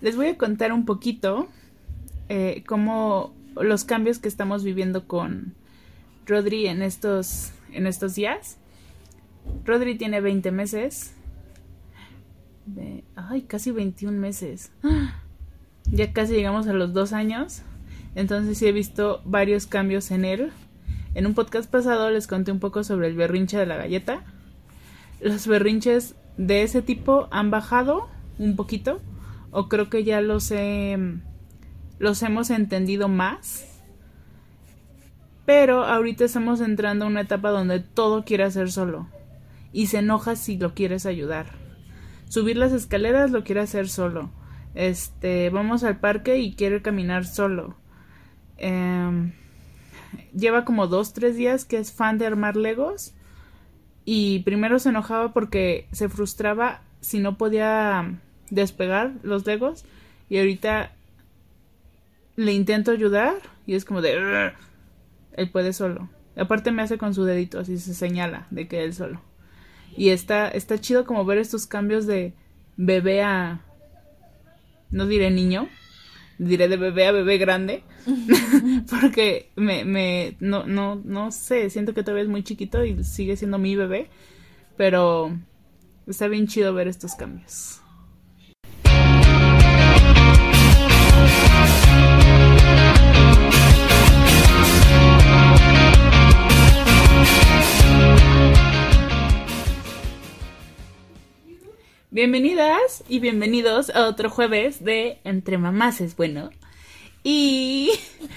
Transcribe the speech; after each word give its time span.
les 0.00 0.16
voy 0.16 0.28
a 0.28 0.38
contar 0.38 0.72
un 0.72 0.84
poquito 0.84 1.48
eh, 2.28 2.62
cómo 2.66 3.34
los 3.54 3.84
cambios 3.84 4.18
que 4.18 4.28
estamos 4.28 4.64
viviendo 4.64 5.06
con 5.06 5.54
Rodri 6.26 6.66
en 6.66 6.82
estos, 6.82 7.52
en 7.72 7.86
estos 7.86 8.14
días. 8.14 8.58
Rodri 9.64 9.96
tiene 9.96 10.20
20 10.20 10.52
meses. 10.52 11.14
ay, 13.16 13.42
casi 13.42 13.70
21 13.70 14.18
meses. 14.18 14.70
Ya 15.90 16.12
casi 16.12 16.34
llegamos 16.34 16.66
a 16.66 16.74
los 16.74 16.92
dos 16.92 17.14
años. 17.14 17.62
Entonces 18.14 18.58
sí 18.58 18.66
he 18.66 18.72
visto 18.72 19.22
varios 19.24 19.66
cambios 19.66 20.10
en 20.10 20.26
él. 20.26 20.52
En 21.14 21.26
un 21.26 21.32
podcast 21.32 21.70
pasado 21.70 22.10
les 22.10 22.26
conté 22.26 22.52
un 22.52 22.58
poco 22.60 22.84
sobre 22.84 23.06
el 23.06 23.16
berrinche 23.16 23.56
de 23.56 23.64
la 23.64 23.78
galleta. 23.78 24.22
Los 25.22 25.46
berrinches 25.46 26.14
de 26.36 26.62
ese 26.62 26.82
tipo 26.82 27.26
han 27.30 27.50
bajado 27.50 28.06
un 28.38 28.54
poquito. 28.54 29.00
O 29.50 29.68
creo 29.68 29.88
que 29.88 30.04
ya 30.04 30.20
los 30.20 30.50
he 30.50 30.98
hemos 32.22 32.50
entendido 32.50 33.08
más. 33.08 33.66
Pero 35.46 35.84
ahorita 35.84 36.24
estamos 36.24 36.60
entrando 36.60 37.04
a 37.04 37.08
una 37.08 37.22
etapa 37.22 37.50
donde 37.50 37.80
todo 37.80 38.24
quiere 38.24 38.44
hacer 38.44 38.70
solo. 38.70 39.08
Y 39.72 39.86
se 39.86 39.98
enoja 39.98 40.36
si 40.36 40.58
lo 40.58 40.74
quieres 40.74 41.06
ayudar. 41.06 41.46
Subir 42.28 42.58
las 42.58 42.72
escaleras 42.72 43.30
lo 43.30 43.44
quiere 43.44 43.62
hacer 43.62 43.88
solo. 43.88 44.30
Este, 44.74 45.48
vamos 45.50 45.84
al 45.84 45.98
parque 45.98 46.38
y 46.38 46.54
quiere 46.54 46.82
caminar 46.82 47.24
solo. 47.24 47.76
Em, 48.58 49.32
lleva 50.34 50.64
como 50.64 50.86
dos, 50.86 51.14
tres 51.14 51.36
días 51.36 51.64
que 51.64 51.78
es 51.78 51.92
fan 51.92 52.18
de 52.18 52.26
armar 52.26 52.56
legos. 52.56 53.14
Y 54.04 54.40
primero 54.40 54.78
se 54.78 54.90
enojaba 54.90 55.32
porque 55.32 55.88
se 55.92 56.08
frustraba 56.08 56.82
si 57.00 57.18
no 57.20 57.38
podía 57.38 58.20
despegar 58.50 59.12
los 59.22 59.46
legos. 59.46 59.84
Y 60.28 60.38
ahorita 60.38 60.92
le 62.36 62.52
intento 62.52 62.92
ayudar 62.92 63.34
y 63.66 63.74
es 63.74 63.84
como 63.84 64.00
de... 64.00 64.52
Él 65.32 65.50
puede 65.50 65.72
solo. 65.72 66.08
Aparte 66.36 66.70
me 66.70 66.82
hace 66.82 66.98
con 66.98 67.14
su 67.14 67.24
dedito, 67.24 67.58
así 67.58 67.78
se 67.78 67.94
señala 67.94 68.46
de 68.50 68.68
que 68.68 68.84
él 68.84 68.94
solo. 68.94 69.20
Y 69.96 70.10
está, 70.10 70.48
está 70.48 70.80
chido 70.80 71.04
como 71.04 71.24
ver 71.24 71.38
estos 71.38 71.66
cambios 71.66 72.06
de 72.06 72.32
bebé 72.76 73.22
a... 73.22 73.60
No 74.90 75.06
diré 75.06 75.30
niño, 75.30 75.68
diré 76.38 76.68
de 76.68 76.76
bebé 76.76 77.08
a 77.08 77.12
bebé 77.12 77.38
grande. 77.38 77.82
porque 78.90 79.50
me, 79.56 79.84
me, 79.84 80.36
no, 80.40 80.64
no, 80.64 80.94
no 80.94 81.32
sé, 81.32 81.68
siento 81.70 81.92
que 81.92 82.02
todavía 82.02 82.22
es 82.22 82.30
muy 82.30 82.42
chiquito 82.42 82.84
y 82.84 83.02
sigue 83.04 83.36
siendo 83.36 83.58
mi 83.58 83.74
bebé. 83.74 84.08
Pero 84.76 85.36
está 86.06 86.28
bien 86.28 86.46
chido 86.46 86.72
ver 86.72 86.86
estos 86.86 87.16
cambios. 87.16 87.80
Bienvenidas 102.18 103.04
y 103.08 103.20
bienvenidos 103.20 103.90
a 103.90 104.08
otro 104.08 104.28
jueves 104.28 104.82
de 104.82 105.20
Entre 105.22 105.56
Mamás 105.56 106.00
es 106.00 106.16
bueno. 106.16 106.50
Y 107.22 107.92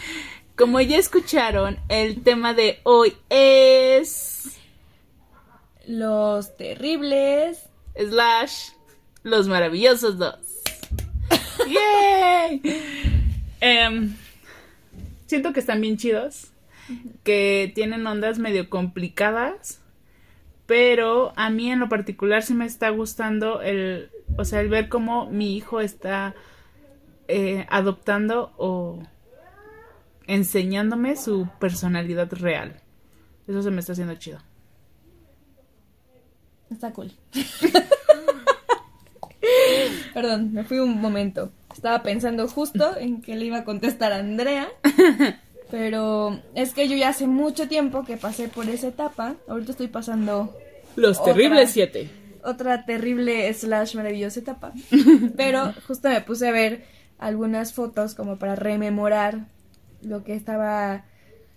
como 0.55 0.79
ya 0.81 0.97
escucharon, 0.97 1.79
el 1.89 2.21
tema 2.21 2.53
de 2.53 2.77
hoy 2.83 3.15
es... 3.31 4.59
Los 5.87 6.55
terribles. 6.57 7.63
Slash. 7.97 8.69
Los 9.23 9.47
maravillosos 9.47 10.19
dos. 10.19 10.37
¡Yay! 11.67 12.61
Em, 13.61 14.15
siento 15.25 15.53
que 15.53 15.59
están 15.59 15.81
bien 15.81 15.97
chidos. 15.97 16.51
Que 17.23 17.71
tienen 17.73 18.05
ondas 18.05 18.37
medio 18.37 18.69
complicadas 18.69 19.80
pero 20.71 21.33
a 21.35 21.49
mí 21.49 21.69
en 21.69 21.81
lo 21.81 21.89
particular 21.89 22.43
sí 22.43 22.53
me 22.53 22.65
está 22.65 22.87
gustando 22.91 23.61
el, 23.61 24.09
o 24.37 24.45
sea, 24.45 24.61
el 24.61 24.69
ver 24.69 24.87
cómo 24.87 25.29
mi 25.29 25.57
hijo 25.57 25.81
está 25.81 26.33
eh, 27.27 27.65
adoptando 27.69 28.53
o 28.55 29.03
enseñándome 30.27 31.17
su 31.17 31.49
personalidad 31.59 32.31
real. 32.31 32.79
Eso 33.49 33.61
se 33.61 33.69
me 33.69 33.81
está 33.81 33.91
haciendo 33.91 34.15
chido. 34.15 34.39
Está 36.69 36.93
cool. 36.93 37.11
Perdón, 40.13 40.53
me 40.53 40.63
fui 40.63 40.79
un 40.79 41.01
momento. 41.01 41.51
Estaba 41.73 42.01
pensando 42.01 42.47
justo 42.47 42.97
en 42.97 43.21
que 43.21 43.35
le 43.35 43.43
iba 43.43 43.57
a 43.57 43.65
contestar 43.65 44.13
a 44.13 44.19
Andrea. 44.19 44.69
Pero 45.71 46.37
es 46.53 46.73
que 46.73 46.89
yo 46.89 46.97
ya 46.97 47.09
hace 47.09 47.27
mucho 47.27 47.69
tiempo 47.69 48.03
que 48.03 48.17
pasé 48.17 48.49
por 48.49 48.67
esa 48.69 48.89
etapa. 48.89 49.35
Ahorita 49.47 49.71
estoy 49.71 49.87
pasando. 49.87 50.53
Los 50.97 51.23
terribles 51.23 51.71
siete. 51.71 52.09
Otra 52.43 52.85
terrible 52.85 53.51
slash 53.53 53.95
maravillosa 53.95 54.41
etapa. 54.41 54.73
Pero 55.37 55.73
justo 55.87 56.09
me 56.09 56.19
puse 56.19 56.49
a 56.49 56.51
ver 56.51 56.83
algunas 57.17 57.71
fotos 57.71 58.15
como 58.15 58.37
para 58.37 58.55
rememorar 58.55 59.45
lo 60.01 60.25
que 60.25 60.35
estaba 60.35 61.05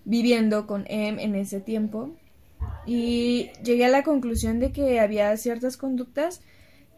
viviendo 0.05 0.67
con 0.69 0.85
Em 0.89 1.19
en 1.19 1.35
ese 1.35 1.61
tiempo. 1.61 2.15
Y 2.87 3.51
llegué 3.65 3.87
a 3.87 3.89
la 3.89 4.05
conclusión 4.05 4.61
de 4.61 4.71
que 4.71 5.01
había 5.01 5.37
ciertas 5.37 5.77
conductas 5.77 6.41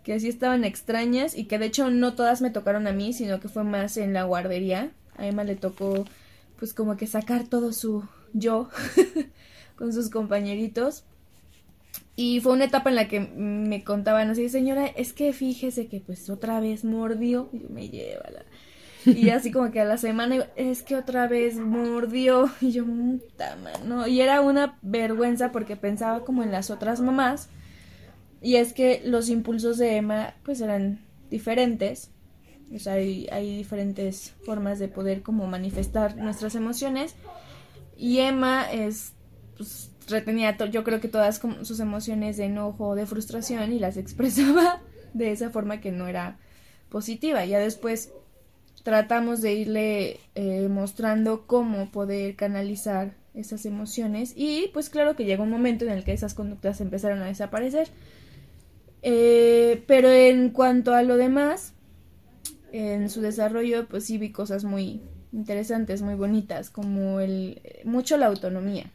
que 0.03 0.21
sí 0.21 0.29
estaban 0.29 0.65
extrañas 0.65 1.37
y 1.37 1.45
que 1.45 1.59
de 1.59 1.67
hecho 1.67 1.91
no 1.91 2.15
todas 2.15 2.43
me 2.43 2.51
tocaron 2.51 2.87
a 2.87 2.93
mí, 2.93 3.13
sino 3.13 3.41
que 3.41 3.49
fue 3.49 3.65
más 3.65 3.97
en 3.97 4.13
la 4.13 4.25
guardería. 4.25 4.91
A 5.17 5.27
Emma 5.27 5.45
le 5.45 5.57
tocó 5.57 6.05
pues 6.59 6.75
como 6.75 6.97
que 6.97 7.07
sacar 7.07 7.47
todo 7.49 7.73
su 7.73 8.05
yo 8.33 8.69
con 9.77 9.93
sus 9.93 10.11
compañeritos. 10.11 11.05
Y 12.15 12.41
fue 12.41 12.53
una 12.53 12.65
etapa 12.65 12.89
en 12.89 12.97
la 12.97 13.09
que 13.09 13.21
me 13.21 13.85
contaban 13.85 14.31
así, 14.31 14.49
señora, 14.49 14.87
es 14.87 15.13
que 15.13 15.33
fíjese 15.33 15.87
que 15.87 16.01
pues 16.01 16.31
otra 16.31 16.61
vez 16.61 16.85
mordió, 16.85 17.51
y 17.53 17.61
yo 17.61 17.69
me 17.69 17.89
lleva 17.89 18.25
la... 18.31 18.45
Y 19.13 19.29
así 19.31 19.53
como 19.53 19.71
que 19.71 19.81
a 19.81 19.85
la 19.85 19.99
semana, 19.99 20.47
es 20.57 20.83
que 20.83 20.97
otra 20.97 21.29
vez 21.29 21.59
mordió, 21.59 22.51
y 22.61 22.73
yo, 22.73 22.87
puta 22.87 23.57
¿no? 23.85 24.07
Y 24.07 24.23
era 24.23 24.41
una 24.41 24.79
vergüenza 24.81 25.53
porque 25.53 25.77
pensaba 25.77 26.25
como 26.25 26.43
en 26.43 26.53
las 26.53 26.71
otras 26.71 27.03
mamás, 27.03 27.51
y 28.41 28.57
es 28.57 28.73
que 28.73 29.03
los 29.05 29.29
impulsos 29.29 29.77
de 29.77 29.97
Emma 29.97 30.35
pues 30.43 30.61
eran 30.61 31.01
diferentes, 31.31 32.11
hay 32.87 33.57
diferentes 33.57 34.35
formas 34.45 34.79
de 34.79 34.89
poder 34.89 35.23
como 35.23 35.47
manifestar 35.47 36.17
nuestras 36.17 36.55
emociones. 36.55 37.15
Y 37.97 38.19
Emma 38.19 38.71
es, 38.71 39.13
pues, 39.57 39.91
retenía, 40.09 40.57
yo 40.71 40.85
creo 40.85 41.01
que 41.01 41.09
todas 41.09 41.41
sus 41.63 41.81
emociones 41.81 42.37
de 42.37 42.45
enojo, 42.45 42.95
de 42.95 43.07
frustración 43.07 43.73
y 43.73 43.79
las 43.79 43.97
expresaba 43.97 44.81
de 45.15 45.33
esa 45.33 45.51
forma 45.51 45.81
que 45.81 45.93
no 45.93 46.07
era 46.07 46.39
positiva. 46.89 47.45
Ya 47.45 47.59
después 47.59 48.13
tratamos 48.83 49.43
de 49.43 49.55
irle 49.55 50.21
eh, 50.35 50.69
mostrando 50.69 51.47
cómo 51.47 51.91
poder 51.91 52.37
canalizar 52.37 53.15
esas 53.35 53.67
emociones 53.67 54.33
y 54.35 54.71
pues 54.73 54.89
claro 54.89 55.15
que 55.15 55.25
llegó 55.25 55.43
un 55.43 55.51
momento 55.51 55.85
en 55.85 55.91
el 55.91 56.05
que 56.05 56.13
esas 56.13 56.35
conductas 56.35 56.81
empezaron 56.81 57.21
a 57.21 57.27
desaparecer. 57.27 57.89
Eh, 59.03 59.85
pero 59.87 60.11
en 60.11 60.51
cuanto 60.51 60.95
a 60.95 61.03
lo 61.03 61.17
demás, 61.17 61.75
en 62.77 63.09
su 63.09 63.21
desarrollo 63.21 63.87
pues 63.89 64.05
sí 64.05 64.19
vi 64.19 64.33
cosas 64.33 64.65
muy 64.65 65.01
interesantes, 65.33 66.03
muy 66.03 66.15
bonitas, 66.15 66.71
como 66.71 67.21
el 67.21 67.61
mucho 67.85 68.17
la 68.17 68.27
autonomía. 68.27 68.91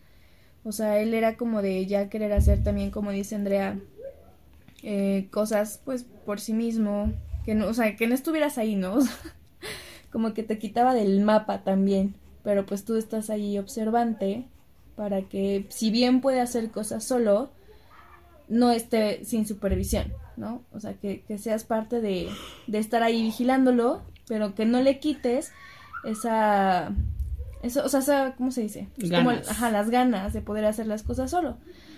O 0.63 0.71
sea, 0.71 0.99
él 0.99 1.13
era 1.13 1.37
como 1.37 1.61
de 1.61 1.85
ya 1.87 2.09
querer 2.09 2.33
hacer 2.33 2.63
también, 2.63 2.91
como 2.91 3.11
dice 3.11 3.35
Andrea, 3.35 3.79
eh, 4.83 5.27
cosas 5.31 5.81
pues 5.83 6.05
por 6.25 6.39
sí 6.39 6.53
mismo, 6.53 7.11
que 7.45 7.55
no, 7.55 7.67
o 7.67 7.73
sea, 7.73 7.95
que 7.95 8.07
no 8.07 8.13
estuvieras 8.13 8.57
ahí, 8.57 8.75
¿no? 8.75 8.99
como 10.11 10.33
que 10.33 10.43
te 10.43 10.59
quitaba 10.59 10.93
del 10.93 11.21
mapa 11.21 11.63
también, 11.63 12.13
pero 12.43 12.65
pues 12.65 12.85
tú 12.85 12.97
estás 12.97 13.29
ahí 13.29 13.57
observante 13.57 14.45
para 14.95 15.23
que 15.23 15.65
si 15.69 15.89
bien 15.89 16.21
puede 16.21 16.41
hacer 16.41 16.69
cosas 16.69 17.03
solo, 17.03 17.49
no 18.49 18.71
esté 18.71 19.25
sin 19.25 19.47
supervisión. 19.47 20.13
¿No? 20.41 20.63
O 20.73 20.79
sea, 20.79 20.95
que, 20.95 21.23
seas 21.37 21.63
parte 21.63 22.01
de, 22.01 22.27
de, 22.65 22.77
estar 22.79 23.03
ahí 23.03 23.21
vigilándolo, 23.21 24.01
pero 24.27 24.55
que 24.55 24.65
no 24.65 24.81
le 24.81 24.99
quites 24.99 25.53
esa... 26.03 26.91
Eso, 27.61 27.85
o 27.85 27.89
sea, 27.89 28.33
¿cómo 28.35 28.51
se 28.51 28.61
dice? 28.61 28.87
Como, 28.99 29.29
ajá, 29.29 29.69
las 29.69 29.91
ganas 29.91 30.33
de 30.33 30.41
poder 30.41 30.65
hacer 30.65 30.87
las 30.87 31.03
cosas 31.03 31.29
solo. 31.29 31.57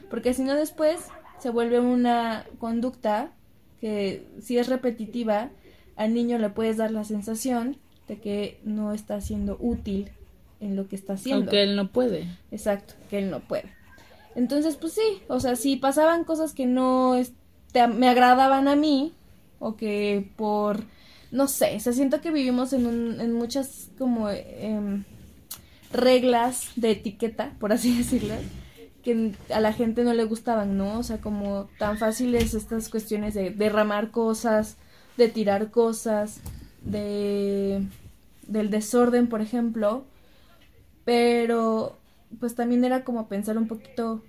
Porque 0.10 0.34
si 0.34 0.44
no 0.44 0.56
después 0.56 1.08
se 1.40 1.50
vuelve 1.50 1.80
una 1.80 2.46
conducta 2.60 3.32
que 3.80 4.28
si 4.42 4.58
es 4.58 4.68
repetitiva, 4.68 5.50
al 5.96 6.14
niño 6.14 6.38
le 6.38 6.50
puedes 6.50 6.76
dar 6.76 6.92
la 6.92 7.06
sensación 7.06 7.78
de 8.10 8.20
que 8.20 8.60
no 8.66 8.92
está 8.92 9.22
siendo 9.22 9.56
útil 9.62 10.12
en 10.60 10.76
lo 10.76 10.90
que 10.90 10.98
está 10.98 11.14
haciendo. 11.14 11.44
Aunque 11.44 11.64
él 11.64 11.78
no 11.78 11.94
puede. 11.94 12.28
Exacto, 12.52 12.96
que 13.10 13.20
él 13.20 13.32
no 13.32 13.40
puede. 13.40 13.72
Entonces, 14.36 14.76
pues 14.76 14.92
sí, 14.92 15.22
o 15.30 15.40
sea, 15.40 15.56
si 15.56 15.78
pasaban 15.78 16.26
cosas 16.26 16.54
que 16.54 16.66
no 16.66 17.16
me 17.74 18.10
agradaban 18.10 18.68
a 18.68 18.76
mí 18.76 19.14
o 19.60 19.76
que 19.76 20.32
por 20.36 20.84
no 21.34 21.48
sé, 21.48 21.80
se 21.80 21.94
siento 21.94 22.22
que 22.22 22.30
vivimos 22.30 22.74
en, 22.74 22.86
un, 22.86 23.20
en 23.20 23.34
muchas 23.34 23.90
como 23.98 24.30
em, 24.30 25.04
reglas 25.92 26.72
de 26.76 26.92
etiqueta, 26.92 27.54
por 27.60 27.74
así 27.74 27.98
decirlo, 27.98 28.36
que 29.04 29.34
a 29.52 29.60
la 29.60 29.74
gente 29.74 30.04
no 30.04 30.14
le 30.14 30.26
gustaban, 30.26 30.78
¿no? 30.78 31.00
O 31.00 31.04
sea, 31.04 31.18
como 31.18 31.70
tan 31.80 31.98
fáciles 31.98 32.54
estas 32.54 32.88
cuestiones 32.88 33.34
de 33.34 33.50
derramar 33.50 34.12
cosas, 34.12 34.78
de 35.18 35.28
tirar 35.28 35.72
cosas, 35.72 36.40
de 36.84 37.84
del 38.48 38.70
desorden, 38.70 39.28
por 39.28 39.42
ejemplo, 39.42 40.06
pero 41.06 41.98
pues 42.40 42.54
también 42.54 42.84
era 42.84 43.04
como 43.04 43.28
pensar 43.28 43.58
un 43.58 43.68
poquito 43.68 44.22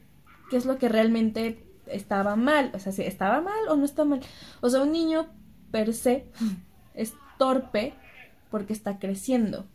qué 0.49 0.56
es 0.56 0.64
lo 0.64 0.79
que 0.79 0.88
realmente 0.88 1.63
estaba 1.87 2.37
mal, 2.37 2.71
o 2.75 2.79
sea, 2.79 2.93
si 2.93 3.03
estaba 3.03 3.41
mal 3.41 3.69
o 3.69 3.77
no 3.77 3.85
está 3.85 4.05
mal. 4.05 4.21
O 4.61 4.71
sea, 4.71 4.83
un 4.83 4.93
niño 4.93 5.27
per 5.71 5.93
se 5.93 6.27
es 6.95 7.15
torpe 7.39 7.95
porque 8.51 8.73
está 8.73 8.99
creciendo. 8.99 9.67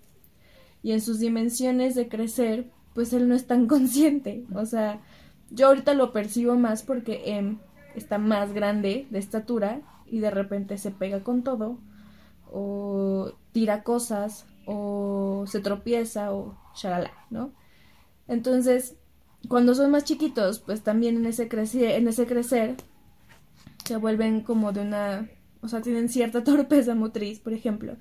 Y 0.82 0.94
en 0.94 1.02
sus 1.02 1.20
dimensiones 1.20 1.96
de 1.96 2.08
crecer, 2.08 2.72
pues 2.94 3.14
él 3.14 3.28
no 3.28 3.36
es 3.36 3.48
tan 3.48 3.68
consciente. 3.74 4.46
O 4.56 4.66
sea, 4.66 5.02
yo 5.50 5.68
ahorita 5.68 5.94
lo 5.94 6.14
percibo 6.14 6.56
más 6.56 6.84
porque 6.84 7.36
Em 7.36 7.60
está 7.96 8.18
más 8.18 8.54
grande 8.54 9.08
de 9.10 9.20
estatura 9.20 9.82
y 10.06 10.20
de 10.20 10.32
repente 10.32 10.78
se 10.78 10.92
pega 10.92 11.24
con 11.24 11.44
todo 11.44 11.80
o 12.52 13.34
tira 13.52 13.84
cosas 13.84 14.46
o 14.66 15.46
se 15.48 15.60
tropieza 15.60 16.34
o 16.34 16.58
shalala, 16.76 17.12
¿no? 17.30 17.52
Entonces, 18.28 18.96
cuando 19.48 19.74
son 19.74 19.92
más 19.92 20.04
chiquitos, 20.04 20.60
pues 20.60 20.82
también 20.82 21.18
en 21.18 21.26
ese 21.26 21.48
crecer, 21.48 21.92
en 21.92 22.08
ese 22.08 22.26
crecer 22.26 22.76
se 23.86 23.96
vuelven 23.96 24.42
como 24.42 24.72
de 24.72 24.82
una, 24.82 25.30
o 25.62 25.68
sea, 25.68 25.82
tienen 25.82 26.10
cierta 26.10 26.44
torpeza 26.44 26.96
motriz, 26.96 27.40
por 27.40 27.54
ejemplo. 27.54 27.96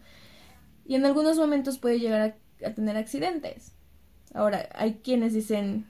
Y 0.85 0.95
en 0.95 1.07
algunos 1.07 1.37
momentos 1.37 1.79
puede 1.79 2.01
llegar 2.01 2.37
a, 2.65 2.71
tener 2.75 2.97
accidentes. 2.97 3.73
Ahora, 4.35 4.69
hay 4.75 5.01
quienes 5.05 5.33
dicen, 5.33 5.87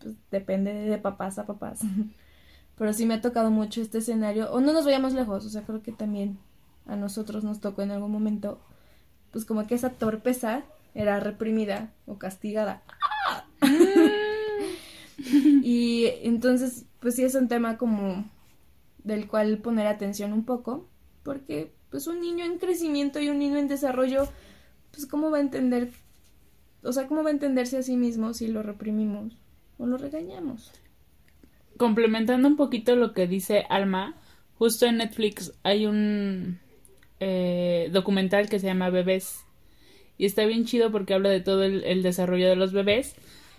pues 0.00 0.14
depende 0.30 0.72
de 0.72 0.98
papás 0.98 1.38
a 1.38 1.46
papás. 1.46 1.80
Pero 2.76 2.92
sí 2.92 3.06
me 3.06 3.14
ha 3.14 3.20
tocado 3.20 3.50
mucho 3.50 3.80
este 3.80 3.98
escenario. 3.98 4.52
O 4.52 4.60
no 4.60 4.72
nos 4.72 4.84
vayamos 4.84 5.14
lejos, 5.14 5.46
o 5.46 5.48
sea, 5.48 5.62
creo 5.62 5.82
que 5.82 5.92
también 5.92 6.38
a 6.86 6.96
nosotros 6.96 7.42
nos 7.42 7.60
tocó 7.60 7.82
en 7.82 7.90
algún 7.90 8.12
momento, 8.12 8.60
pues 9.32 9.44
como 9.44 9.66
que 9.66 9.74
esa 9.74 9.90
torpeza 9.90 10.62
era 10.94 11.18
reprimida 11.20 11.92
o 12.06 12.18
castigada. 12.18 12.82
y 15.62 16.06
entonces, 16.22 16.86
pues 17.00 17.16
sí 17.16 17.24
es 17.24 17.34
un 17.34 17.48
tema 17.48 17.78
como 17.78 18.30
del 19.04 19.28
cual 19.28 19.58
poner 19.58 19.86
atención 19.86 20.32
un 20.32 20.44
poco, 20.44 20.88
porque 21.22 21.72
pues 21.90 22.06
un 22.06 22.20
niño 22.20 22.44
en 22.44 22.58
crecimiento 22.58 23.20
y 23.20 23.28
un 23.28 23.38
niño 23.38 23.56
en 23.56 23.68
desarrollo, 23.68 24.28
pues 24.90 25.06
cómo 25.06 25.30
va 25.30 25.38
a 25.38 25.42
entender, 25.42 25.90
o 26.82 26.92
sea, 26.92 27.06
cómo 27.06 27.22
va 27.22 27.30
a 27.30 27.32
entenderse 27.32 27.78
a 27.78 27.82
sí 27.82 27.96
mismo 27.96 28.34
si 28.34 28.48
lo 28.48 28.62
reprimimos 28.62 29.38
o 29.78 29.86
lo 29.86 29.96
regañamos. 29.96 30.72
Complementando 31.76 32.48
un 32.48 32.56
poquito 32.56 32.96
lo 32.96 33.12
que 33.12 33.26
dice 33.26 33.64
Alma, 33.68 34.16
justo 34.54 34.86
en 34.86 34.98
Netflix 34.98 35.52
hay 35.62 35.86
un 35.86 36.58
eh, 37.20 37.88
documental 37.92 38.48
que 38.48 38.58
se 38.58 38.66
llama 38.66 38.90
Bebés. 38.90 39.44
Y 40.18 40.26
está 40.26 40.44
bien 40.46 40.64
chido 40.64 40.90
porque 40.90 41.14
habla 41.14 41.28
de 41.28 41.40
todo 41.40 41.64
el, 41.64 42.02
desarrollo 42.02 42.48
de 42.48 42.56
los 42.56 42.72
bebés. 42.72 43.14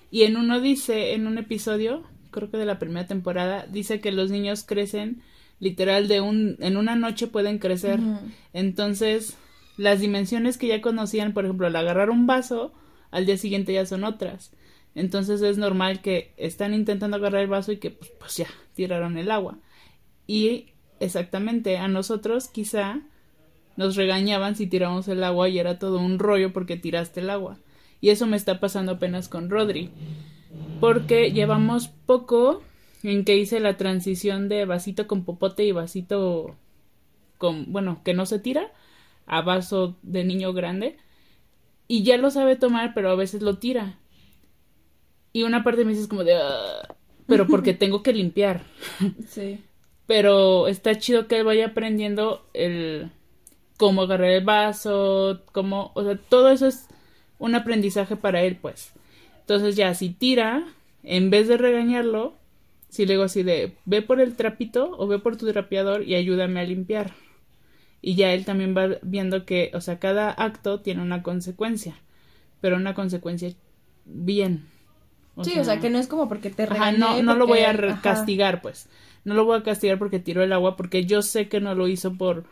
Y 0.09 0.23
en 0.23 0.37
uno 0.37 0.61
dice, 0.61 1.13
en 1.13 1.27
un 1.27 1.37
episodio, 1.37 2.03
creo 2.31 2.49
que 2.49 2.57
de 2.57 2.65
la 2.65 2.79
primera 2.79 3.07
temporada, 3.07 3.65
dice 3.67 3.99
que 3.99 4.11
los 4.11 4.31
niños 4.31 4.63
crecen 4.63 5.21
literal 5.59 6.07
de 6.07 6.21
un, 6.21 6.57
en 6.59 6.77
una 6.77 6.95
noche 6.95 7.27
pueden 7.27 7.59
crecer. 7.59 7.99
Entonces, 8.53 9.37
las 9.75 9.99
dimensiones 9.99 10.57
que 10.57 10.67
ya 10.67 10.81
conocían, 10.81 11.33
por 11.33 11.45
ejemplo, 11.45 11.67
al 11.67 11.75
agarrar 11.75 12.09
un 12.09 12.27
vaso, 12.27 12.73
al 13.11 13.25
día 13.25 13.37
siguiente 13.37 13.73
ya 13.73 13.85
son 13.85 14.03
otras. 14.03 14.51
Entonces 14.95 15.41
es 15.41 15.57
normal 15.59 16.01
que 16.01 16.33
están 16.37 16.73
intentando 16.73 17.17
agarrar 17.17 17.43
el 17.43 17.49
vaso 17.49 17.71
y 17.71 17.77
que 17.77 17.91
pues, 17.91 18.11
pues 18.19 18.37
ya 18.37 18.47
tiraron 18.75 19.17
el 19.17 19.29
agua. 19.29 19.59
Y 20.25 20.73
exactamente 20.99 21.77
a 21.77 21.87
nosotros 21.87 22.47
quizá 22.47 23.01
nos 23.75 23.95
regañaban 23.95 24.55
si 24.55 24.65
tiramos 24.65 25.07
el 25.07 25.23
agua 25.23 25.49
y 25.49 25.59
era 25.59 25.77
todo 25.77 25.99
un 25.99 26.17
rollo 26.17 26.51
porque 26.51 26.77
tiraste 26.77 27.19
el 27.19 27.29
agua. 27.29 27.59
Y 28.01 28.09
eso 28.09 28.27
me 28.27 28.37
está 28.37 28.59
pasando 28.59 28.93
apenas 28.93 29.27
con 29.29 29.49
Rodri. 29.49 29.91
Porque 30.79 31.31
llevamos 31.31 31.87
poco 31.87 32.61
en 33.03 33.25
que 33.25 33.37
hice 33.37 33.59
la 33.59 33.77
transición 33.77 34.49
de 34.49 34.65
vasito 34.65 35.07
con 35.07 35.23
popote 35.23 35.63
y 35.63 35.71
vasito 35.71 36.55
con, 37.37 37.71
bueno, 37.71 38.01
que 38.03 38.13
no 38.13 38.25
se 38.25 38.39
tira, 38.39 38.71
a 39.25 39.41
vaso 39.41 39.97
de 40.01 40.23
niño 40.23 40.53
grande. 40.53 40.97
Y 41.87 42.03
ya 42.03 42.17
lo 42.17 42.31
sabe 42.31 42.55
tomar, 42.55 42.93
pero 42.93 43.09
a 43.09 43.15
veces 43.15 43.41
lo 43.41 43.57
tira. 43.57 43.99
Y 45.33 45.43
una 45.43 45.63
parte 45.63 45.85
me 45.85 45.93
dice 45.93 46.07
como 46.07 46.23
de... 46.23 46.35
Ah", 46.35 46.95
pero 47.27 47.47
porque 47.47 47.73
tengo 47.75 48.03
que 48.03 48.13
limpiar. 48.13 48.63
Sí. 49.27 49.63
Pero 50.05 50.67
está 50.67 50.97
chido 50.97 51.27
que 51.27 51.37
él 51.37 51.45
vaya 51.45 51.67
aprendiendo 51.67 52.47
el 52.53 53.11
cómo 53.77 54.03
agarrar 54.03 54.31
el 54.31 54.43
vaso, 54.43 55.43
cómo, 55.51 55.91
o 55.93 56.03
sea, 56.03 56.17
todo 56.17 56.49
eso 56.49 56.65
es 56.67 56.87
un 57.39 57.55
aprendizaje 57.55 58.15
para 58.15 58.41
él, 58.41 58.57
pues. 58.57 58.91
Entonces 59.41 59.75
ya 59.75 59.93
si 59.93 60.09
tira, 60.09 60.67
en 61.03 61.29
vez 61.29 61.47
de 61.47 61.57
regañarlo, 61.57 62.35
si 62.89 63.05
le 63.05 63.13
digo 63.13 63.23
así 63.23 63.43
de, 63.43 63.75
ve 63.85 64.01
por 64.01 64.19
el 64.19 64.35
trapito 64.35 64.95
o 64.97 65.07
ve 65.07 65.19
por 65.19 65.37
tu 65.37 65.51
trapeador 65.51 66.03
y 66.03 66.15
ayúdame 66.15 66.59
a 66.59 66.63
limpiar. 66.63 67.13
Y 68.01 68.15
ya 68.15 68.33
él 68.33 68.45
también 68.45 68.75
va 68.75 68.97
viendo 69.01 69.45
que, 69.45 69.71
o 69.73 69.81
sea, 69.81 69.99
cada 69.99 70.31
acto 70.31 70.81
tiene 70.81 71.01
una 71.01 71.23
consecuencia, 71.23 71.95
pero 72.61 72.75
una 72.75 72.93
consecuencia 72.93 73.53
bien. 74.05 74.65
sí, 75.43 75.59
o 75.59 75.63
sea, 75.63 75.79
que 75.79 75.89
no 75.89 75.97
es 75.97 76.07
como 76.07 76.27
porque 76.27 76.49
te 76.49 76.65
regañé. 76.65 76.97
no, 76.97 77.21
no 77.23 77.35
lo 77.35 77.47
voy 77.47 77.59
a 77.59 77.99
castigar, 78.01 78.61
pues. 78.61 78.87
No 79.25 79.33
lo 79.33 79.45
voy 79.45 79.57
a 79.57 79.63
castigar 79.63 79.97
porque 79.97 80.19
tiró 80.19 80.43
el 80.43 80.53
agua, 80.53 80.77
porque 80.77 81.05
yo 81.05 81.21
sé 81.21 81.49
que 81.49 81.59
no 81.59 81.75
lo 81.75 81.87
hizo 81.87 82.13
por 82.13 82.45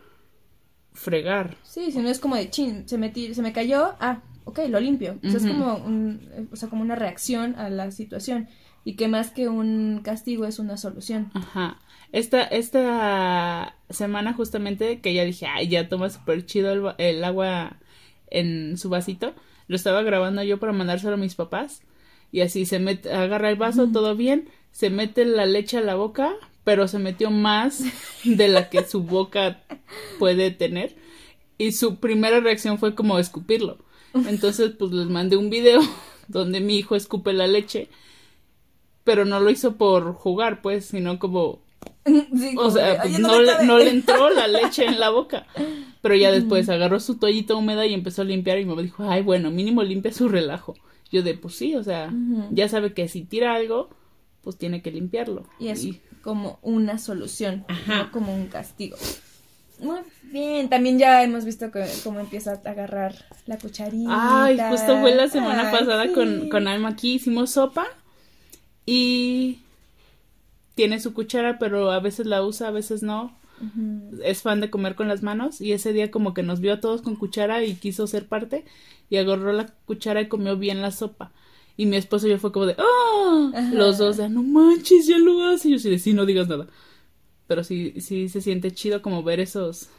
fregar. 0.94 1.56
Sí, 1.64 1.92
si 1.92 2.00
no 2.00 2.10
es 2.10 2.20
como 2.20 2.36
de 2.36 2.50
chin, 2.50 2.88
se 2.88 2.98
me, 2.98 3.14
se 3.14 3.42
me 3.42 3.54
cayó, 3.54 3.96
ah, 4.00 4.22
ok, 4.46 4.60
lo 4.70 4.80
limpio. 4.80 5.20
O 5.24 5.30
sea, 5.30 5.38
es 5.38 5.46
como, 5.46 5.76
un, 5.76 6.48
o 6.52 6.56
sea, 6.56 6.70
como 6.70 6.82
una 6.82 6.96
reacción 6.96 7.56
a 7.56 7.70
la 7.70 7.92
situación 7.92 8.48
y 8.84 8.96
que 8.96 9.08
más 9.08 9.32
que 9.32 9.50
un 9.50 10.02
castigo 10.04 10.46
es 10.46 10.60
una 10.60 10.78
solución. 10.78 11.32
Ajá. 11.34 11.80
Esta, 12.12 12.44
esta 12.44 13.76
semana 13.90 14.34
justamente 14.34 15.02
que 15.02 15.14
ya 15.14 15.26
dije, 15.26 15.48
ay, 15.48 15.68
ya 15.68 15.90
toma 15.90 16.10
súper 16.10 16.46
chido 16.46 16.96
el, 16.98 17.24
agua 17.24 17.78
en 18.30 18.78
su 18.78 18.90
vasito, 18.90 19.34
lo 19.68 19.76
estaba 19.76 20.04
grabando 20.04 20.44
yo 20.44 20.60
para 20.60 20.72
mandárselo 20.72 21.16
a 21.16 21.18
mis 21.18 21.36
papás 21.36 21.82
y 22.32 22.42
así 22.42 22.66
se 22.66 22.80
mete, 22.80 23.12
agarra 23.12 23.50
el 23.50 23.56
vaso, 23.56 23.90
todo 23.92 24.16
bien, 24.16 24.50
se 24.72 24.90
mete 24.90 25.26
la 25.26 25.46
leche 25.46 25.78
a 25.78 25.82
la 25.82 25.96
boca, 25.96 26.34
pero 26.64 26.88
se 26.88 27.00
metió 27.00 27.32
más 27.32 27.84
de 28.24 28.48
la 28.48 28.70
que 28.70 28.86
su 28.86 29.04
boca 29.04 29.64
puede 30.20 30.52
tener. 30.52 30.96
Y 31.58 31.72
su 31.72 31.98
primera 31.98 32.40
reacción 32.42 32.78
fue 32.78 32.96
como 32.96 33.18
escupirlo. 33.18 33.78
Entonces, 34.28 34.72
pues 34.78 34.92
les 34.92 35.08
mandé 35.08 35.38
un 35.38 35.50
video 35.50 35.82
donde 36.28 36.60
mi 36.62 36.78
hijo 36.78 36.96
escupe 36.96 37.34
la 37.34 37.48
leche, 37.48 37.90
pero 39.04 39.26
no 39.26 39.40
lo 39.40 39.50
hizo 39.50 39.76
por 39.76 40.14
jugar, 40.14 40.62
pues, 40.62 40.86
sino 40.86 41.20
como... 41.20 41.64
o 42.58 42.72
sea, 42.72 43.02
pues, 43.02 43.20
no, 43.20 43.40
le, 43.42 43.90
entró 43.90 44.30
la 44.30 44.48
leche 44.48 44.86
en 44.86 45.00
la 45.00 45.10
boca. 45.10 45.48
Pero 46.02 46.16
ya 46.16 46.32
después 46.32 46.70
agarró 46.70 47.00
su 47.00 47.16
toallita 47.16 47.56
húmeda 47.56 47.86
y 47.86 47.94
empezó 47.94 48.22
a 48.22 48.26
limpiar 48.26 48.60
y 48.60 48.66
me 48.66 48.82
dijo, 48.82 49.10
ay, 49.10 49.22
bueno, 49.22 49.52
mínimo 49.52 49.84
limpia 49.84 50.14
su 50.14 50.30
relajo. 50.30 50.76
Yo 51.12 51.24
de, 51.24 51.36
pues 51.36 51.56
sí, 51.56 51.76
o 51.76 51.84
sea, 51.84 52.12
ya 52.52 52.68
sabe 52.68 52.94
que 52.94 53.08
si 53.08 53.24
tira 53.24 53.56
algo, 53.56 53.90
pues 54.42 54.58
tiene 54.58 54.82
que 54.82 54.92
limpiarlo. 54.92 55.46
Y 55.60 55.70
es 55.70 55.88
como 56.22 56.60
una 56.62 56.98
solución, 56.98 57.66
no 57.88 58.12
como 58.12 58.34
un 58.34 58.48
castigo. 58.48 58.98
Muy 59.80 60.00
bien, 60.24 60.70
también 60.70 60.98
ya 60.98 61.24
hemos 61.24 61.46
visto 61.46 61.72
que, 61.72 61.86
cómo 62.04 62.20
empieza 62.20 62.54
a 62.64 62.70
agarrar 62.70 63.16
la 63.46 63.58
cucharita. 63.58 64.44
Ay, 64.46 64.58
justo 64.70 65.00
fue 65.02 65.16
la 65.16 65.28
semana 65.28 65.72
pasada 65.72 66.12
con, 66.14 66.50
con 66.50 66.68
Alma 66.68 66.90
aquí, 66.90 67.16
hicimos 67.16 67.52
sopa 67.52 67.86
y 68.86 69.60
tiene 70.76 71.00
su 71.00 71.14
cuchara, 71.14 71.58
pero 71.58 71.92
a 71.92 72.00
veces 72.00 72.26
la 72.26 72.44
usa, 72.44 72.70
a 72.70 72.72
veces 72.72 73.04
no. 73.04 73.36
Es 74.22 74.42
fan 74.42 74.60
de 74.60 74.70
comer 74.70 74.96
con 74.96 75.08
las 75.08 75.24
manos 75.24 75.62
y 75.62 75.72
ese 75.72 75.94
día 75.94 76.12
como 76.12 76.34
que 76.34 76.44
nos 76.44 76.60
vio 76.60 76.74
a 76.74 76.82
todos 76.82 77.02
con 77.02 77.16
cuchara 77.16 77.64
y 77.64 77.76
quiso 77.76 78.06
ser 78.06 78.28
parte 78.28 78.66
y 79.10 79.16
agarró 79.16 79.54
la 79.54 79.68
cuchara 79.86 80.20
y 80.22 80.28
comió 80.28 80.58
bien 80.58 80.82
la 80.82 80.92
sopa. 80.92 81.32
Y 81.78 81.86
mi 81.86 81.96
esposo 81.96 82.28
ya 82.28 82.38
fue 82.38 82.52
como 82.52 82.66
de, 82.66 82.76
¡ah! 82.78 83.70
Los 83.74 83.98
dos 83.98 84.18
de, 84.18 84.30
no 84.30 84.44
manches, 84.44 85.08
ya 85.08 85.18
lo 85.18 85.46
hace. 85.48 85.70
Y 85.70 85.72
yo 85.72 85.80
sí 85.80 85.90
de, 85.90 86.00
sí, 86.00 86.14
no 86.14 86.26
digas 86.26 86.48
nada. 86.48 86.68
Pero 87.48 87.64
sí, 87.64 88.02
sí 88.02 88.30
se 88.30 88.42
siente 88.42 88.72
chido 88.72 89.02
como 89.02 89.24
ver 89.24 89.40
esos, 89.40 89.90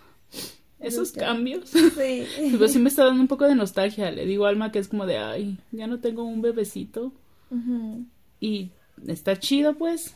esos 0.81 1.13
cambios. 1.13 1.69
Sí. 1.71 2.25
Pero 2.53 2.69
sí 2.69 2.79
me 2.79 2.89
está 2.89 3.05
dando 3.05 3.21
un 3.21 3.29
poco 3.29 3.47
de 3.47 3.55
nostalgia. 3.55 4.11
Le 4.11 4.27
digo 4.27 4.47
a 4.47 4.49
Alma 4.49 4.73
que 4.73 4.79
es 4.79 4.89
como 4.89 5.07
de, 5.07 5.19
ay, 5.19 5.59
ya 5.73 5.87
no 5.87 6.01
tengo 6.01 6.25
un 6.25 6.43
bebecito. 6.43 7.13
Y 8.41 8.71
está 9.07 9.39
chido, 9.39 9.75
pues. 9.75 10.15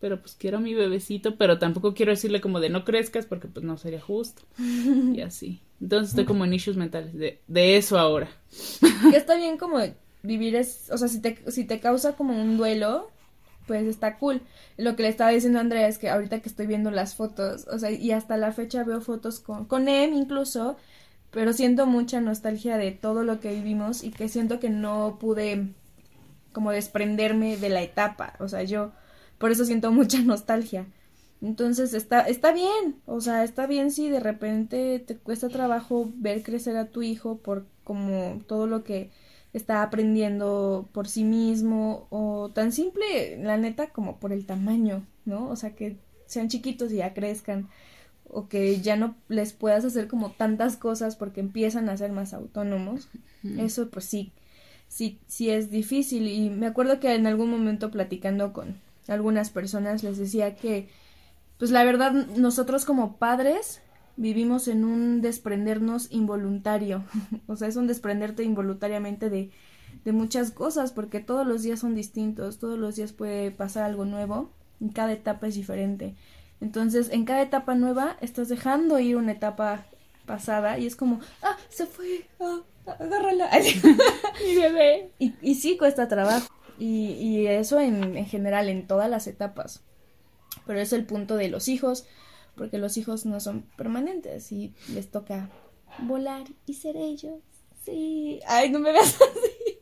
pero 0.00 0.20
pues 0.20 0.34
quiero 0.34 0.56
a 0.56 0.60
mi 0.60 0.72
bebecito, 0.72 1.36
pero 1.36 1.58
tampoco 1.58 1.94
quiero 1.94 2.12
decirle 2.12 2.40
como 2.40 2.58
de 2.60 2.70
no 2.70 2.84
crezcas 2.84 3.26
porque 3.26 3.48
pues 3.48 3.64
no 3.64 3.76
sería 3.76 4.00
justo. 4.00 4.42
y 4.58 5.20
así. 5.20 5.60
Entonces 5.80 6.10
estoy 6.10 6.24
como 6.24 6.44
en 6.44 6.54
issues 6.54 6.76
mentales 6.76 7.12
de, 7.14 7.40
de 7.46 7.76
eso 7.76 7.98
ahora. 7.98 8.30
que 9.10 9.16
está 9.16 9.36
bien 9.36 9.58
como 9.58 9.78
vivir 10.22 10.56
es, 10.56 10.90
o 10.90 10.98
sea, 10.98 11.08
si 11.08 11.20
te, 11.20 11.38
si 11.50 11.64
te 11.64 11.80
causa 11.80 12.16
como 12.16 12.40
un 12.40 12.56
duelo, 12.56 13.10
pues 13.66 13.86
está 13.86 14.18
cool. 14.18 14.42
Lo 14.76 14.96
que 14.96 15.02
le 15.02 15.08
estaba 15.08 15.30
diciendo 15.30 15.58
a 15.58 15.62
Andrea 15.62 15.88
es 15.88 15.98
que 15.98 16.10
ahorita 16.10 16.40
que 16.40 16.48
estoy 16.48 16.66
viendo 16.66 16.90
las 16.90 17.14
fotos, 17.14 17.66
o 17.70 17.78
sea, 17.78 17.90
y 17.90 18.12
hasta 18.12 18.36
la 18.36 18.52
fecha 18.52 18.84
veo 18.84 19.00
fotos 19.00 19.40
con, 19.40 19.66
con 19.66 19.88
Em 19.88 20.14
incluso, 20.14 20.76
pero 21.30 21.52
siento 21.52 21.86
mucha 21.86 22.20
nostalgia 22.20 22.76
de 22.78 22.92
todo 22.92 23.24
lo 23.24 23.40
que 23.40 23.52
vivimos 23.52 24.02
y 24.04 24.10
que 24.10 24.28
siento 24.28 24.60
que 24.60 24.70
no 24.70 25.18
pude 25.20 25.68
como 26.52 26.70
desprenderme 26.72 27.58
de 27.58 27.68
la 27.68 27.82
etapa, 27.82 28.34
o 28.38 28.48
sea, 28.48 28.62
yo 28.62 28.92
por 29.38 29.50
eso 29.50 29.64
siento 29.64 29.92
mucha 29.92 30.20
nostalgia. 30.22 30.86
Entonces 31.42 31.92
está, 31.92 32.22
está 32.22 32.52
bien, 32.52 32.96
o 33.04 33.20
sea, 33.20 33.44
está 33.44 33.66
bien 33.66 33.90
si 33.90 34.08
de 34.08 34.20
repente 34.20 34.98
te 35.00 35.18
cuesta 35.18 35.50
trabajo 35.50 36.10
ver 36.16 36.42
crecer 36.42 36.76
a 36.78 36.86
tu 36.86 37.02
hijo 37.02 37.38
por 37.38 37.66
como 37.84 38.40
todo 38.46 38.66
lo 38.66 38.84
que 38.84 39.10
está 39.56 39.82
aprendiendo 39.82 40.88
por 40.92 41.08
sí 41.08 41.24
mismo 41.24 42.06
o 42.10 42.50
tan 42.54 42.72
simple, 42.72 43.38
la 43.42 43.56
neta, 43.56 43.88
como 43.88 44.18
por 44.18 44.32
el 44.32 44.44
tamaño, 44.44 45.06
¿no? 45.24 45.48
O 45.48 45.56
sea, 45.56 45.74
que 45.74 45.96
sean 46.26 46.48
chiquitos 46.48 46.92
y 46.92 46.96
ya 46.96 47.14
crezcan 47.14 47.68
o 48.28 48.48
que 48.48 48.80
ya 48.80 48.96
no 48.96 49.16
les 49.28 49.52
puedas 49.52 49.84
hacer 49.84 50.08
como 50.08 50.30
tantas 50.30 50.76
cosas 50.76 51.16
porque 51.16 51.40
empiezan 51.40 51.88
a 51.88 51.96
ser 51.96 52.12
más 52.12 52.34
autónomos. 52.34 53.08
Eso 53.58 53.88
pues 53.90 54.06
sí, 54.06 54.32
sí, 54.88 55.20
sí 55.28 55.50
es 55.50 55.70
difícil 55.70 56.26
y 56.28 56.50
me 56.50 56.66
acuerdo 56.66 56.98
que 56.98 57.14
en 57.14 57.26
algún 57.26 57.50
momento 57.50 57.90
platicando 57.92 58.52
con 58.52 58.76
algunas 59.06 59.50
personas 59.50 60.02
les 60.02 60.18
decía 60.18 60.56
que 60.56 60.88
pues 61.58 61.70
la 61.70 61.84
verdad 61.84 62.12
nosotros 62.12 62.84
como 62.84 63.16
padres 63.18 63.80
vivimos 64.16 64.68
en 64.68 64.84
un 64.84 65.20
desprendernos 65.20 66.08
involuntario, 66.10 67.04
o 67.46 67.56
sea, 67.56 67.68
es 67.68 67.76
un 67.76 67.86
desprenderte 67.86 68.42
involuntariamente 68.44 69.30
de, 69.30 69.50
de 70.04 70.12
muchas 70.12 70.50
cosas, 70.50 70.92
porque 70.92 71.20
todos 71.20 71.46
los 71.46 71.62
días 71.62 71.80
son 71.80 71.94
distintos, 71.94 72.58
todos 72.58 72.78
los 72.78 72.96
días 72.96 73.12
puede 73.12 73.50
pasar 73.50 73.84
algo 73.84 74.04
nuevo, 74.04 74.50
en 74.80 74.90
cada 74.90 75.12
etapa 75.12 75.46
es 75.46 75.54
diferente. 75.54 76.14
Entonces, 76.60 77.10
en 77.10 77.24
cada 77.24 77.42
etapa 77.42 77.74
nueva 77.74 78.16
estás 78.20 78.48
dejando 78.48 78.98
ir 78.98 79.16
una 79.16 79.32
etapa 79.32 79.84
pasada 80.24 80.78
y 80.78 80.86
es 80.86 80.96
como, 80.96 81.20
ah, 81.42 81.56
se 81.68 81.86
fue, 81.86 82.26
ah, 82.40 82.60
agárrala. 82.98 83.50
Mi 84.44 84.56
bebé. 84.56 85.10
Y, 85.18 85.34
y 85.42 85.54
sí 85.56 85.76
cuesta 85.76 86.08
trabajo. 86.08 86.48
Y, 86.78 87.12
y 87.12 87.46
eso 87.46 87.80
en, 87.80 88.16
en 88.16 88.26
general, 88.26 88.68
en 88.68 88.86
todas 88.86 89.08
las 89.10 89.26
etapas. 89.26 89.82
Pero 90.66 90.80
es 90.80 90.92
el 90.92 91.04
punto 91.04 91.36
de 91.36 91.48
los 91.48 91.68
hijos, 91.68 92.06
porque 92.56 92.78
los 92.78 92.96
hijos 92.96 93.26
no 93.26 93.40
son 93.40 93.62
permanentes 93.76 94.50
y 94.52 94.74
les 94.92 95.10
toca 95.10 95.50
volar 96.02 96.44
y 96.66 96.74
ser 96.74 96.96
ellos. 96.96 97.40
Sí. 97.84 98.40
Ay, 98.46 98.70
no 98.70 98.80
me 98.80 98.92
veas 98.92 99.14
así. 99.14 99.75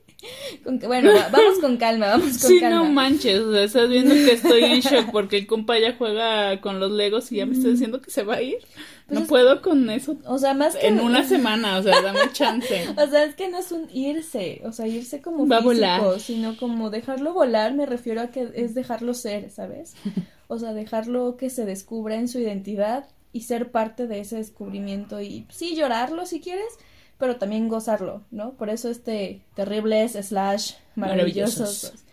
Con 0.63 0.79
bueno, 0.81 1.11
vamos 1.33 1.59
con 1.61 1.77
calma, 1.77 2.07
vamos 2.09 2.39
con 2.39 2.51
sí, 2.51 2.61
calma. 2.61 2.77
no 2.77 2.85
manches, 2.91 3.41
o 3.41 3.53
sea, 3.53 3.65
estás 3.65 3.89
viendo 3.89 4.15
que 4.15 4.33
estoy 4.33 4.63
en 4.65 4.81
shock 4.81 5.11
porque 5.11 5.37
el 5.39 5.47
compa 5.47 5.79
ya 5.79 5.95
juega 5.97 6.61
con 6.61 6.81
los 6.81 6.91
legos 6.93 7.31
y 7.33 7.37
ya 7.37 7.47
me 7.47 7.53
está 7.55 7.69
diciendo 7.69 8.01
que 8.01 8.11
se 8.11 8.23
va 8.23 8.37
a 8.37 8.43
ir. 8.43 8.59
Pues 9.07 9.19
no 9.19 9.21
es- 9.25 9.29
puedo 9.29 9.61
con 9.61 9.91
eso 9.91 10.17
O 10.27 10.39
sea, 10.39 10.55
más 10.55 10.77
que 10.77 10.87
en 10.87 10.99
una 11.01 11.25
semana, 11.25 11.77
o 11.79 11.83
sea, 11.83 12.01
dame 12.01 12.21
chance. 12.33 12.87
O 12.97 13.07
sea, 13.07 13.25
es 13.25 13.35
que 13.35 13.49
no 13.49 13.59
es 13.59 13.71
un 13.73 13.89
irse, 13.93 14.63
o 14.65 14.73
sea, 14.73 14.87
irse 14.87 15.21
como 15.21 15.47
Va 15.47 15.59
físico, 15.59 15.75
volar. 15.75 16.21
sino 16.21 16.57
como 16.57 16.89
dejarlo 16.91 17.35
volar, 17.35 17.75
me 17.75 17.85
refiero 17.87 18.21
a 18.23 18.29
que 18.29 18.49
es 18.55 18.75
dejarlo 18.75 19.13
ser, 19.15 19.51
¿sabes? 19.51 19.95
O 20.49 20.59
sea, 20.59 20.75
dejarlo 20.75 21.37
que 21.39 21.49
se 21.49 21.65
descubra 21.65 22.17
en 22.17 22.29
su 22.29 22.39
identidad 22.39 23.07
y 23.33 23.41
ser 23.43 23.71
parte 23.71 24.07
de 24.07 24.21
ese 24.21 24.37
descubrimiento 24.37 25.21
y 25.23 25.47
sí 25.51 25.75
llorarlo 25.75 26.27
si 26.27 26.41
quieres, 26.41 26.69
pero 27.19 27.37
también 27.37 27.69
gozarlo, 27.69 28.23
¿no? 28.31 28.53
Por 28.53 28.71
eso 28.71 28.91
este 28.91 29.43
terribles 29.55 30.13
slash 30.13 30.73
maravillosos. 30.95 31.59
Maravillosos. 31.59 32.05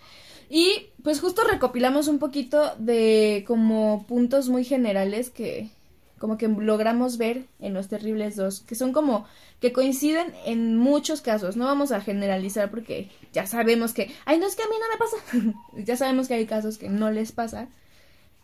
Y 0.50 0.90
pues 1.02 1.22
justo 1.22 1.44
recopilamos 1.50 2.10
un 2.10 2.20
poquito 2.20 2.76
de 2.78 3.46
como 3.48 4.06
puntos 4.08 4.50
muy 4.50 4.66
generales 4.66 5.30
que 5.30 5.70
como 6.22 6.38
que 6.38 6.48
logramos 6.48 7.18
ver 7.18 7.48
en 7.60 7.74
los 7.74 7.88
terribles 7.88 8.36
dos, 8.36 8.60
que 8.60 8.76
son 8.76 8.94
como 8.94 9.26
que 9.60 9.74
coinciden 9.74 10.34
en 10.46 10.78
muchos 10.78 11.22
casos. 11.22 11.58
No 11.58 11.66
vamos 11.66 11.92
a 11.92 12.00
generalizar 12.00 12.70
porque 12.70 13.10
ya 13.34 13.48
sabemos 13.48 13.94
que, 13.94 14.14
ay, 14.26 14.38
no 14.38 14.46
es 14.46 14.56
que 14.56 14.62
a 14.62 14.68
mí 14.68 14.76
no 14.80 14.88
me 14.90 14.98
pasa. 15.00 15.56
ya 15.84 15.98
sabemos 15.98 16.28
que 16.28 16.36
hay 16.36 16.46
casos 16.46 16.78
que 16.78 16.90
no 16.90 17.10
les 17.10 17.32
pasa, 17.32 17.70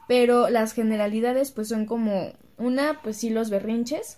pero 0.08 0.50
las 0.50 0.74
generalidades 0.74 1.52
pues 1.52 1.68
son 1.68 1.86
como 1.86 2.34
una, 2.58 3.02
pues 3.04 3.18
sí 3.18 3.30
los 3.30 3.50
berrinches, 3.52 4.18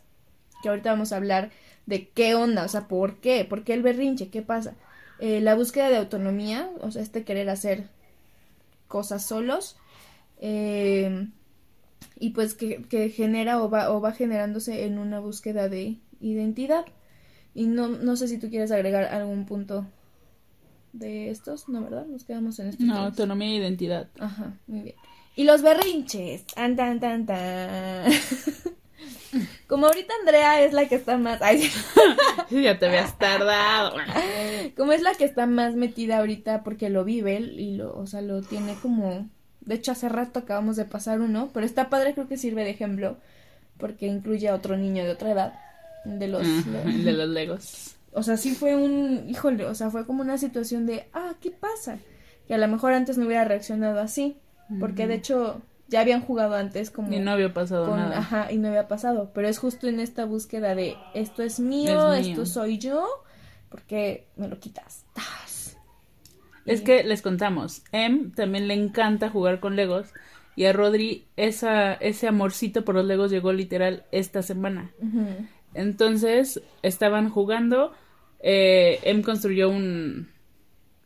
que 0.61 0.69
ahorita 0.69 0.91
vamos 0.91 1.11
a 1.11 1.17
hablar 1.17 1.51
de 1.89 2.07
qué 2.09 2.35
onda, 2.35 2.63
o 2.65 2.67
sea, 2.69 2.87
por 2.87 3.17
qué, 3.19 3.45
por 3.45 3.63
qué 3.63 3.73
el 3.73 3.81
berrinche, 3.83 4.29
qué 4.29 4.41
pasa. 4.41 4.75
Eh, 5.19 5.41
la 5.41 5.55
búsqueda 5.55 5.89
de 5.89 5.97
autonomía, 5.97 6.69
o 6.81 6.91
sea, 6.91 7.01
este 7.01 7.23
querer 7.25 7.49
hacer 7.49 7.89
cosas 8.87 9.25
solos. 9.25 9.75
eh, 10.39 11.27
y 12.19 12.31
pues 12.31 12.53
que, 12.53 12.83
que 12.83 13.09
genera 13.09 13.61
o 13.63 13.69
va, 13.69 13.91
o 13.91 14.01
va 14.01 14.11
generándose 14.11 14.85
en 14.85 14.99
una 14.99 15.19
búsqueda 15.19 15.69
de 15.69 15.97
identidad. 16.19 16.85
Y 17.55 17.67
no, 17.67 17.87
no 17.87 18.15
sé 18.15 18.27
si 18.27 18.37
tú 18.37 18.49
quieres 18.49 18.71
agregar 18.71 19.05
algún 19.05 19.45
punto 19.45 19.85
de 20.93 21.29
estos, 21.29 21.69
¿no, 21.69 21.81
verdad? 21.81 22.05
Nos 22.05 22.23
quedamos 22.25 22.59
en 22.59 22.67
estos. 22.69 22.85
No, 22.85 22.97
autonomía 22.97 23.49
e 23.49 23.55
identidad. 23.55 24.09
Ajá, 24.19 24.57
muy 24.67 24.81
bien. 24.81 24.95
Y 25.35 25.43
los 25.45 25.61
berrinches. 25.61 26.45
Tan, 26.47 26.75
tan, 26.75 26.99
tan, 26.99 27.25
tan. 27.25 28.11
Como 29.67 29.87
ahorita 29.87 30.13
Andrea 30.19 30.61
es 30.61 30.73
la 30.73 30.87
que 30.87 30.95
está 30.95 31.17
más. 31.17 31.41
Ay, 31.41 31.69
ya 32.49 32.79
te 32.79 32.87
habías 32.87 33.17
tardado. 33.17 33.95
como 34.75 34.91
es 34.91 35.01
la 35.01 35.13
que 35.15 35.25
está 35.25 35.45
más 35.45 35.75
metida 35.75 36.17
ahorita 36.17 36.63
porque 36.63 36.89
lo 36.89 37.03
vive 37.03 37.39
y 37.39 37.75
lo, 37.75 37.95
o 37.95 38.07
sea, 38.07 38.21
lo 38.21 38.41
tiene 38.41 38.75
como. 38.81 39.29
De 39.61 39.75
hecho, 39.75 39.91
hace 39.91 40.09
rato 40.09 40.39
acabamos 40.39 40.75
de 40.77 40.85
pasar 40.85 41.21
uno, 41.21 41.49
pero 41.53 41.65
está 41.65 41.89
padre, 41.89 42.13
creo 42.13 42.27
que 42.27 42.37
sirve 42.37 42.63
de 42.63 42.71
ejemplo 42.71 43.17
porque 43.79 44.05
incluye 44.05 44.49
a 44.49 44.55
otro 44.55 44.77
niño 44.77 45.03
de 45.03 45.11
otra 45.11 45.31
edad. 45.31 45.53
De 46.05 46.27
los. 46.27 46.43
De 46.43 47.13
los 47.13 47.29
legos. 47.29 47.95
O 48.13 48.23
sea, 48.23 48.37
sí 48.37 48.53
fue 48.53 48.75
un. 48.75 49.25
Híjole, 49.27 49.65
o 49.65 49.75
sea, 49.75 49.89
fue 49.89 50.05
como 50.05 50.21
una 50.21 50.37
situación 50.37 50.85
de. 50.85 51.05
Ah, 51.13 51.35
¿qué 51.41 51.51
pasa? 51.51 51.97
Que 52.47 52.53
a 52.53 52.57
lo 52.57 52.67
mejor 52.67 52.93
antes 52.93 53.17
no 53.17 53.25
hubiera 53.25 53.45
reaccionado 53.45 53.99
así. 53.99 54.37
Porque 54.79 55.07
de 55.07 55.15
hecho 55.15 55.63
ya 55.89 56.01
habían 56.01 56.21
jugado 56.21 56.55
antes 56.55 56.91
como. 56.91 57.11
Y 57.13 57.19
no 57.19 57.31
había 57.31 57.53
pasado 57.53 57.87
con- 57.87 57.97
nada. 57.97 58.19
Ajá, 58.19 58.51
y 58.51 58.57
no 58.57 58.67
había 58.69 58.87
pasado. 58.87 59.31
Pero 59.33 59.47
es 59.47 59.57
justo 59.59 59.87
en 59.87 59.99
esta 59.99 60.25
búsqueda 60.25 60.75
de 60.75 60.95
esto 61.13 61.43
es 61.43 61.59
mío, 61.59 62.13
Es 62.13 62.21
mío. 62.27 62.31
esto 62.31 62.45
soy 62.45 62.77
yo, 62.77 63.05
porque 63.69 64.27
me 64.35 64.47
lo 64.47 64.59
quitas. 64.59 65.05
¡Tas! 65.13 65.77
Es 66.65 66.81
que 66.81 67.03
les 67.03 67.21
contamos, 67.23 67.81
Em 67.91 68.31
también 68.31 68.67
le 68.67 68.75
encanta 68.75 69.29
jugar 69.29 69.59
con 69.59 69.75
Legos 69.75 70.09
y 70.55 70.65
a 70.65 70.73
Rodri 70.73 71.25
esa, 71.35 71.93
ese 71.93 72.27
amorcito 72.27 72.85
por 72.85 72.93
los 72.93 73.05
Legos 73.05 73.31
llegó 73.31 73.51
literal 73.53 74.05
esta 74.11 74.43
semana. 74.43 74.91
Entonces 75.73 76.61
estaban 76.83 77.29
jugando, 77.29 77.93
eh, 78.39 78.99
Em 79.03 79.21
construyó 79.23 79.69
un, 79.69 80.29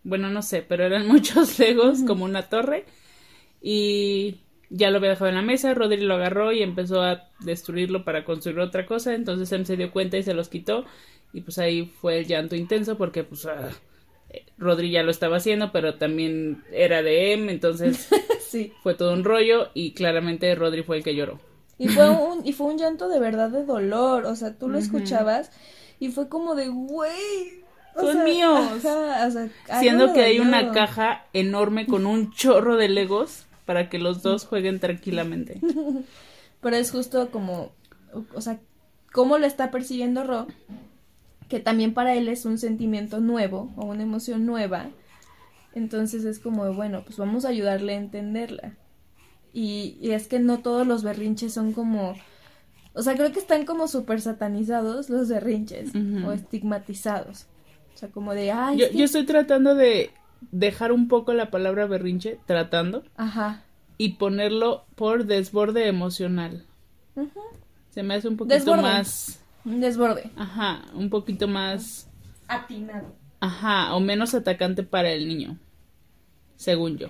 bueno 0.03 0.29
no 0.29 0.41
sé, 0.41 0.61
pero 0.63 0.85
eran 0.85 1.07
muchos 1.07 1.59
Legos 1.59 2.01
como 2.05 2.25
una 2.25 2.49
torre 2.49 2.85
y 3.61 4.41
ya 4.75 4.89
lo 4.89 4.97
había 4.97 5.11
dejado 5.11 5.29
en 5.29 5.35
la 5.35 5.41
mesa, 5.41 5.73
Rodri 5.73 6.01
lo 6.01 6.15
agarró 6.15 6.51
y 6.51 6.63
empezó 6.63 7.01
a 7.01 7.29
destruirlo 7.39 8.03
para 8.03 8.25
construir 8.25 8.59
otra 8.59 8.85
cosa, 8.85 9.13
entonces 9.13 9.51
Em 9.51 9.65
se 9.65 9.77
dio 9.77 9.91
cuenta 9.91 10.17
y 10.17 10.23
se 10.23 10.33
los 10.33 10.49
quitó 10.49 10.85
y 11.31 11.41
pues 11.41 11.57
ahí 11.59 11.85
fue 12.01 12.19
el 12.19 12.27
llanto 12.27 12.55
intenso 12.55 12.97
porque 12.97 13.23
pues 13.23 13.45
ah, 13.45 13.69
Rodri 14.57 14.91
ya 14.91 15.03
lo 15.03 15.11
estaba 15.11 15.37
haciendo, 15.37 15.71
pero 15.71 15.95
también 15.95 16.63
era 16.71 17.01
de 17.03 17.33
Em, 17.33 17.49
entonces 17.49 18.07
Sí. 18.39 18.73
fue 18.83 18.95
todo 18.95 19.13
un 19.13 19.23
rollo 19.23 19.69
y 19.73 19.93
claramente 19.93 20.53
Rodri 20.55 20.83
fue 20.83 20.97
el 20.97 21.03
que 21.03 21.15
lloró. 21.15 21.39
Y 21.77 21.87
fue 21.89 22.09
un, 22.09 22.45
y 22.45 22.53
fue 22.53 22.67
un 22.67 22.77
llanto 22.77 23.09
de 23.09 23.19
verdad 23.19 23.49
de 23.49 23.65
dolor. 23.65 24.25
O 24.25 24.35
sea, 24.35 24.57
tú 24.57 24.69
lo 24.69 24.77
escuchabas 24.77 25.51
y 25.99 26.09
fue 26.09 26.29
como 26.29 26.55
de, 26.55 26.67
güey. 26.69 27.63
o 27.95 28.01
Son 28.01 28.13
sea, 28.13 28.23
míos. 28.23 28.59
ajá, 28.85 29.27
o 29.27 29.31
sea, 29.31 29.49
algo 29.69 29.79
Siendo 29.79 30.13
que 30.13 30.21
hay 30.21 30.39
una 30.39 30.71
caja 30.71 31.25
enorme 31.33 31.87
con 31.87 32.05
un 32.05 32.31
chorro 32.31 32.75
de 32.77 32.89
Legos 32.89 33.45
para 33.65 33.89
que 33.89 34.00
los 34.00 34.22
dos 34.24 34.46
jueguen 34.46 34.79
tranquilamente. 34.79 35.60
Pero 36.62 36.75
es 36.75 36.91
justo 36.91 37.29
como, 37.32 37.72
o 38.34 38.41
sea, 38.41 38.60
cómo 39.12 39.38
lo 39.38 39.46
está 39.46 39.70
percibiendo 39.72 40.24
Ro, 40.24 40.48
que 41.50 41.60
también 41.60 41.93
para 41.93 42.15
él 42.15 42.27
es 42.29 42.46
un 42.46 42.58
sentimiento 42.58 43.20
nuevo 43.20 43.72
o 43.75 43.86
una 43.86 44.03
emoción 44.03 44.46
nueva. 44.46 44.89
Entonces 45.75 46.24
es 46.25 46.39
como, 46.39 46.72
bueno, 46.74 47.03
pues 47.05 47.17
vamos 47.17 47.46
a 47.46 47.50
ayudarle 47.50 47.93
a 47.93 47.98
entenderla. 47.98 48.77
Y, 49.53 49.98
y 50.01 50.12
es 50.12 50.27
que 50.27 50.39
no 50.39 50.60
todos 50.60 50.88
los 50.88 51.03
berrinches 51.03 51.53
son 51.53 51.74
como, 51.74 52.15
o 52.93 53.01
sea, 53.03 53.15
creo 53.15 53.32
que 53.32 53.39
están 53.39 53.65
como 53.65 53.88
súper 53.88 54.22
satanizados 54.22 55.10
los 55.10 55.29
berrinches 55.29 55.91
o 56.25 56.32
estigmatizados. 56.32 57.48
O 57.93 57.98
sea, 57.98 58.10
como 58.10 58.34
de, 58.34 58.51
ay, 58.51 58.77
Yo, 58.77 58.86
es 58.86 58.91
que- 58.91 58.98
yo 58.98 59.05
estoy 59.05 59.25
tratando 59.25 59.75
de 59.75 60.12
dejar 60.51 60.91
un 60.91 61.07
poco 61.07 61.33
la 61.33 61.50
palabra 61.51 61.85
berrinche, 61.85 62.39
tratando, 62.45 63.03
Ajá. 63.17 63.62
y 63.97 64.13
ponerlo 64.13 64.85
por 64.95 65.25
desborde 65.25 65.88
emocional. 65.88 66.65
Ujú. 67.15 67.39
Se 67.91 68.03
me 68.03 68.15
hace 68.15 68.27
un 68.27 68.38
poquito 68.38 68.55
Desborde. 68.55 68.81
más, 68.81 69.39
Un 69.65 69.79
desborde. 69.79 70.31
ajá, 70.35 70.81
un 70.95 71.09
poquito 71.09 71.47
más, 71.47 72.07
Atinado. 72.47 73.13
ajá, 73.39 73.93
o 73.95 74.00
menos 74.00 74.33
atacante 74.33 74.83
para 74.83 75.12
el 75.12 75.27
niño, 75.27 75.57
según 76.55 76.97
yo. 76.97 77.09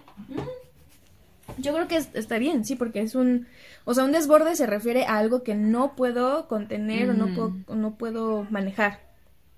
Yo 1.57 1.73
creo 1.73 1.87
que 1.87 1.97
es- 1.97 2.09
está 2.13 2.37
bien, 2.39 2.65
sí, 2.65 2.75
porque 2.75 3.01
es 3.01 3.15
un, 3.15 3.47
o 3.85 3.93
sea, 3.93 4.05
un 4.05 4.11
desborde 4.11 4.55
se 4.55 4.65
refiere 4.65 5.05
a 5.05 5.17
algo 5.17 5.43
que 5.43 5.55
no 5.55 5.95
puedo 5.95 6.47
contener 6.47 7.09
o 7.09 7.13
no 7.13 7.25
Ujú. 7.25 7.33
puedo, 7.35 7.53
o 7.67 7.75
no 7.75 7.95
puedo 7.95 8.47
manejar. 8.49 9.01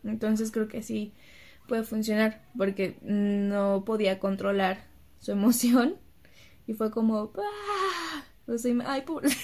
Entonces 0.04 0.52
creo 0.52 0.68
que 0.68 0.82
sí 0.84 1.14
puede 1.68 1.84
funcionar, 1.84 2.44
porque 2.58 2.98
no 3.02 3.84
podía 3.86 4.20
controlar 4.20 4.86
su 5.20 5.32
emoción 5.32 5.96
y 6.68 6.74
fue 6.74 6.92
como, 6.92 7.32
¡ah! 7.38 8.24
O 8.48 8.58
sea, 8.58 8.74
ay, 8.86 9.02
pobre. 9.02 9.30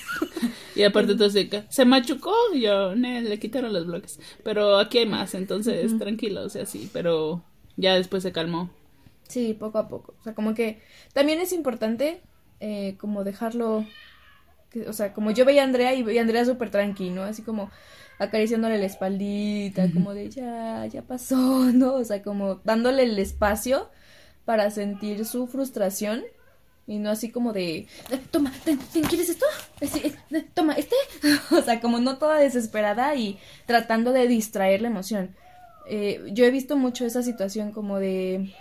Y 0.76 0.84
aparte 0.84 1.16
todo 1.16 1.30
se, 1.30 1.86
machucó 1.86 2.34
y 2.54 2.62
yo, 2.62 2.96
"Ne, 2.96 3.22
le 3.22 3.40
quitaron 3.40 3.74
los 3.74 3.86
bloques. 3.86 4.20
Pero 4.44 4.78
aquí 4.78 5.00
hay 5.00 5.06
más, 5.06 5.34
entonces 5.36 5.98
tranquilo, 5.98 6.44
o 6.44 6.50
sea, 6.50 6.66
sí, 6.66 6.90
pero 6.94 7.44
ya 7.76 7.96
después 7.96 8.24
se 8.24 8.32
calmó. 8.32 8.70
Sí, 9.28 9.54
poco 9.54 9.80
a 9.80 9.88
poco. 9.90 10.16
O 10.20 10.24
sea, 10.24 10.34
como 10.34 10.54
que 10.54 10.82
también 11.14 11.40
es 11.42 11.52
importante 11.52 12.22
eh, 12.62 12.96
como 13.00 13.24
dejarlo, 13.24 13.86
que- 14.70 14.88
o 14.88 14.94
sea, 14.94 15.14
como 15.14 15.32
yo 15.32 15.46
veía 15.46 15.62
a 15.64 15.66
Andrea 15.66 15.94
y 15.96 16.04
veía 16.04 16.22
a 16.22 16.24
Andrea 16.24 16.46
súper 16.46 16.70
tranquilo, 16.70 17.24
Así 17.24 17.42
como 17.42 17.72
acariciándole 18.22 18.78
la 18.78 18.86
espaldita, 18.86 19.92
como 19.92 20.14
de 20.14 20.30
ya, 20.30 20.86
ya 20.86 21.02
pasó, 21.02 21.36
¿no? 21.74 21.96
O 21.96 22.04
sea, 22.04 22.22
como 22.22 22.56
dándole 22.64 23.04
el 23.04 23.18
espacio 23.18 23.90
para 24.46 24.70
sentir 24.70 25.26
su 25.26 25.48
frustración 25.48 26.22
y 26.88 27.00
no 27.00 27.10
así 27.10 27.30
como 27.32 27.52
de, 27.54 27.88
"Eh, 28.12 28.20
toma, 28.32 28.52
¿quieres 29.10 29.30
esto? 29.30 29.46
Eh, 29.82 30.14
eh, 30.32 30.46
toma, 30.54 30.74
este. 30.74 30.96
o 31.52 31.62
sea, 31.62 31.80
como 31.82 32.00
no 32.00 32.18
toda 32.18 32.38
desesperada 32.38 33.16
y 33.16 33.40
tratando 33.66 34.12
de 34.14 34.28
distraer 34.28 34.82
la 34.82 34.90
emoción. 34.90 35.36
Eh, 35.90 36.22
yo 36.34 36.46
he 36.46 36.52
visto 36.52 36.78
mucho 36.78 37.06
esa 37.06 37.24
situación 37.24 37.72
como 37.72 37.98
de 38.00 38.54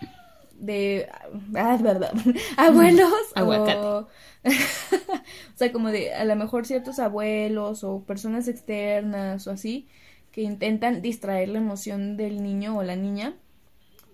de 0.61 1.09
ah, 1.55 1.75
es 1.75 1.83
verdad 1.83 2.12
abuelos 2.57 3.12
Aguacate. 3.35 3.79
o 3.79 3.99
o 4.45 5.57
sea 5.57 5.73
como 5.73 5.90
de 5.90 6.14
a 6.14 6.25
lo 6.25 6.37
mejor 6.37 6.67
ciertos 6.67 6.99
abuelos 6.99 7.85
o 7.85 8.05
personas 8.05 8.49
externas 8.49 9.47
o 9.47 9.50
así 9.50 9.88
que 10.33 10.43
intentan 10.43 11.02
distraer 11.02 11.49
la 11.49 11.59
emoción 11.59 12.17
del 12.17 12.43
niño 12.43 12.76
o 12.79 12.83
la 12.83 12.97
niña 12.97 13.35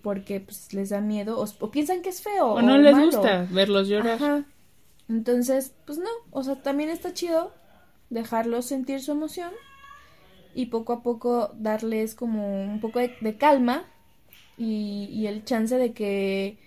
porque 0.01 0.39
pues 0.39 0.73
les 0.73 0.89
da 0.89 1.01
miedo 1.01 1.39
o, 1.39 1.45
o 1.59 1.71
piensan 1.71 2.01
que 2.01 2.09
es 2.09 2.21
feo 2.21 2.53
O 2.53 2.61
no 2.61 2.77
les 2.77 2.93
malo. 2.93 3.05
gusta 3.07 3.47
verlos 3.51 3.87
llorar. 3.89 4.15
Ajá. 4.15 4.45
Entonces, 5.09 5.73
pues 5.85 5.97
no, 5.97 6.09
o 6.31 6.43
sea, 6.43 6.61
también 6.61 6.89
está 6.89 7.13
chido 7.13 7.51
dejarlos 8.09 8.65
sentir 8.65 9.01
su 9.01 9.11
emoción 9.11 9.51
y 10.53 10.67
poco 10.67 10.93
a 10.93 11.03
poco 11.03 11.51
darles 11.55 12.15
como 12.15 12.63
un 12.63 12.79
poco 12.79 12.99
de, 12.99 13.15
de 13.21 13.37
calma 13.37 13.85
y, 14.57 15.09
y 15.11 15.27
el 15.27 15.43
chance 15.45 15.77
de 15.77 15.93
que 15.93 16.57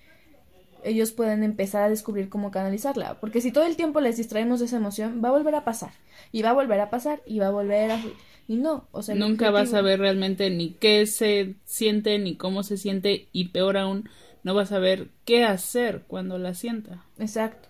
ellos 0.85 1.13
puedan 1.13 1.43
empezar 1.43 1.83
a 1.83 1.89
descubrir 1.89 2.29
cómo 2.29 2.51
canalizarla. 2.51 3.21
Porque 3.21 3.41
si 3.41 3.53
todo 3.53 3.65
el 3.65 3.77
tiempo 3.77 4.01
les 4.01 4.17
distraemos 4.17 4.61
de 4.61 4.67
esa 4.67 4.77
emoción, 4.77 5.21
va 5.23 5.29
a 5.29 5.33
volver 5.33 5.55
a 5.55 5.65
pasar. 5.65 5.93
Y 6.33 6.43
va 6.43 6.51
a 6.51 6.55
volver 6.55 6.81
a 6.81 6.91
pasar. 6.91 7.23
Y 7.27 7.39
va 7.39 7.49
a 7.49 7.51
volver 7.51 7.91
a... 7.91 8.03
Y 8.49 8.57
no, 8.57 8.89
o 8.93 9.03
sea... 9.03 9.15
Nunca 9.15 9.51
vas 9.51 9.75
a 9.75 9.83
ver 9.83 10.01
realmente 10.01 10.51
ni 10.51 10.71
qué 10.71 11.07
se 11.07 11.55
siente, 11.65 12.19
ni 12.19 12.37
cómo 12.37 12.63
se 12.63 12.79
siente, 12.79 13.29
y 13.31 13.49
peor 13.49 13.77
aún, 13.77 14.09
no 14.43 14.55
vas 14.55 14.73
a 14.73 14.81
ver 14.81 15.09
qué 15.25 15.45
hacer 15.45 16.03
cuando 16.09 16.37
la 16.37 16.55
sienta. 16.55 17.05
Exacto. 17.19 17.69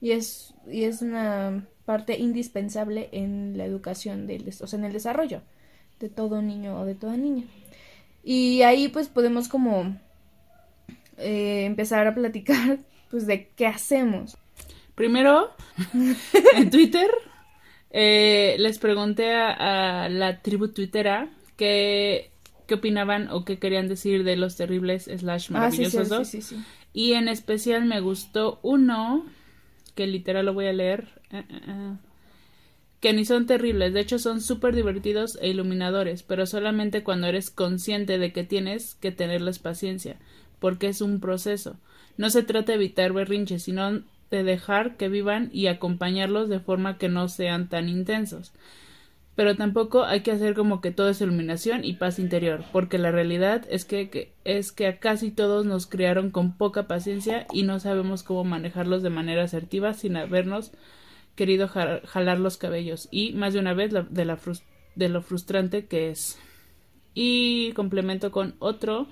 Y 0.00 0.12
es, 0.12 0.54
y 0.70 0.84
es 0.84 1.02
una 1.02 1.66
parte 1.84 2.18
indispensable 2.20 3.08
en 3.10 3.58
la 3.58 3.64
educación, 3.64 4.28
del, 4.28 4.48
o 4.48 4.66
sea, 4.66 4.78
en 4.78 4.84
el 4.84 4.92
desarrollo 4.92 5.42
de 5.98 6.08
todo 6.08 6.40
niño 6.40 6.80
o 6.80 6.84
de 6.84 6.94
toda 6.94 7.16
niña. 7.16 7.44
Y 8.24 8.62
ahí 8.62 8.88
pues 8.88 9.08
podemos 9.08 9.48
como 9.48 9.96
eh, 11.18 11.64
empezar 11.64 12.06
a 12.06 12.14
platicar 12.14 12.78
pues 13.10 13.26
de 13.26 13.48
qué 13.56 13.66
hacemos. 13.66 14.36
Primero, 14.94 15.50
en 16.54 16.70
Twitter, 16.70 17.10
eh, 17.90 18.56
les 18.58 18.78
pregunté 18.78 19.32
a, 19.32 20.04
a 20.04 20.08
la 20.08 20.40
tribu 20.42 20.68
twittera 20.68 21.30
qué, 21.56 22.30
qué 22.66 22.74
opinaban 22.74 23.28
o 23.30 23.44
qué 23.44 23.58
querían 23.58 23.88
decir 23.88 24.22
de 24.24 24.36
los 24.36 24.56
terribles 24.56 25.04
slash 25.04 25.50
Ah, 25.54 25.70
sí, 25.70 25.84
sí, 25.86 25.96
maravillosos 25.96 26.08
dos. 26.08 26.28
sí. 26.28 26.56
Y 26.92 27.14
en 27.14 27.28
especial 27.28 27.86
me 27.86 28.00
gustó 28.00 28.60
uno, 28.62 29.24
que 29.94 30.06
literal 30.06 30.44
lo 30.46 30.52
voy 30.54 30.66
a 30.66 30.72
leer, 30.74 31.08
eh, 31.30 31.42
eh, 31.48 31.60
eh, 31.66 31.96
que 33.02 33.12
ni 33.12 33.26
son 33.26 33.46
terribles, 33.46 33.92
de 33.92 34.00
hecho 34.00 34.18
son 34.18 34.40
súper 34.40 34.74
divertidos 34.74 35.38
e 35.42 35.48
iluminadores, 35.50 36.22
pero 36.22 36.46
solamente 36.46 37.02
cuando 37.02 37.26
eres 37.26 37.50
consciente 37.50 38.16
de 38.16 38.32
que 38.32 38.44
tienes 38.44 38.94
que 38.94 39.12
tenerles 39.12 39.58
paciencia, 39.58 40.16
porque 40.60 40.86
es 40.86 41.02
un 41.02 41.20
proceso. 41.20 41.76
No 42.16 42.30
se 42.30 42.44
trata 42.44 42.72
de 42.72 42.76
evitar 42.76 43.12
berrinches, 43.12 43.64
sino 43.64 44.02
de 44.30 44.44
dejar 44.44 44.96
que 44.96 45.08
vivan 45.10 45.50
y 45.52 45.66
acompañarlos 45.66 46.48
de 46.48 46.60
forma 46.60 46.96
que 46.96 47.10
no 47.10 47.28
sean 47.28 47.68
tan 47.68 47.88
intensos. 47.90 48.52
Pero 49.34 49.56
tampoco 49.56 50.04
hay 50.04 50.20
que 50.20 50.30
hacer 50.30 50.54
como 50.54 50.80
que 50.80 50.92
todo 50.92 51.08
es 51.08 51.20
iluminación 51.20 51.84
y 51.84 51.94
paz 51.94 52.18
interior, 52.20 52.64
porque 52.70 52.98
la 52.98 53.10
realidad 53.10 53.64
es 53.70 53.84
que, 53.84 54.10
que- 54.10 54.32
es 54.44 54.72
que 54.72 54.86
a 54.86 54.98
casi 55.00 55.30
todos 55.32 55.66
nos 55.66 55.86
criaron 55.86 56.30
con 56.30 56.56
poca 56.56 56.86
paciencia 56.86 57.46
y 57.52 57.64
no 57.64 57.80
sabemos 57.80 58.22
cómo 58.22 58.44
manejarlos 58.44 59.02
de 59.02 59.10
manera 59.10 59.42
asertiva 59.42 59.94
sin 59.94 60.16
habernos 60.16 60.70
querido 61.36 61.68
ja- 61.68 62.00
jalar 62.06 62.38
los 62.40 62.56
cabellos 62.56 63.08
y 63.10 63.32
más 63.32 63.52
de 63.54 63.60
una 63.60 63.74
vez 63.74 63.92
de, 63.92 64.24
la 64.24 64.38
de 64.94 65.08
lo 65.08 65.22
frustrante 65.22 65.86
que 65.86 66.10
es. 66.10 66.38
Y 67.14 67.72
complemento 67.72 68.30
con 68.32 68.54
otro 68.58 69.06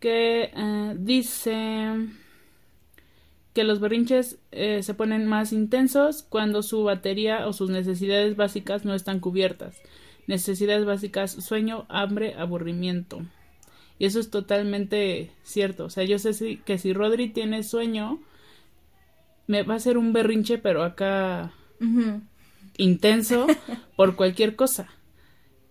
que 0.00 0.50
eh, 0.54 0.94
dice 0.98 2.06
que 3.52 3.64
los 3.64 3.80
berrinches 3.80 4.38
eh, 4.52 4.82
se 4.82 4.94
ponen 4.94 5.26
más 5.26 5.52
intensos 5.52 6.22
cuando 6.22 6.62
su 6.62 6.84
batería 6.84 7.46
o 7.48 7.52
sus 7.52 7.70
necesidades 7.70 8.36
básicas 8.36 8.84
no 8.84 8.94
están 8.94 9.18
cubiertas. 9.20 9.80
Necesidades 10.26 10.84
básicas, 10.84 11.32
sueño, 11.32 11.86
hambre, 11.88 12.34
aburrimiento. 12.34 13.22
Y 13.98 14.06
eso 14.06 14.20
es 14.20 14.30
totalmente 14.30 15.32
cierto. 15.42 15.86
O 15.86 15.90
sea, 15.90 16.04
yo 16.04 16.18
sé 16.20 16.34
si- 16.34 16.58
que 16.58 16.78
si 16.78 16.92
Rodri 16.92 17.30
tiene 17.30 17.64
sueño, 17.64 18.20
me 19.48 19.62
va 19.64 19.74
a 19.74 19.76
hacer 19.78 19.98
un 19.98 20.12
berrinche, 20.12 20.58
pero 20.58 20.84
acá 20.84 21.52
intenso 22.76 23.46
por 23.96 24.16
cualquier 24.16 24.56
cosa. 24.56 24.88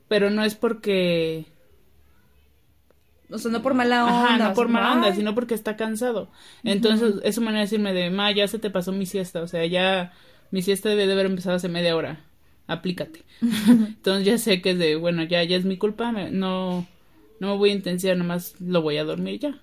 Pero 0.09 0.29
no 0.29 0.43
es 0.43 0.55
porque 0.55 1.47
O 3.29 3.37
sea, 3.37 3.51
no 3.51 3.61
por 3.61 3.73
mala 3.73 4.05
onda. 4.05 4.17
Ajá, 4.19 4.39
no 4.39 4.53
por 4.53 4.69
mala 4.69 4.93
onda, 4.93 5.13
sino 5.13 5.35
porque 5.35 5.53
está 5.53 5.75
cansado. 5.75 6.31
Entonces, 6.63 7.15
es 7.23 7.35
su 7.35 7.41
manera 7.41 7.59
de 7.59 7.65
decirme 7.65 7.93
de, 7.93 8.09
ma, 8.09 8.31
ya 8.31 8.47
se 8.47 8.59
te 8.59 8.69
pasó 8.69 8.91
mi 8.93 9.05
siesta, 9.05 9.41
o 9.41 9.47
sea, 9.47 9.65
ya 9.65 10.13
mi 10.51 10.61
siesta 10.61 10.89
debe 10.89 11.07
de 11.07 11.13
haber 11.13 11.25
empezado 11.25 11.55
hace 11.57 11.67
media 11.67 11.95
hora, 11.95 12.21
aplícate. 12.67 13.23
Entonces 13.97 14.25
ya 14.25 14.37
sé 14.37 14.61
que 14.61 14.71
es 14.71 14.79
de, 14.79 14.95
bueno, 14.95 15.23
ya, 15.23 15.43
ya 15.43 15.57
es 15.57 15.65
mi 15.65 15.77
culpa, 15.77 16.11
me- 16.13 16.31
no, 16.31 16.87
no 17.39 17.47
me 17.51 17.57
voy 17.57 17.71
a 17.71 17.73
intensiar, 17.73 18.15
nomás 18.17 18.55
lo 18.61 18.81
voy 18.81 18.97
a 18.97 19.03
dormir 19.03 19.39
ya. 19.39 19.61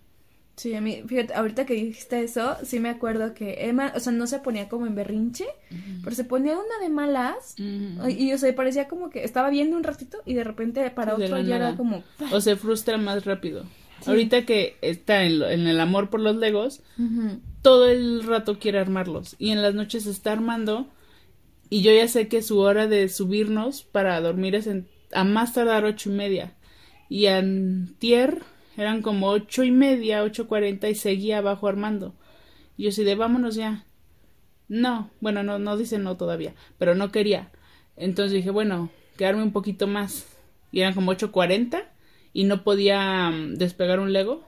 Sí, 0.57 0.73
a 0.75 0.81
mí, 0.81 1.03
fíjate, 1.07 1.35
ahorita 1.35 1.67
que 1.67 1.75
dijiste 1.75 2.23
eso, 2.23 2.57
sí 2.63 2.79
me 2.79 2.89
acuerdo 2.89 3.35
que 3.35 3.67
Emma, 3.69 3.93
o 3.97 3.99
sea, 4.01 4.13
no 4.13 4.27
se 4.29 4.39
ponía 4.39 4.69
como 4.69 4.87
en 4.87 4.95
berrinche, 4.95 5.47
pero 6.05 6.15
se 6.15 6.23
ponía 6.25 6.53
una 6.53 6.79
de 6.81 6.89
malas. 6.91 7.57
Y, 7.59 8.33
o 8.33 8.39
sea, 8.39 8.55
parecía 8.55 8.87
como 8.87 9.11
que 9.11 9.25
estaba 9.25 9.51
viendo 9.51 9.77
un 9.77 9.83
ratito 9.83 10.19
y 10.25 10.35
de 10.35 10.45
repente 10.45 10.89
para 10.91 11.17
Sí, 11.17 11.23
otro 11.25 11.39
ya 11.41 11.59
nada. 11.59 11.69
era 11.71 11.77
como... 11.77 12.05
O 12.31 12.41
se 12.41 12.55
frustra 12.55 12.97
más 12.99 13.25
rápido. 13.25 13.65
Sí. 14.01 14.11
Ahorita 14.11 14.47
que 14.47 14.77
está 14.81 15.25
en, 15.25 15.41
lo- 15.41 15.51
en 15.51 15.67
el 15.67 15.81
amor 15.81 16.09
por 16.11 16.21
los 16.21 16.37
Legos, 16.37 16.83
todo 17.63 17.89
el 17.89 18.23
rato 18.23 18.59
quiere 18.61 18.79
armarlos 18.79 19.35
y 19.41 19.51
en 19.51 19.61
las 19.61 19.75
noches 19.75 20.05
se 20.05 20.11
está 20.11 20.33
armando 20.33 20.87
y 21.71 21.83
yo 21.83 21.91
ya 21.93 22.07
sé 22.07 22.29
que 22.29 22.43
su 22.43 22.59
hora 22.61 22.87
de 22.87 23.09
subirnos 23.09 23.83
para 23.83 24.21
dormir 24.21 24.55
es 24.55 24.67
en- 24.69 24.87
a 25.13 25.25
más 25.25 25.53
tardar 25.55 25.85
ocho 25.85 26.11
y 26.11 26.13
media 26.13 26.53
y 27.09 27.27
antier 27.27 28.43
eran 28.77 29.03
como 29.03 29.29
ocho 29.29 29.65
y 29.65 29.71
media, 29.71 30.23
ocho 30.23 30.49
cuarenta 30.49 30.89
y 30.89 30.95
seguía 30.95 31.39
abajo 31.39 31.69
armando 31.69 32.15
y 32.77 32.85
yo 32.85 32.93
sí 32.93 33.05
de 33.05 33.15
vámonos 33.15 33.55
ya 33.55 33.85
no, 34.69 35.11
bueno 35.21 35.43
no, 35.43 35.59
no 35.59 35.77
dice 35.77 35.99
no 35.99 36.17
todavía 36.17 36.55
pero 36.79 36.95
no 36.95 37.13
quería 37.13 37.51
entonces 37.97 38.33
dije 38.33 38.51
bueno 38.51 38.91
quedarme 39.17 39.43
un 39.43 39.53
poquito 39.53 39.87
más 39.87 40.27
y 40.73 40.81
eran 40.81 40.95
como 40.95 41.13
ocho 41.13 41.31
cuarenta 41.31 41.93
y 42.33 42.45
no 42.45 42.65
podía 42.65 43.31
mm, 43.31 43.55
despegar 43.55 44.01
un 44.01 44.13
Lego 44.13 44.43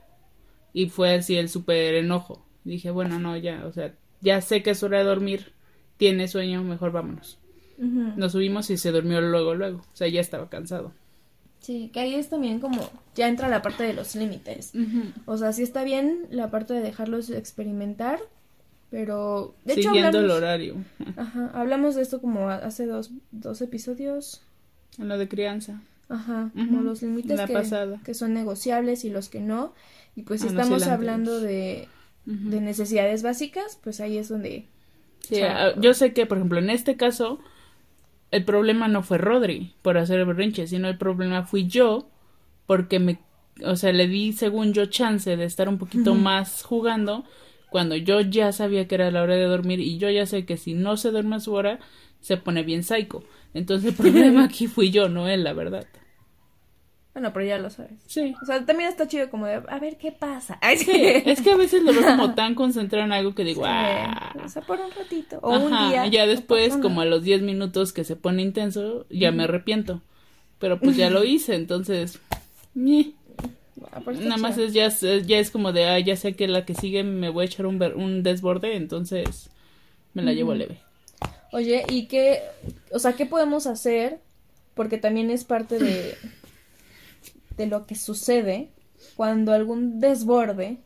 y 0.73 0.89
fue 0.89 1.15
así 1.15 1.37
el 1.37 1.49
súper 1.49 1.95
enojo. 1.95 2.45
Dije, 2.63 2.91
bueno, 2.91 3.17
no, 3.17 3.35
ya, 3.35 3.65
o 3.65 3.71
sea, 3.71 3.95
ya 4.21 4.41
sé 4.41 4.61
que 4.61 4.71
es 4.71 4.83
hora 4.83 4.99
de 4.99 5.05
dormir, 5.05 5.53
tiene 5.95 6.27
sueño, 6.27 6.61
mejor 6.63 6.91
vámonos. 6.91 7.39
Nos 7.79 8.31
subimos 8.31 8.69
y 8.71 8.77
se 8.77 8.91
durmió 8.91 9.21
luego, 9.21 9.55
luego. 9.55 9.79
O 9.79 9.95
sea, 9.95 10.07
ya 10.07 10.19
estaba 10.19 10.49
cansado. 10.49 10.93
Sí, 11.59 11.89
que 11.93 11.99
ahí 11.99 12.15
es 12.15 12.29
también 12.29 12.59
como, 12.59 12.89
ya 13.15 13.27
entra 13.27 13.49
la 13.49 13.61
parte 13.61 13.83
de 13.83 13.93
los 13.93 14.15
límites. 14.15 14.73
O 15.25 15.37
sea, 15.37 15.51
sí 15.53 15.63
está 15.63 15.83
bien 15.83 16.27
la 16.29 16.49
parte 16.49 16.73
de 16.73 16.81
dejarlos 16.81 17.29
experimentar, 17.29 18.19
Pero, 18.91 19.55
de 19.65 19.73
hecho, 19.75 19.89
Siguiendo 19.89 20.19
el 20.19 20.25
hablamos, 20.25 20.37
horario. 20.37 20.75
ajá, 21.17 21.51
hablamos 21.53 21.95
de 21.95 22.03
esto 22.03 22.21
como 22.21 22.49
hace 22.49 22.85
dos, 22.87 23.11
dos 23.31 23.61
episodios. 23.61 24.41
En 24.99 25.07
lo 25.07 25.17
de 25.17 25.27
crianza. 25.27 25.81
Ajá, 26.09 26.51
como 26.53 26.77
Ujú, 26.77 26.85
los 26.85 27.01
límites 27.01 27.41
que, 27.41 27.63
que 28.05 28.13
son 28.13 28.33
negociables 28.33 29.03
y 29.03 29.09
los 29.09 29.29
que 29.29 29.41
no. 29.41 29.73
Y 30.15 30.23
pues 30.23 30.41
si 30.41 30.47
Ah, 30.47 30.51
no, 30.51 30.59
estamos 30.61 30.79
la 30.81 30.93
hablando 30.93 31.39
de, 31.41 31.87
Ujú. 32.25 32.49
de 32.49 32.61
necesidades 32.61 33.23
básicas, 33.23 33.77
pues 33.83 33.99
ahí 33.99 34.17
es 34.17 34.29
donde... 34.29 34.65
Sí, 35.21 35.35
o 35.35 35.37
sea, 35.39 35.65
ah, 35.67 35.73
yo 35.81 35.93
sé 35.93 36.13
que, 36.13 36.25
por 36.25 36.37
ejemplo, 36.37 36.59
en 36.59 36.69
este 36.69 36.95
caso, 36.95 37.39
el 38.31 38.43
problema 38.43 38.87
no 38.87 39.03
fue 39.03 39.17
Rodri 39.17 39.73
por 39.81 39.97
hacer 39.97 40.19
el 40.19 40.25
berrinche, 40.25 40.67
sino 40.67 40.87
el 40.87 40.97
problema 40.97 41.43
fui 41.43 41.67
yo 41.67 42.09
porque 42.65 42.99
me, 42.99 43.19
o 43.63 43.75
sea, 43.75 43.93
le 43.93 44.07
di, 44.07 44.33
según 44.33 44.73
yo, 44.73 44.85
chance 44.87 45.35
de 45.35 45.45
estar 45.45 45.69
un 45.69 45.77
poquito 45.77 46.13
más 46.15 46.63
jugando 46.63 47.23
cuando 47.69 47.95
yo 47.95 48.21
ya 48.21 48.51
sabía 48.51 48.87
que 48.87 48.95
era 48.95 49.11
la 49.11 49.23
hora 49.23 49.35
de 49.35 49.43
dormir 49.43 49.79
y 49.79 49.97
yo 49.97 50.09
ya 50.09 50.25
sé 50.25 50.45
que 50.45 50.57
si 50.57 50.73
no 50.73 50.97
se 50.97 51.11
duerme 51.11 51.37
a 51.37 51.39
su 51.39 51.53
hora, 51.53 51.79
se 52.19 52.37
pone 52.37 52.63
bien 52.63 52.83
psycho. 52.83 53.23
Entonces 53.53 53.91
el 53.91 53.95
problema 54.11 54.45
aquí 54.45 54.67
fui 54.67 54.91
yo, 54.91 55.09
no 55.09 55.27
él, 55.27 55.43
la 55.43 55.53
verdad. 55.53 55.87
Bueno, 57.17 57.33
pero 57.33 57.47
ya 57.47 57.57
lo 57.57 57.71
sabes. 57.71 57.93
Sí. 58.05 58.35
O 58.43 58.45
sea, 58.45 58.63
también 58.63 58.89
está 58.89 59.07
chido 59.07 59.31
como 59.31 59.47
de, 59.47 59.55
a 59.67 59.79
ver 59.79 59.97
qué 59.97 60.11
pasa. 60.11 60.59
Ay, 60.61 60.77
sí. 60.77 60.91
Es 61.25 61.41
que 61.41 61.49
a 61.49 61.55
veces 61.55 61.81
lo 61.81 61.91
veo 61.91 62.03
como 62.05 62.35
tan 62.35 62.53
concentrado 62.53 63.03
en 63.05 63.11
algo 63.11 63.33
que 63.33 63.43
digo, 63.43 63.63
Sí, 63.63 63.69
ah. 63.73 64.35
O 64.45 64.47
sea, 64.47 64.61
por 64.61 64.79
un 64.79 64.91
ratito. 64.91 65.39
O 65.41 65.57
un 65.57 65.73
Ajá, 65.73 65.89
día. 65.89 66.05
ya 66.05 66.27
después, 66.27 66.77
como 66.77 67.01
a 67.01 67.05
los 67.05 67.23
10 67.23 67.41
minutos 67.41 67.91
que 67.91 68.03
se 68.03 68.15
pone 68.15 68.43
intenso, 68.43 69.07
ya 69.09 69.31
me 69.31 69.45
arrepiento. 69.45 70.03
Pero 70.59 70.79
pues 70.79 70.95
ya 70.95 71.09
lo 71.09 71.23
hice, 71.23 71.55
entonces, 71.55 72.19
ñe. 72.75 73.13
Ah, 73.91 73.99
nada 74.11 74.37
más 74.37 74.59
es 74.59 74.73
ya, 74.73 74.85
es 74.85 75.01
ya 75.01 75.39
es 75.39 75.49
como 75.49 75.73
de, 75.73 75.85
ah, 75.85 75.97
ya 75.99 76.15
sé 76.17 76.35
que 76.35 76.47
la 76.47 76.65
que 76.65 76.75
sigue 76.75 77.03
me 77.03 77.29
voy 77.29 77.43
a 77.43 77.45
echar 77.47 77.65
un, 77.65 77.79
ver- 77.79 77.95
un 77.95 78.21
desborde, 78.21 78.75
entonces 78.75 79.49
me 80.13 80.21
la 80.21 80.33
llevo 80.33 80.53
leve. 80.53 80.77
Oye, 81.51 81.83
¿y 81.89 82.05
qué, 82.05 82.41
o 82.91 82.99
sea, 82.99 83.13
qué 83.13 83.25
podemos 83.25 83.65
hacer? 83.65 84.19
Porque 84.75 84.99
también 84.99 85.31
es 85.31 85.45
parte 85.45 85.79
de, 85.79 86.15
de 87.57 87.65
lo 87.65 87.85
que 87.85 87.95
sucede 87.95 88.71
cuando 89.15 89.51
algún 89.51 89.99
desborde 89.99 90.81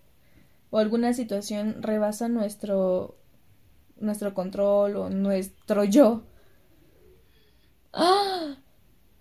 o 0.69 0.79
alguna 0.79 1.13
situación 1.13 1.83
rebasa 1.83 2.29
nuestro, 2.29 3.17
nuestro 3.99 4.33
control 4.33 4.95
o 4.95 5.09
nuestro 5.09 5.83
yo. 5.83 6.23
¡Ah! 7.93 8.55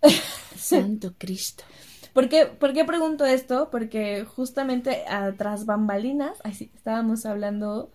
Santo 0.56 1.14
Cristo. 1.18 1.64
¿Por 2.12 2.28
qué, 2.28 2.46
por 2.46 2.72
qué 2.72 2.84
pregunto 2.84 3.24
esto? 3.24 3.68
Porque 3.70 4.24
justamente 4.24 5.04
atrás 5.08 5.66
bambalinas, 5.66 6.38
ay 6.44 6.54
sí, 6.54 6.70
estábamos 6.74 7.26
hablando 7.26 7.92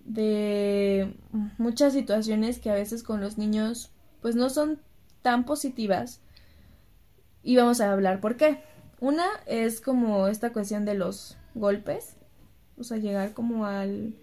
de 0.00 1.14
muchas 1.58 1.92
situaciones 1.92 2.58
que 2.58 2.70
a 2.70 2.74
veces 2.74 3.02
con 3.02 3.20
los 3.20 3.38
niños 3.38 3.92
pues 4.22 4.34
no 4.34 4.50
son 4.50 4.80
tan 5.22 5.44
positivas 5.44 6.20
y 7.42 7.56
vamos 7.56 7.80
a 7.80 7.92
hablar 7.92 8.20
por 8.20 8.36
qué. 8.36 8.62
Una 9.00 9.26
es 9.46 9.80
como 9.80 10.28
esta 10.28 10.52
cuestión 10.52 10.84
de 10.84 10.94
los 10.94 11.36
golpes, 11.54 12.16
o 12.78 12.84
sea, 12.84 12.98
llegar 12.98 13.32
como 13.32 13.64
al, 13.64 14.14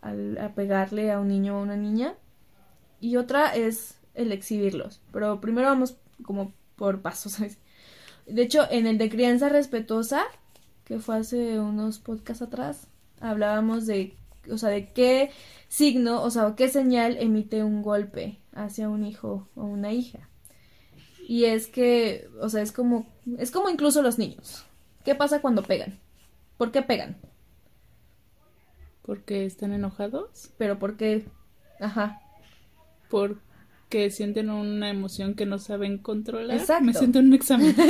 a 0.00 0.54
pegarle 0.54 1.12
a 1.12 1.20
un 1.20 1.28
niño 1.28 1.56
o 1.56 1.58
a 1.58 1.62
una 1.62 1.76
niña 1.76 2.14
y 3.00 3.16
otra 3.16 3.54
es 3.54 3.98
el 4.14 4.32
exhibirlos, 4.32 5.02
pero 5.12 5.40
primero 5.40 5.68
vamos 5.68 5.98
como 6.24 6.54
por 6.76 7.02
pasos. 7.02 7.38
De 8.26 8.42
hecho, 8.42 8.66
en 8.70 8.86
el 8.86 8.96
de 8.96 9.10
crianza 9.10 9.50
respetuosa, 9.50 10.24
que 10.84 10.98
fue 10.98 11.18
hace 11.18 11.60
unos 11.60 11.98
podcasts 11.98 12.42
atrás, 12.42 12.88
hablábamos 13.20 13.86
de, 13.86 14.16
o 14.50 14.56
sea, 14.56 14.70
de 14.70 14.92
qué 14.92 15.30
signo, 15.68 16.22
o 16.22 16.30
sea, 16.30 16.54
qué 16.56 16.68
señal 16.68 17.18
emite 17.18 17.62
un 17.62 17.82
golpe 17.82 18.38
hacia 18.54 18.88
un 18.88 19.04
hijo 19.04 19.48
o 19.54 19.64
una 19.64 19.92
hija. 19.92 20.30
Y 21.28 21.44
es 21.44 21.66
que, 21.66 22.28
o 22.40 22.48
sea, 22.48 22.62
es 22.62 22.72
como, 22.72 23.06
es 23.38 23.50
como 23.50 23.68
incluso 23.68 24.02
los 24.02 24.18
niños. 24.18 24.64
¿Qué 25.04 25.14
pasa 25.14 25.40
cuando 25.40 25.62
pegan? 25.62 25.98
¿Por 26.56 26.72
qué 26.72 26.82
pegan? 26.82 27.16
¿Porque 29.02 29.44
están 29.44 29.72
enojados? 29.72 30.50
Pero 30.56 30.78
¿por 30.78 30.96
qué? 30.96 31.24
Ajá. 31.80 32.20
Porque 33.10 34.10
sienten 34.10 34.50
una 34.50 34.88
emoción 34.88 35.34
que 35.34 35.44
no 35.44 35.58
saben 35.58 35.98
controlar. 35.98 36.56
Exacto. 36.56 36.84
Me 36.84 36.94
siento 36.94 37.18
en 37.18 37.26
un 37.26 37.34
examen. 37.34 37.74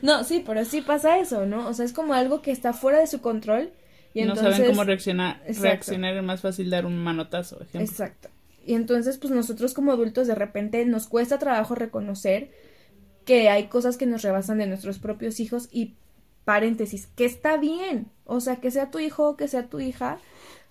No, 0.00 0.22
sí, 0.22 0.44
pero 0.46 0.64
sí 0.64 0.80
pasa 0.80 1.18
eso, 1.18 1.44
¿no? 1.44 1.66
O 1.66 1.74
sea, 1.74 1.84
es 1.84 1.92
como 1.92 2.14
algo 2.14 2.40
que 2.40 2.52
está 2.52 2.72
fuera 2.72 3.00
de 3.00 3.08
su 3.08 3.20
control 3.20 3.72
y 4.14 4.22
no 4.22 4.34
entonces... 4.34 4.56
saben 4.56 4.70
cómo 4.70 4.84
reaccionar. 4.84 5.42
Exacto. 5.42 5.62
Reaccionar 5.62 6.16
es 6.16 6.22
más 6.22 6.40
fácil 6.40 6.70
dar 6.70 6.86
un 6.86 6.98
manotazo, 6.98 7.56
ejemplo. 7.56 7.80
Exacto. 7.80 8.28
Y 8.64 8.74
entonces, 8.74 9.18
pues 9.18 9.32
nosotros 9.32 9.74
como 9.74 9.92
adultos 9.92 10.26
de 10.26 10.34
repente 10.34 10.84
nos 10.84 11.08
cuesta 11.08 11.38
trabajo 11.38 11.74
reconocer 11.74 12.50
que 13.28 13.50
hay 13.50 13.64
cosas 13.64 13.98
que 13.98 14.06
nos 14.06 14.22
rebasan 14.22 14.56
de 14.56 14.66
nuestros 14.66 14.98
propios 14.98 15.38
hijos 15.38 15.68
y 15.70 15.96
paréntesis, 16.46 17.08
que 17.08 17.26
está 17.26 17.58
bien. 17.58 18.06
O 18.24 18.40
sea, 18.40 18.56
que 18.56 18.70
sea 18.70 18.90
tu 18.90 19.00
hijo 19.00 19.28
o 19.28 19.36
que 19.36 19.48
sea 19.48 19.68
tu 19.68 19.80
hija, 19.80 20.18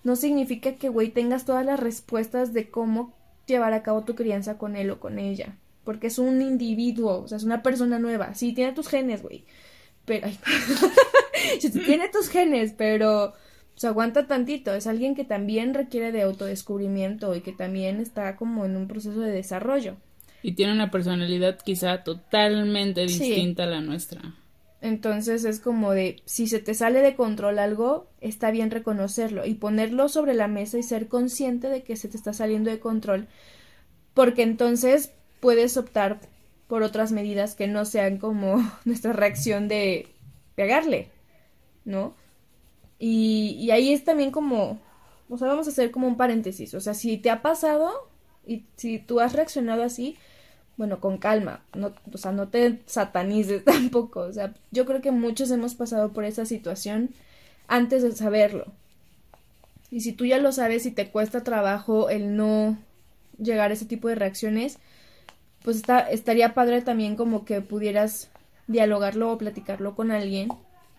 no 0.02 0.16
significa 0.16 0.74
que, 0.74 0.88
güey, 0.88 1.10
tengas 1.10 1.44
todas 1.44 1.64
las 1.64 1.78
respuestas 1.78 2.52
de 2.52 2.68
cómo 2.68 3.14
llevar 3.46 3.74
a 3.74 3.84
cabo 3.84 4.02
tu 4.02 4.16
crianza 4.16 4.58
con 4.58 4.74
él 4.74 4.90
o 4.90 4.98
con 4.98 5.20
ella. 5.20 5.56
Porque 5.84 6.08
es 6.08 6.18
un 6.18 6.42
individuo, 6.42 7.20
o 7.20 7.28
sea, 7.28 7.38
es 7.38 7.44
una 7.44 7.62
persona 7.62 8.00
nueva. 8.00 8.34
Sí, 8.34 8.52
tiene 8.52 8.72
tus 8.72 8.88
genes, 8.88 9.22
güey. 9.22 9.44
Pero, 10.04 10.26
tiene 11.86 12.08
tus 12.08 12.28
genes, 12.28 12.74
pero 12.76 13.34
pues 13.70 13.84
aguanta 13.84 14.26
tantito, 14.26 14.74
es 14.74 14.88
alguien 14.88 15.14
que 15.14 15.24
también 15.24 15.74
requiere 15.74 16.10
de 16.10 16.22
autodescubrimiento 16.22 17.36
y 17.36 17.40
que 17.40 17.52
también 17.52 18.00
está 18.00 18.34
como 18.34 18.64
en 18.64 18.76
un 18.76 18.88
proceso 18.88 19.20
de 19.20 19.30
desarrollo. 19.30 19.96
Y 20.42 20.52
tiene 20.52 20.72
una 20.72 20.90
personalidad 20.90 21.58
quizá 21.60 22.04
totalmente 22.04 23.08
Sí. 23.08 23.18
distinta 23.18 23.64
a 23.64 23.66
la 23.66 23.80
nuestra. 23.80 24.34
Entonces 24.80 25.44
es 25.44 25.58
como 25.58 25.90
de, 25.90 26.22
si 26.24 26.46
se 26.46 26.60
te 26.60 26.72
sale 26.74 27.00
de 27.00 27.16
control 27.16 27.58
algo, 27.58 28.06
está 28.20 28.52
bien 28.52 28.70
reconocerlo 28.70 29.44
y 29.44 29.54
ponerlo 29.54 30.08
sobre 30.08 30.34
la 30.34 30.46
mesa 30.46 30.78
y 30.78 30.84
ser 30.84 31.08
consciente 31.08 31.68
de 31.68 31.82
que 31.82 31.96
se 31.96 32.08
te 32.08 32.16
está 32.16 32.32
saliendo 32.32 32.70
de 32.70 32.78
control, 32.78 33.26
porque 34.14 34.42
entonces 34.42 35.12
puedes 35.40 35.76
optar 35.76 36.20
por 36.68 36.82
otras 36.82 37.10
medidas 37.12 37.54
que 37.56 37.66
no 37.66 37.84
sean 37.84 38.18
como 38.18 38.58
nuestra 38.84 39.12
reacción 39.12 39.66
de 39.68 40.06
pegarle, 40.54 41.08
¿no? 41.84 42.14
Y, 42.98 43.56
y 43.60 43.70
ahí 43.70 43.92
es 43.92 44.04
también 44.04 44.30
como, 44.30 44.80
o 45.28 45.38
sea, 45.38 45.48
vamos 45.48 45.66
a 45.66 45.70
hacer 45.70 45.90
como 45.90 46.06
un 46.08 46.16
paréntesis, 46.16 46.74
o 46.74 46.80
sea, 46.80 46.94
si 46.94 47.18
te 47.18 47.30
ha 47.30 47.42
pasado 47.42 48.08
y 48.46 48.64
si 48.76 48.98
tú 48.98 49.20
has 49.20 49.32
reaccionado 49.34 49.82
así, 49.82 50.16
bueno, 50.78 51.00
con 51.00 51.18
calma, 51.18 51.60
no, 51.74 51.92
o 52.12 52.16
sea, 52.16 52.32
no 52.32 52.48
te 52.48 52.78
satanices 52.86 53.64
tampoco, 53.64 54.20
o 54.20 54.32
sea, 54.32 54.54
yo 54.70 54.86
creo 54.86 55.02
que 55.02 55.10
muchos 55.10 55.50
hemos 55.50 55.74
pasado 55.74 56.12
por 56.12 56.24
esa 56.24 56.46
situación 56.46 57.10
antes 57.66 58.02
de 58.02 58.12
saberlo. 58.12 58.64
Y 59.90 60.00
si 60.00 60.12
tú 60.12 60.24
ya 60.24 60.38
lo 60.38 60.52
sabes 60.52 60.86
y 60.86 60.92
te 60.92 61.10
cuesta 61.10 61.42
trabajo 61.42 62.10
el 62.10 62.36
no 62.36 62.78
llegar 63.38 63.70
a 63.70 63.74
ese 63.74 63.86
tipo 63.86 64.08
de 64.08 64.14
reacciones, 64.14 64.78
pues 65.62 65.76
está, 65.76 66.00
estaría 66.00 66.54
padre 66.54 66.80
también 66.80 67.16
como 67.16 67.44
que 67.44 67.60
pudieras 67.60 68.30
dialogarlo 68.68 69.32
o 69.32 69.38
platicarlo 69.38 69.96
con 69.96 70.12
alguien 70.12 70.48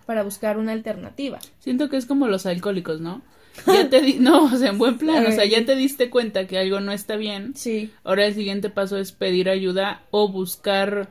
para 0.06 0.24
buscar 0.24 0.58
una 0.58 0.74
alternativa. 0.74 1.40
Siento 1.60 1.90
que 1.90 1.98
es 1.98 2.06
como 2.06 2.28
los 2.28 2.46
alcohólicos, 2.46 3.00
¿no? 3.00 3.22
Ya 3.68 3.90
te 3.90 4.02
di 4.02 4.14
no, 4.20 4.46
o 4.46 4.58
sea, 4.58 4.70
en 4.70 4.78
buen 4.78 4.98
plan, 4.98 5.26
o 5.26 5.32
sea, 5.32 5.46
ya 5.46 5.66
te 5.66 5.76
diste 5.76 6.10
cuenta 6.10 6.48
que 6.48 6.58
algo 6.58 6.80
no 6.80 6.92
está 6.92 7.16
bien. 7.16 7.54
Sí, 7.56 7.92
Ahora 8.04 8.26
el 8.26 8.34
siguiente 8.34 8.70
paso 8.70 8.98
es 8.98 9.12
pedir 9.12 9.50
ayuda 9.50 10.04
o 10.12 10.30
buscar 10.30 11.10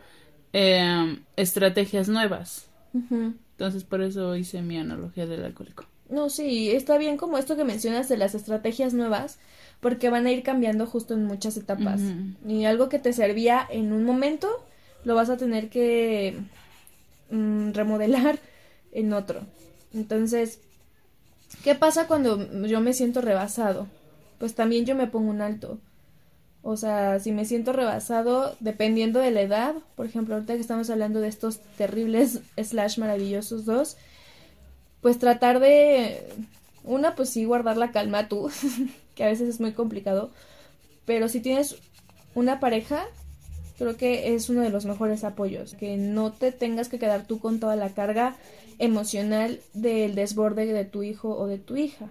eh, 0.52 1.18
estrategias 1.36 2.08
nuevas. 2.08 2.68
Entonces 2.92 3.84
por 3.84 4.02
eso 4.02 4.36
hice 4.36 4.62
mi 4.62 4.78
analogía 4.78 5.26
del 5.26 5.44
alcohólico. 5.44 5.84
No, 6.08 6.30
sí, 6.30 6.70
está 6.70 6.96
bien 6.96 7.16
como 7.16 7.38
esto 7.38 7.56
que 7.56 7.64
mencionas 7.64 8.08
de 8.08 8.16
las 8.16 8.34
estrategias 8.34 8.94
nuevas, 8.94 9.38
porque 9.80 10.08
van 10.08 10.26
a 10.26 10.32
ir 10.32 10.42
cambiando 10.42 10.86
justo 10.86 11.14
en 11.14 11.24
muchas 11.24 11.56
etapas. 11.56 12.00
Y 12.46 12.64
algo 12.64 12.88
que 12.88 12.98
te 12.98 13.12
servía 13.12 13.66
en 13.70 13.92
un 13.92 14.04
momento, 14.04 14.48
lo 15.04 15.14
vas 15.14 15.28
a 15.28 15.36
tener 15.36 15.68
que 15.68 16.38
mm, 17.30 17.72
remodelar 17.72 18.38
en 18.92 19.12
otro. 19.12 19.42
Entonces, 19.92 20.60
¿qué 21.64 21.74
pasa 21.74 22.06
cuando 22.06 22.66
yo 22.66 22.80
me 22.80 22.92
siento 22.92 23.20
rebasado? 23.20 23.86
Pues 24.38 24.54
también 24.54 24.86
yo 24.86 24.94
me 24.94 25.06
pongo 25.06 25.30
un 25.30 25.40
alto. 25.40 25.78
O 26.62 26.76
sea, 26.76 27.18
si 27.20 27.32
me 27.32 27.44
siento 27.44 27.72
rebasado, 27.72 28.56
dependiendo 28.60 29.20
de 29.20 29.30
la 29.30 29.42
edad, 29.42 29.74
por 29.96 30.06
ejemplo, 30.06 30.34
ahorita 30.34 30.54
que 30.54 30.60
estamos 30.60 30.90
hablando 30.90 31.20
de 31.20 31.28
estos 31.28 31.60
terribles 31.76 32.40
slash 32.62 32.98
maravillosos 32.98 33.64
dos, 33.64 33.96
pues 35.00 35.18
tratar 35.18 35.60
de, 35.60 36.20
una, 36.84 37.14
pues 37.14 37.30
sí, 37.30 37.44
guardar 37.44 37.76
la 37.76 37.92
calma 37.92 38.28
tú, 38.28 38.50
que 39.14 39.24
a 39.24 39.28
veces 39.28 39.48
es 39.48 39.60
muy 39.60 39.72
complicado, 39.72 40.30
pero 41.04 41.28
si 41.28 41.40
tienes 41.40 41.76
una 42.34 42.60
pareja, 42.60 43.04
creo 43.78 43.96
que 43.96 44.34
es 44.34 44.48
uno 44.48 44.60
de 44.60 44.70
los 44.70 44.84
mejores 44.84 45.24
apoyos, 45.24 45.74
que 45.74 45.96
no 45.96 46.32
te 46.32 46.52
tengas 46.52 46.88
que 46.88 46.98
quedar 46.98 47.26
tú 47.26 47.38
con 47.38 47.60
toda 47.60 47.76
la 47.76 47.90
carga 47.90 48.36
emocional 48.78 49.60
del 49.74 50.14
desborde 50.14 50.66
de 50.66 50.84
tu 50.84 51.02
hijo 51.02 51.36
o 51.36 51.46
de 51.46 51.58
tu 51.58 51.76
hija. 51.76 52.08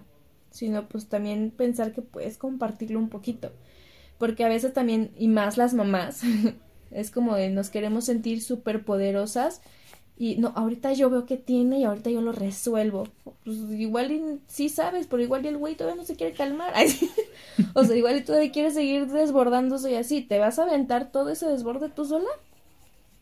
sino 0.50 0.88
pues 0.88 1.08
también 1.08 1.50
pensar 1.50 1.92
que 1.92 2.02
puedes 2.02 2.38
compartirlo 2.38 2.98
un 2.98 3.10
poquito. 3.10 3.52
Porque 4.18 4.44
a 4.44 4.48
veces 4.48 4.72
también, 4.72 5.12
y 5.16 5.28
más 5.28 5.56
las 5.56 5.74
mamás, 5.74 6.22
es 6.90 7.10
como 7.10 7.36
de 7.36 7.50
nos 7.50 7.70
queremos 7.70 8.04
sentir 8.06 8.42
súper 8.42 8.84
poderosas 8.84 9.60
y 10.20 10.34
no, 10.36 10.52
ahorita 10.56 10.92
yo 10.94 11.10
veo 11.10 11.26
que 11.26 11.36
tiene 11.36 11.78
y 11.78 11.84
ahorita 11.84 12.10
yo 12.10 12.20
lo 12.20 12.32
resuelvo. 12.32 13.06
Pues 13.44 13.56
igual 13.70 14.10
y, 14.10 14.40
sí 14.48 14.68
sabes, 14.68 15.06
pero 15.06 15.22
igual 15.22 15.44
y 15.44 15.48
el 15.48 15.56
güey 15.56 15.76
todavía 15.76 15.96
no 16.00 16.04
se 16.04 16.16
quiere 16.16 16.34
calmar. 16.34 16.74
o 17.74 17.84
sea, 17.84 17.96
igual 17.96 18.16
y 18.16 18.22
todavía 18.22 18.50
quiere 18.50 18.72
seguir 18.72 19.06
desbordándose 19.06 19.92
y 19.92 19.94
así. 19.94 20.22
¿Te 20.22 20.40
vas 20.40 20.58
a 20.58 20.64
aventar 20.64 21.12
todo 21.12 21.30
ese 21.30 21.46
desborde 21.46 21.88
tú 21.88 22.04
sola? 22.04 22.28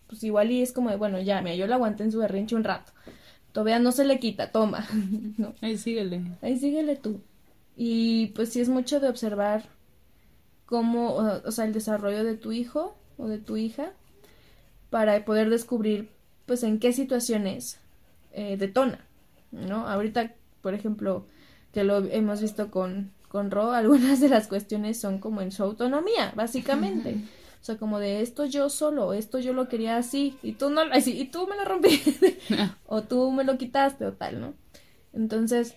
Pues 0.06 0.24
igual 0.24 0.50
y 0.50 0.62
es 0.62 0.72
como 0.72 0.88
de, 0.88 0.96
bueno, 0.96 1.20
ya, 1.20 1.42
mira, 1.42 1.56
yo 1.56 1.66
la 1.66 1.74
aguanté 1.74 2.02
en 2.04 2.12
su 2.12 2.18
berrinche 2.18 2.56
un 2.56 2.64
rato. 2.64 2.92
Todavía 3.56 3.78
no 3.78 3.90
se 3.90 4.04
le 4.04 4.20
quita, 4.20 4.52
toma. 4.52 4.86
no. 5.38 5.54
Ahí 5.62 5.78
síguele. 5.78 6.20
Ahí 6.42 6.58
síguele 6.58 6.94
tú. 6.94 7.22
Y 7.74 8.26
pues 8.34 8.50
sí 8.50 8.60
es 8.60 8.68
mucho 8.68 9.00
de 9.00 9.08
observar 9.08 9.64
cómo, 10.66 11.14
o 11.14 11.50
sea, 11.50 11.64
el 11.64 11.72
desarrollo 11.72 12.22
de 12.22 12.36
tu 12.36 12.52
hijo 12.52 12.98
o 13.16 13.28
de 13.28 13.38
tu 13.38 13.56
hija 13.56 13.92
para 14.90 15.24
poder 15.24 15.48
descubrir 15.48 16.10
pues 16.44 16.64
en 16.64 16.78
qué 16.78 16.92
situaciones 16.92 17.78
eh, 18.34 18.58
detona, 18.58 19.00
¿no? 19.52 19.88
Ahorita, 19.88 20.34
por 20.60 20.74
ejemplo, 20.74 21.24
que 21.72 21.82
lo 21.82 22.04
hemos 22.10 22.42
visto 22.42 22.70
con, 22.70 23.10
con 23.28 23.50
Ro, 23.50 23.72
algunas 23.72 24.20
de 24.20 24.28
las 24.28 24.48
cuestiones 24.48 25.00
son 25.00 25.18
como 25.18 25.40
en 25.40 25.50
su 25.50 25.62
autonomía, 25.62 26.30
básicamente. 26.36 27.16
O 27.66 27.72
sea, 27.72 27.78
como 27.78 27.98
de 27.98 28.20
esto 28.20 28.44
yo 28.44 28.70
solo, 28.70 29.12
esto 29.12 29.40
yo 29.40 29.52
lo 29.52 29.66
quería 29.66 29.96
así, 29.96 30.38
y 30.40 30.52
tú 30.52 30.70
no, 30.70 30.82
así, 30.92 31.18
y 31.18 31.24
tú 31.24 31.48
me 31.48 31.56
lo 31.56 31.64
rompiste, 31.64 32.38
o 32.86 33.02
tú 33.02 33.32
me 33.32 33.42
lo 33.42 33.58
quitaste, 33.58 34.06
o 34.06 34.12
tal, 34.12 34.40
¿no? 34.40 34.54
Entonces, 35.12 35.74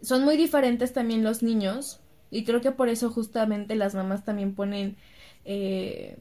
son 0.00 0.24
muy 0.24 0.38
diferentes 0.38 0.94
también 0.94 1.22
los 1.22 1.42
niños, 1.42 2.00
y 2.30 2.44
creo 2.44 2.62
que 2.62 2.72
por 2.72 2.88
eso 2.88 3.10
justamente 3.10 3.74
las 3.74 3.94
mamás 3.94 4.24
también 4.24 4.54
ponen 4.54 4.96
eh, 5.44 6.16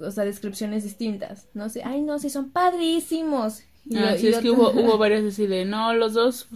o 0.00 0.10
sea, 0.10 0.24
descripciones 0.24 0.82
distintas, 0.82 1.48
no 1.52 1.68
sé, 1.68 1.82
ay 1.84 2.00
no, 2.00 2.18
si 2.18 2.30
son 2.30 2.52
padrísimos. 2.52 3.64
Y 3.84 3.98
ah, 3.98 4.14
es 4.14 4.38
que 4.38 4.50
hubo, 4.50 4.70
hubo 4.70 4.96
varias 4.96 5.24
así 5.28 5.46
de, 5.46 5.66
no, 5.66 5.92
los 5.92 6.14
dos 6.14 6.48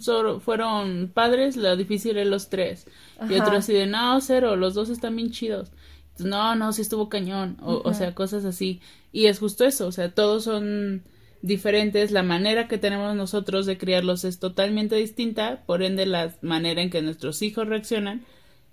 fueron 0.42 1.10
padres, 1.12 1.58
lo 1.58 1.76
difícil 1.76 2.16
es 2.16 2.26
los 2.26 2.48
tres. 2.48 2.86
Y 3.28 3.34
otro 3.34 3.58
así 3.58 3.74
de, 3.74 3.86
no, 3.86 4.18
cero, 4.22 4.56
los 4.56 4.72
dos 4.72 4.88
están 4.88 5.14
bien 5.14 5.30
chidos. 5.30 5.72
No, 6.18 6.54
no, 6.54 6.72
sí 6.72 6.82
estuvo 6.82 7.08
cañón. 7.08 7.56
O, 7.62 7.82
o 7.84 7.94
sea, 7.94 8.14
cosas 8.14 8.44
así. 8.44 8.80
Y 9.12 9.26
es 9.26 9.38
justo 9.38 9.64
eso, 9.64 9.86
o 9.86 9.92
sea, 9.92 10.14
todos 10.14 10.44
son 10.44 11.02
diferentes, 11.42 12.10
la 12.10 12.22
manera 12.22 12.68
que 12.68 12.78
tenemos 12.78 13.14
nosotros 13.14 13.66
de 13.66 13.78
criarlos 13.78 14.24
es 14.24 14.38
totalmente 14.38 14.96
distinta, 14.96 15.62
por 15.66 15.82
ende 15.82 16.06
la 16.06 16.34
manera 16.42 16.82
en 16.82 16.90
que 16.90 17.02
nuestros 17.02 17.42
hijos 17.42 17.68
reaccionan 17.68 18.24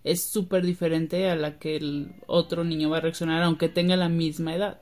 es 0.03 0.21
súper 0.21 0.65
diferente 0.65 1.29
a 1.29 1.35
la 1.35 1.57
que 1.57 1.75
el 1.75 2.13
otro 2.27 2.63
niño 2.63 2.89
va 2.89 2.97
a 2.97 3.01
reaccionar 3.01 3.43
aunque 3.43 3.69
tenga 3.69 3.95
la 3.95 4.09
misma 4.09 4.55
edad. 4.55 4.79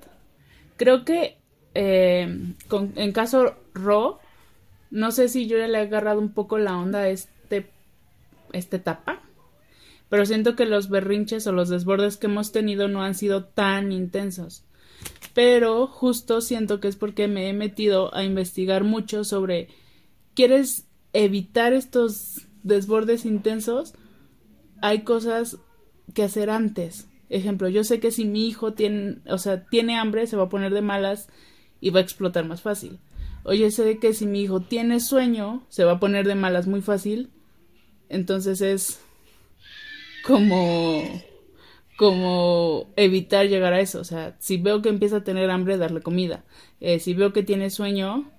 Creo 0.78 1.06
que 1.06 1.38
eh, 1.76 2.54
con, 2.68 2.94
en 2.96 3.12
caso 3.12 3.56
Ro, 3.74 4.20
no 4.92 5.12
sé 5.12 5.30
si 5.30 5.48
yo 5.48 5.58
ya 5.58 5.68
le 5.68 5.80
he 5.80 5.82
agarrado 5.82 6.20
un 6.20 6.34
poco 6.34 6.58
la 6.58 6.78
onda 6.78 7.00
a 7.00 7.10
este, 7.10 7.70
esta 8.52 8.78
etapa, 8.78 9.23
pero 10.14 10.28
siento 10.28 10.56
que 10.56 10.68
los 10.68 10.90
berrinches 10.90 11.48
o 11.48 11.52
los 11.54 11.70
desbordes 11.70 12.18
que 12.18 12.28
hemos 12.28 12.52
tenido 12.52 12.88
no 12.88 13.02
han 13.02 13.16
sido 13.16 13.46
tan 13.46 13.92
intensos. 13.92 14.64
Pero 15.34 15.88
justo 15.88 16.40
siento 16.40 16.80
que 16.80 16.88
es 16.88 16.98
porque 16.98 17.28
me 17.28 17.50
he 17.50 17.54
metido 17.54 18.14
a 18.14 18.24
investigar 18.24 18.84
mucho 18.84 19.24
sobre 19.24 19.70
¿quieres 20.36 20.86
evitar 21.14 21.74
estos 21.74 22.46
desbordes 22.62 23.26
intensos? 23.26 23.96
hay 24.84 25.02
cosas 25.02 25.58
que 26.14 26.22
hacer 26.22 26.52
antes. 26.52 27.08
Ejemplo, 27.30 27.68
yo 27.68 27.84
sé 27.84 28.00
que 28.00 28.12
si 28.12 28.24
mi 28.24 28.48
hijo 28.48 28.74
tiene, 28.74 29.18
o 29.28 29.40
sea, 29.40 29.66
tiene 29.66 29.98
hambre, 29.98 30.28
se 30.28 30.38
va 30.38 30.44
a 30.44 30.50
poner 30.50 30.76
de 30.76 30.84
malas 30.84 31.28
y 31.82 31.90
va 31.90 32.02
a 32.02 32.04
explotar 32.04 32.46
más 32.46 32.62
fácil. 32.62 33.00
O 33.46 33.54
yo 33.54 33.72
sé 33.72 33.98
que 33.98 34.14
si 34.14 34.28
mi 34.28 34.44
hijo 34.44 34.62
tiene 34.62 35.00
sueño, 35.00 35.66
se 35.70 35.86
va 35.86 35.94
a 35.94 36.00
poner 36.00 36.28
de 36.28 36.36
malas 36.36 36.68
muy 36.68 36.84
fácil. 36.84 37.32
Entonces 38.10 38.62
es 38.62 39.00
como 40.24 41.04
como 41.98 42.92
evitar 42.96 43.48
llegar 43.48 43.74
a 43.74 43.80
eso. 43.80 44.00
O 44.00 44.04
sea, 44.04 44.36
si 44.40 44.58
veo 44.58 44.82
que 44.82 44.90
empieza 44.90 45.18
a 45.18 45.24
tener 45.24 45.50
hambre, 45.52 45.78
darle 45.78 46.02
comida. 46.02 46.44
Eh, 46.80 47.00
si 47.00 47.14
veo 47.14 47.34
que 47.34 47.44
tiene 47.44 47.70
sueño, 47.70 48.32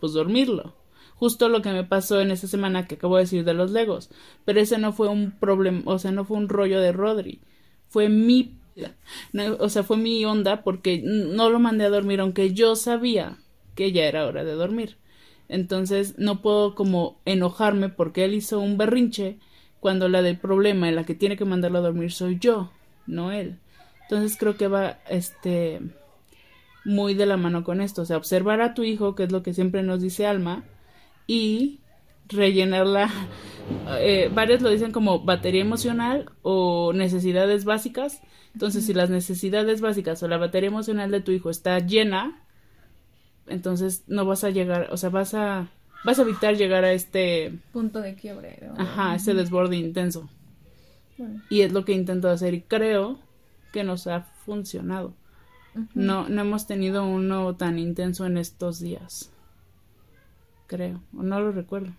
pues 0.00 0.12
dormirlo 0.12 0.80
justo 1.20 1.50
lo 1.50 1.60
que 1.60 1.70
me 1.70 1.84
pasó 1.84 2.22
en 2.22 2.30
esta 2.30 2.46
semana 2.46 2.86
que 2.86 2.94
acabo 2.94 3.16
de 3.16 3.24
decir 3.24 3.44
de 3.44 3.52
los 3.52 3.72
Legos. 3.72 4.08
Pero 4.46 4.58
ese 4.58 4.78
no 4.78 4.94
fue 4.94 5.08
un 5.08 5.32
problema, 5.38 5.82
o 5.84 5.98
sea, 5.98 6.12
no 6.12 6.24
fue 6.24 6.38
un 6.38 6.48
rollo 6.48 6.80
de 6.80 6.92
Rodri. 6.92 7.42
Fue 7.88 8.08
mi, 8.08 8.58
o 9.58 9.68
sea, 9.68 9.82
fue 9.82 9.98
mi 9.98 10.24
onda 10.24 10.64
porque 10.64 11.02
no 11.04 11.50
lo 11.50 11.60
mandé 11.60 11.84
a 11.84 11.90
dormir 11.90 12.20
aunque 12.20 12.54
yo 12.54 12.74
sabía 12.74 13.36
que 13.74 13.92
ya 13.92 14.04
era 14.04 14.24
hora 14.26 14.44
de 14.44 14.52
dormir. 14.52 14.96
Entonces 15.48 16.14
no 16.16 16.40
puedo 16.40 16.74
como 16.74 17.20
enojarme 17.26 17.90
porque 17.90 18.24
él 18.24 18.32
hizo 18.32 18.58
un 18.58 18.78
berrinche 18.78 19.38
cuando 19.80 20.08
la 20.08 20.22
del 20.22 20.38
problema 20.38 20.88
en 20.88 20.96
la 20.96 21.04
que 21.04 21.14
tiene 21.14 21.36
que 21.36 21.44
mandarlo 21.44 21.78
a 21.78 21.82
dormir 21.82 22.12
soy 22.12 22.38
yo, 22.38 22.70
no 23.06 23.32
él. 23.32 23.58
Entonces 24.02 24.36
creo 24.38 24.56
que 24.56 24.68
va 24.68 24.98
este 25.08 25.80
muy 26.84 27.14
de 27.14 27.26
la 27.26 27.36
mano 27.36 27.64
con 27.64 27.80
esto, 27.80 28.02
o 28.02 28.04
sea, 28.04 28.16
observar 28.16 28.60
a 28.60 28.74
tu 28.74 28.84
hijo, 28.84 29.14
que 29.14 29.24
es 29.24 29.32
lo 29.32 29.42
que 29.42 29.54
siempre 29.54 29.82
nos 29.82 30.00
dice 30.00 30.26
Alma, 30.26 30.64
y 31.26 31.80
rellenarla. 32.28 33.10
Eh, 34.00 34.28
varios 34.34 34.62
lo 34.62 34.68
dicen 34.68 34.90
como 34.90 35.20
batería 35.20 35.60
emocional 35.60 36.32
o 36.42 36.92
necesidades 36.92 37.64
básicas. 37.64 38.20
Entonces, 38.52 38.84
si 38.84 38.94
las 38.94 39.10
necesidades 39.10 39.80
básicas 39.80 40.20
o 40.24 40.28
la 40.28 40.38
batería 40.38 40.66
emocional 40.70 41.12
de 41.12 41.20
tu 41.20 41.30
hijo 41.30 41.50
está 41.50 41.78
llena, 41.78 42.42
entonces 43.46 44.02
no 44.08 44.24
vas 44.24 44.42
a 44.42 44.50
llegar, 44.50 44.88
o 44.90 44.96
sea, 44.96 45.10
vas 45.10 45.34
a 45.34 45.68
vas 46.04 46.18
a 46.18 46.22
evitar 46.22 46.56
llegar 46.56 46.84
a 46.84 46.92
este 46.92 47.52
punto 47.72 48.00
de 48.00 48.14
quiebre. 48.14 48.58
Ajá, 48.76 49.14
ese 49.14 49.34
desborde 49.34 49.76
intenso. 49.76 50.28
Y 51.50 51.60
es 51.60 51.72
lo 51.72 51.84
que 51.84 51.92
intento 51.92 52.30
hacer 52.30 52.54
y 52.54 52.62
creo 52.62 53.18
que 53.72 53.84
nos 53.84 54.06
ha 54.06 54.22
funcionado. 54.22 55.14
No 55.94 56.28
no 56.28 56.40
hemos 56.40 56.66
tenido 56.66 57.04
uno 57.06 57.54
tan 57.56 57.78
intenso 57.78 58.26
en 58.26 58.38
estos 58.38 58.80
días 58.80 59.30
creo, 60.70 61.02
o 61.18 61.22
no 61.24 61.40
lo 61.40 61.50
recuerdo. 61.50 61.92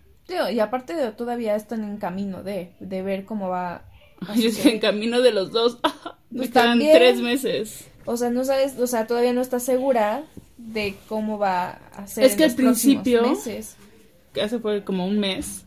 y 0.50 0.58
aparte 0.58 0.94
de, 0.94 1.12
todavía 1.12 1.54
están 1.54 1.84
en 1.84 1.98
camino 1.98 2.42
de, 2.42 2.72
de 2.80 3.02
ver 3.02 3.26
cómo 3.26 3.50
va. 3.50 3.84
Yo 4.34 4.48
estoy 4.48 4.72
en 4.72 4.80
camino 4.80 5.20
de 5.20 5.30
los 5.30 5.52
dos. 5.52 5.78
Me 6.30 6.48
quedan 6.48 6.78
tres 6.78 7.20
meses. 7.20 7.84
O 8.06 8.16
sea, 8.16 8.30
no 8.30 8.44
sabes, 8.44 8.78
o 8.78 8.86
sea, 8.86 9.06
todavía 9.06 9.34
no 9.34 9.42
estás 9.42 9.62
segura 9.62 10.24
de 10.56 10.96
cómo 11.06 11.38
va 11.38 11.72
a 11.94 12.06
ser. 12.06 12.24
Es 12.24 12.34
que 12.34 12.44
al 12.44 12.54
principio, 12.54 13.22
meses. 13.22 13.76
Que 14.32 14.42
hace 14.42 14.58
fue 14.58 14.84
como 14.84 15.06
un 15.06 15.18
mes, 15.18 15.64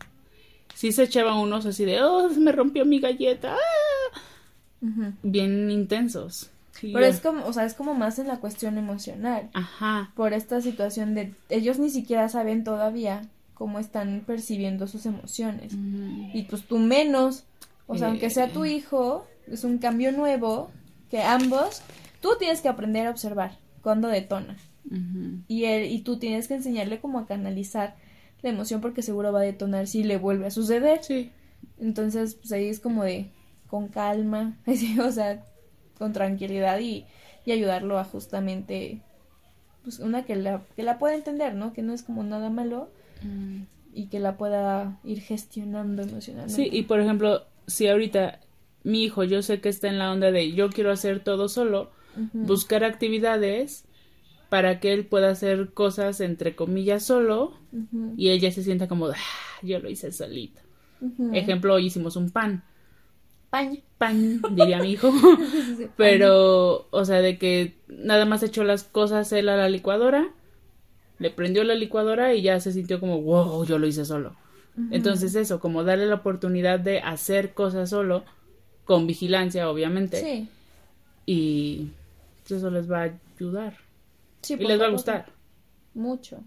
sí 0.74 0.92
se 0.92 1.04
echaba 1.04 1.38
unos 1.38 1.66
así 1.66 1.84
de, 1.84 2.02
oh, 2.02 2.28
se 2.30 2.40
me 2.40 2.52
rompió 2.52 2.84
mi 2.84 3.00
galleta. 3.00 3.54
¡ah! 3.54 5.12
Bien 5.22 5.70
intensos. 5.70 6.50
Pero 6.80 7.04
es 7.04 7.20
como, 7.20 7.46
o 7.46 7.52
sea, 7.52 7.64
es 7.64 7.74
como 7.74 7.94
más 7.94 8.18
en 8.18 8.28
la 8.28 8.38
cuestión 8.38 8.78
emocional. 8.78 9.48
Ajá. 9.54 10.12
Por 10.14 10.32
esta 10.32 10.60
situación 10.60 11.14
de 11.14 11.32
ellos 11.48 11.78
ni 11.78 11.90
siquiera 11.90 12.28
saben 12.28 12.64
todavía 12.64 13.22
cómo 13.54 13.78
están 13.78 14.22
percibiendo 14.26 14.86
sus 14.86 15.06
emociones. 15.06 15.72
Y 16.34 16.42
pues 16.42 16.64
tú 16.64 16.78
menos. 16.78 17.44
O 17.86 17.96
sea, 17.96 18.08
aunque 18.08 18.30
sea 18.30 18.52
tu 18.52 18.64
eh. 18.64 18.72
hijo, 18.72 19.26
es 19.46 19.64
un 19.64 19.78
cambio 19.78 20.12
nuevo 20.12 20.70
que 21.10 21.22
ambos, 21.22 21.82
tú 22.20 22.30
tienes 22.38 22.60
que 22.60 22.68
aprender 22.68 23.06
a 23.06 23.10
observar 23.10 23.58
cuando 23.80 24.08
detona. 24.08 24.56
Y 25.48 25.64
él, 25.64 25.90
y 25.90 26.00
tú 26.00 26.18
tienes 26.18 26.46
que 26.46 26.54
enseñarle 26.54 27.00
cómo 27.00 27.18
a 27.18 27.26
canalizar 27.26 27.96
la 28.46 28.52
emoción 28.52 28.80
porque 28.80 29.02
seguro 29.02 29.32
va 29.32 29.40
a 29.40 29.44
detonar 29.44 29.86
si 29.86 30.04
le 30.04 30.18
vuelve 30.18 30.46
a 30.46 30.50
suceder. 30.50 31.02
Sí. 31.02 31.32
Entonces, 31.78 32.36
pues 32.36 32.52
ahí 32.52 32.68
es 32.68 32.80
como 32.80 33.04
de 33.04 33.30
con 33.66 33.88
calma, 33.88 34.56
o 35.02 35.10
sea, 35.10 35.44
con 35.98 36.12
tranquilidad 36.12 36.78
y, 36.78 37.04
y 37.44 37.52
ayudarlo 37.52 37.98
a 37.98 38.04
justamente, 38.04 39.00
pues 39.82 39.98
una 39.98 40.24
que 40.24 40.36
la, 40.36 40.62
que 40.76 40.84
la 40.84 40.98
pueda 40.98 41.14
entender, 41.14 41.54
¿no? 41.54 41.72
Que 41.72 41.82
no 41.82 41.92
es 41.92 42.02
como 42.02 42.22
nada 42.22 42.48
malo 42.48 42.88
mm. 43.22 43.62
y 43.92 44.06
que 44.06 44.20
la 44.20 44.36
pueda 44.36 44.98
ir 45.04 45.20
gestionando 45.20 46.02
emocionalmente. 46.02 46.54
Sí, 46.54 46.68
y 46.70 46.82
por 46.82 47.00
ejemplo, 47.00 47.44
si 47.66 47.88
ahorita 47.88 48.40
mi 48.84 49.02
hijo 49.02 49.24
yo 49.24 49.42
sé 49.42 49.60
que 49.60 49.68
está 49.68 49.88
en 49.88 49.98
la 49.98 50.12
onda 50.12 50.30
de 50.30 50.52
yo 50.52 50.70
quiero 50.70 50.92
hacer 50.92 51.18
todo 51.18 51.48
solo, 51.48 51.90
buscar 52.32 52.84
actividades 52.84 53.85
para 54.48 54.80
que 54.80 54.92
él 54.92 55.06
pueda 55.06 55.30
hacer 55.30 55.72
cosas 55.72 56.20
entre 56.20 56.54
comillas 56.54 57.04
solo 57.04 57.54
y 58.16 58.30
ella 58.30 58.50
se 58.52 58.62
sienta 58.62 58.88
como, 58.88 59.06
ah, 59.06 59.14
yo 59.62 59.78
lo 59.80 59.90
hice 59.90 60.12
solito. 60.12 60.60
Ejemplo, 61.32 61.74
hoy 61.74 61.86
hicimos 61.86 62.16
un 62.16 62.30
pan 62.30 62.62
Pan. 63.50 63.78
Pan, 63.98 64.42
diría 64.50 64.78
mi 64.80 64.92
hijo. 64.92 65.10
Pero, 65.96 66.86
o 66.90 67.04
sea, 67.04 67.20
de 67.22 67.38
que 67.38 67.74
nada 67.88 68.24
más 68.24 68.42
echó 68.42 68.64
las 68.64 68.84
cosas 68.84 69.32
él 69.32 69.48
a 69.48 69.56
la 69.56 69.68
licuadora, 69.68 70.28
le 71.18 71.30
prendió 71.30 71.64
la 71.64 71.74
licuadora 71.74 72.34
y 72.34 72.42
ya 72.42 72.60
se 72.60 72.72
sintió 72.72 73.00
como, 73.00 73.22
wow, 73.22 73.64
yo 73.64 73.78
lo 73.78 73.86
hice 73.86 74.04
solo. 74.04 74.34
Entonces 74.90 75.34
eso, 75.34 75.58
como 75.58 75.84
darle 75.84 76.04
la 76.04 76.16
oportunidad 76.16 76.78
de 76.78 77.00
hacer 77.00 77.54
cosas 77.54 77.88
solo, 77.88 78.24
con 78.84 79.06
vigilancia, 79.06 79.70
obviamente. 79.70 80.20
Sí. 80.20 80.48
Y 81.24 81.88
eso 82.50 82.70
les 82.70 82.90
va 82.90 83.04
a 83.04 83.12
ayudar. 83.36 83.78
Sí, 84.46 84.54
y 84.54 84.64
les 84.64 84.80
va 84.80 84.86
a 84.86 84.90
gustar. 84.90 85.26
Mucho. 85.92 86.44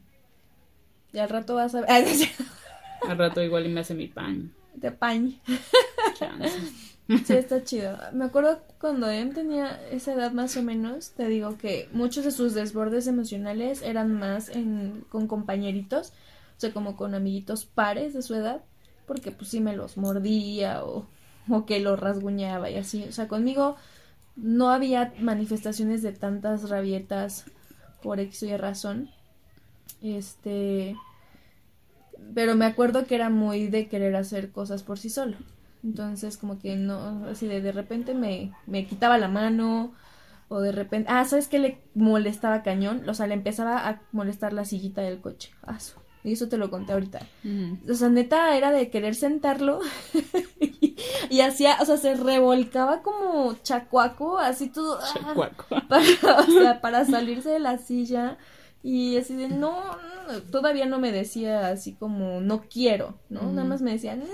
Y 1.12 1.17
al 1.17 1.27
rato 1.27 1.55
vas 1.55 1.75
a 1.75 1.81
ver. 1.81 1.89
al 3.09 3.17
rato 3.17 3.43
igual 3.43 3.65
y 3.65 3.69
me 3.69 3.81
hace 3.81 3.93
mi 3.93 4.07
pan. 4.07 4.53
De 4.73 4.89
pan. 4.89 5.38
sí, 7.25 7.33
está 7.33 7.62
chido. 7.65 7.97
Me 8.13 8.23
acuerdo 8.23 8.62
cuando 8.79 9.09
Em 9.09 9.33
tenía 9.33 9.81
esa 9.91 10.13
edad 10.13 10.31
más 10.31 10.55
o 10.55 10.63
menos, 10.63 11.12
te 11.12 11.27
digo 11.27 11.57
que 11.57 11.89
muchos 11.91 12.23
de 12.23 12.31
sus 12.31 12.53
desbordes 12.53 13.07
emocionales 13.07 13.81
eran 13.81 14.13
más 14.13 14.47
en, 14.47 15.03
con 15.09 15.27
compañeritos, 15.27 16.13
o 16.55 16.59
sea, 16.59 16.71
como 16.71 16.95
con 16.95 17.15
amiguitos 17.15 17.65
pares 17.65 18.13
de 18.13 18.21
su 18.21 18.33
edad, 18.33 18.63
porque 19.07 19.31
pues 19.31 19.49
sí 19.49 19.59
me 19.59 19.75
los 19.75 19.97
mordía 19.97 20.85
o, 20.85 21.05
o 21.49 21.65
que 21.65 21.81
los 21.81 21.99
rasguñaba 21.99 22.69
y 22.69 22.77
así. 22.77 23.03
O 23.03 23.12
sea, 23.12 23.27
conmigo 23.27 23.75
no 24.38 24.69
había 24.69 25.13
manifestaciones 25.19 26.01
de 26.01 26.13
tantas 26.13 26.69
rabietas 26.69 27.43
por 28.01 28.19
X 28.19 28.43
y 28.43 28.57
razón. 28.57 29.09
Este. 30.01 30.95
Pero 32.33 32.55
me 32.55 32.65
acuerdo 32.65 33.05
que 33.05 33.15
era 33.15 33.29
muy 33.29 33.67
de 33.67 33.88
querer 33.88 34.15
hacer 34.15 34.51
cosas 34.51 34.83
por 34.83 34.99
sí 34.99 35.09
solo. 35.09 35.38
Entonces, 35.83 36.38
como 36.38 36.59
que 36.59 36.75
no, 36.75 37.25
así 37.25 37.47
de, 37.47 37.62
de 37.62 37.71
repente 37.71 38.13
me, 38.13 38.51
me 38.67 38.85
quitaba 38.85 39.17
la 39.17 39.29
mano, 39.29 39.93
o 40.49 40.59
de 40.59 40.71
repente, 40.71 41.09
ah, 41.12 41.23
¿sabes 41.25 41.47
qué 41.47 41.59
le 41.59 41.81
molestaba 41.93 42.63
cañón? 42.63 43.07
O 43.07 43.13
sea, 43.13 43.27
le 43.27 43.35
empezaba 43.35 43.88
a 43.88 44.01
molestar 44.12 44.51
la 44.51 44.65
sillita 44.65 45.01
del 45.01 45.21
coche. 45.21 45.51
Ah, 45.63 45.77
y 46.23 46.34
eso 46.34 46.49
te 46.49 46.58
lo 46.58 46.69
conté 46.69 46.93
ahorita. 46.93 47.19
O 47.89 47.93
sea, 47.93 48.10
neta 48.10 48.55
era 48.58 48.71
de 48.71 48.89
querer 48.89 49.15
sentarlo 49.15 49.79
y, 51.29 51.41
hacía, 51.41 51.77
o 51.82 51.86
sea, 51.86 51.97
se 51.97 52.15
revolcaba 52.15 53.01
como 53.01 53.55
chacuaco, 53.63 54.38
así 54.38 54.69
todo. 54.69 54.99
Ah, 55.01 55.13
chacuaco. 55.13 55.65
para, 55.89 56.03
o 56.39 56.51
sea, 56.51 56.82
para 56.82 57.05
salirse 57.05 57.49
de 57.49 57.60
la 57.60 57.77
silla. 57.77 58.38
Y 58.82 59.17
así 59.17 59.36
de, 59.36 59.49
no, 59.49 59.77
todavía 60.51 60.86
no 60.86 60.99
me 60.99 61.12
decía 61.12 61.69
así 61.69 61.93
como, 61.93 62.39
no 62.39 62.63
quiero, 62.69 63.19
¿no? 63.29 63.51
Nada 63.51 63.67
más 63.67 63.82
me 63.82 63.91
decía, 63.91 64.15
no, 64.15 64.25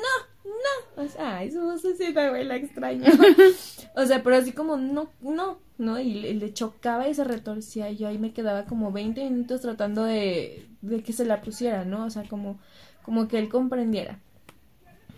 no. 0.65 1.04
O 1.04 1.08
sea, 1.08 1.38
ay, 1.38 1.51
su 1.51 1.60
una 1.60 2.43
la 2.43 2.56
extraña. 2.56 3.12
o 3.95 4.06
sea, 4.06 4.23
pero 4.23 4.36
así 4.36 4.51
como, 4.51 4.78
no, 4.78 5.10
no, 5.21 5.60
¿no? 5.78 5.99
Y 5.99 6.34
le, 6.34 6.54
chocaba 6.54 7.08
y 7.08 7.13
se 7.13 7.23
retorcía. 7.23 7.89
Y 7.89 7.97
yo 7.97 8.08
ahí 8.08 8.17
me 8.17 8.34
quedaba 8.34 8.65
como 8.65 8.91
20 8.91 9.23
minutos 9.30 9.62
tratando 9.62 10.04
de, 10.04 10.67
de 10.82 11.04
que 11.04 11.13
se 11.13 11.25
la 11.25 11.41
pusiera, 11.41 11.86
¿no? 11.86 12.06
O 12.06 12.10
sea, 12.10 12.23
como, 12.23 12.60
como 13.04 13.28
que 13.28 13.39
él 13.39 13.49
comprendiera. 13.49 14.19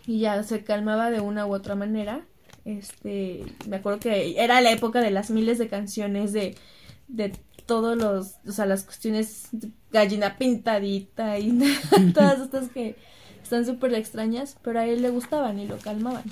Y 0.05 0.19
ya 0.19 0.41
se 0.43 0.63
calmaba 0.63 1.12
de 1.12 1.21
una 1.21 1.45
u 1.45 1.53
otra 1.53 1.75
manera. 1.75 2.25
Este, 2.65 3.45
me 3.67 3.77
acuerdo 3.77 3.99
que 3.99 4.41
era 4.41 4.62
la 4.62 4.71
época 4.71 5.01
de 5.01 5.12
las 5.12 5.31
miles 5.31 5.57
de 5.57 5.69
canciones 5.69 6.33
de, 6.33 6.55
de 7.07 7.33
todos 7.65 7.97
los, 7.97 8.36
o 8.47 8.51
sea, 8.51 8.65
las 8.65 8.83
cuestiones 8.83 9.49
gallina 9.97 10.38
pintadita 10.38 11.38
y 11.39 11.57
todas 12.13 12.39
estas 12.39 12.69
que 12.69 12.95
están 13.43 13.65
súper 13.65 13.93
extrañas, 13.93 14.57
pero 14.62 14.79
a 14.79 14.86
él 14.86 15.01
le 15.01 15.10
gustaban 15.10 15.60
y 15.60 15.67
lo 15.67 15.77
calmaban. 15.77 16.23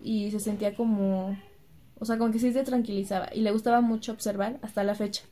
Y 0.00 0.30
se 0.30 0.40
sentía 0.40 0.74
como, 0.74 1.36
o 1.98 2.04
sea, 2.04 2.16
como 2.18 2.32
que 2.32 2.38
sí 2.38 2.52
se 2.52 2.62
tranquilizaba 2.62 3.28
y 3.34 3.40
le 3.40 3.52
gustaba 3.52 3.80
mucho 3.80 4.12
observar 4.12 4.58
hasta 4.62 4.82
la 4.84 4.94
fecha. 4.94 5.22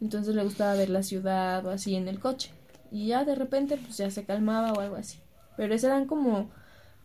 Entonces 0.00 0.34
le 0.34 0.44
gustaba 0.44 0.74
ver 0.74 0.90
la 0.90 1.02
ciudad 1.02 1.64
o 1.64 1.70
así 1.70 1.94
en 1.94 2.08
el 2.08 2.20
coche. 2.20 2.50
Y 2.90 3.08
ya 3.08 3.24
de 3.24 3.34
repente 3.34 3.76
pues 3.76 3.96
ya 3.96 4.10
se 4.10 4.24
calmaba 4.24 4.72
o 4.72 4.80
algo 4.80 4.96
así. 4.96 5.18
Pero 5.56 5.74
esos 5.74 5.88
eran 5.88 6.06
como, 6.06 6.50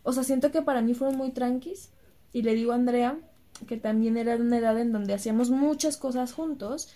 o 0.02 0.12
sea, 0.12 0.24
siento 0.24 0.50
que 0.50 0.62
para 0.62 0.82
mí 0.82 0.94
fueron 0.94 1.16
muy 1.16 1.30
tranquis. 1.30 1.90
Y 2.32 2.42
le 2.42 2.54
digo 2.54 2.72
a 2.72 2.76
Andrea 2.76 3.18
que 3.66 3.76
también 3.76 4.16
era 4.16 4.36
una 4.36 4.58
edad 4.58 4.78
en 4.78 4.92
donde 4.92 5.14
hacíamos 5.14 5.50
muchas 5.50 5.96
cosas 5.96 6.32
juntos 6.32 6.90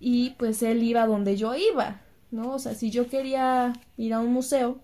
y 0.00 0.30
pues 0.30 0.62
él 0.62 0.82
iba 0.82 1.06
donde 1.06 1.36
yo 1.36 1.54
iba, 1.54 2.00
¿no? 2.30 2.52
O 2.54 2.58
sea, 2.58 2.74
si 2.74 2.90
yo 2.90 3.08
quería 3.08 3.72
ir 3.96 4.14
a 4.14 4.20
un 4.20 4.32
museo, 4.32 4.78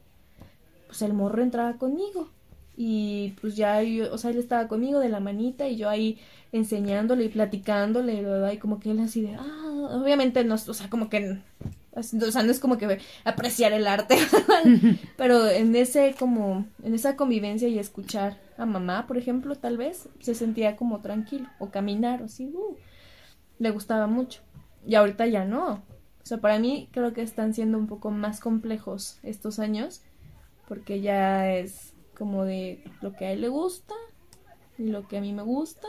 pues 0.86 1.02
el 1.02 1.14
morro 1.14 1.42
entraba 1.42 1.74
conmigo. 1.74 2.30
Y 2.76 3.34
pues 3.40 3.56
ya, 3.56 3.82
yo, 3.82 4.12
o 4.12 4.18
sea, 4.18 4.30
él 4.30 4.38
estaba 4.38 4.68
conmigo 4.68 4.98
de 4.98 5.08
la 5.08 5.20
manita 5.20 5.68
y 5.68 5.76
yo 5.76 5.88
ahí 5.88 6.18
enseñándole 6.52 7.24
y 7.24 7.28
platicándole, 7.28 8.22
¿verdad? 8.22 8.52
Y 8.52 8.58
como 8.58 8.80
que 8.80 8.90
él 8.90 9.00
así 9.00 9.22
de, 9.22 9.34
ah, 9.34 9.88
obviamente 9.90 10.44
no, 10.44 10.54
o 10.54 10.58
sea, 10.58 10.88
como 10.88 11.08
que, 11.08 11.38
o 11.92 12.02
sea, 12.02 12.42
no 12.42 12.50
es 12.50 12.60
como 12.60 12.78
que 12.78 12.98
apreciar 13.24 13.72
el 13.72 13.86
arte, 13.86 14.16
pero 15.16 15.48
en 15.48 15.74
ese 15.76 16.14
como, 16.18 16.66
en 16.82 16.94
esa 16.94 17.16
convivencia 17.16 17.68
y 17.68 17.78
escuchar 17.78 18.38
a 18.56 18.66
mamá, 18.66 19.06
por 19.06 19.18
ejemplo, 19.18 19.56
tal 19.56 19.76
vez, 19.76 20.08
se 20.20 20.34
sentía 20.34 20.76
como 20.76 21.00
tranquilo, 21.00 21.48
o 21.58 21.70
caminar, 21.70 22.22
o 22.22 22.26
así, 22.26 22.46
uh, 22.54 22.76
le 23.58 23.70
gustaba 23.70 24.06
mucho. 24.06 24.40
Y 24.86 24.94
ahorita 24.94 25.26
ya 25.26 25.44
no. 25.44 25.82
O 26.22 26.26
sea, 26.26 26.38
para 26.38 26.58
mí 26.58 26.88
creo 26.92 27.12
que 27.12 27.22
están 27.22 27.54
siendo 27.54 27.78
un 27.78 27.86
poco 27.86 28.10
más 28.10 28.40
complejos 28.40 29.18
estos 29.22 29.58
años 29.58 30.02
porque 30.68 31.00
ya 31.00 31.52
es 31.52 31.92
como 32.16 32.44
de 32.44 32.84
lo 33.00 33.12
que 33.14 33.26
a 33.26 33.32
él 33.32 33.40
le 33.40 33.48
gusta 33.48 33.94
y 34.78 34.84
lo 34.84 35.08
que 35.08 35.18
a 35.18 35.20
mí 35.20 35.32
me 35.32 35.42
gusta 35.42 35.88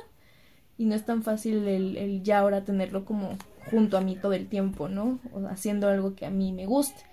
y 0.78 0.86
no 0.86 0.96
es 0.96 1.06
tan 1.06 1.24
fácil 1.24 1.68
el, 1.68 2.24
ya 2.24 2.40
ahora 2.40 2.66
tenerlo 2.66 3.06
como 3.06 3.38
junto 3.70 3.98
a 3.98 4.02
mí 4.02 4.16
todo 4.16 4.34
el 4.34 4.48
tiempo, 4.48 4.90
¿no? 4.90 5.20
O 5.32 5.48
haciendo 5.48 5.88
algo 5.88 6.16
que 6.16 6.26
a 6.26 6.30
mí 6.30 6.52
me 6.52 6.66
guste. 6.66 7.04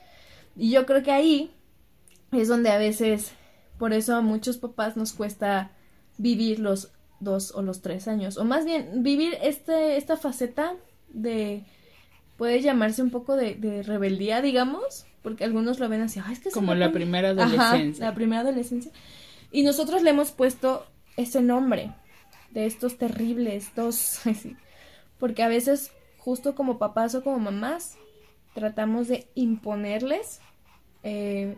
Y 0.57 0.71
yo 0.71 0.87
creo 0.87 1.03
que 1.03 1.13
ahí 1.13 1.53
es 2.33 2.49
donde 2.49 2.71
a 2.71 2.79
veces, 2.79 3.33
por 3.79 3.93
eso 3.93 4.17
a 4.17 4.21
muchos 4.21 4.57
papás 4.57 4.97
nos 4.97 5.13
cuesta 5.13 5.73
vivir 6.17 6.59
los 6.59 6.93
dos 7.21 7.55
o 7.55 7.63
los 7.63 7.83
tres 7.83 8.09
años, 8.09 8.39
o 8.39 8.45
más 8.45 8.65
bien 8.65 9.03
vivir 9.03 9.37
este, 9.43 9.97
esta 9.97 10.17
faceta 10.17 10.75
de, 11.11 11.65
puede 12.41 12.63
llamarse 12.63 13.03
un 13.03 13.11
poco 13.11 13.37
de 13.37 13.83
rebeldía, 13.83 14.41
digamos, 14.41 15.05
porque 15.23 15.45
algunos 15.45 15.79
lo 15.79 15.89
ven 15.89 16.01
así, 16.01 16.21
es 16.33 16.41
que 16.41 16.51
como 16.51 16.75
la 16.75 16.91
primera 16.91 17.31
adolescencia. 17.31 18.07
la 18.07 18.15
primera 18.15 18.41
adolescencia. 18.41 18.91
Y 19.53 19.63
nosotros 19.63 20.03
le 20.03 20.11
hemos 20.11 20.31
puesto 20.33 20.87
ese 21.19 21.43
nombre 21.43 21.93
de 22.53 22.65
estos 22.67 22.97
terribles, 22.97 23.73
dos, 23.77 24.21
porque 25.19 25.43
a 25.43 25.49
veces 25.49 25.93
justo 26.17 26.55
como 26.55 26.79
papás 26.79 27.15
o 27.15 27.23
como 27.23 27.39
mamás 27.39 27.97
tratamos 28.55 29.09
de 29.09 29.29
imponerles 29.35 30.41
eh, 31.03 31.57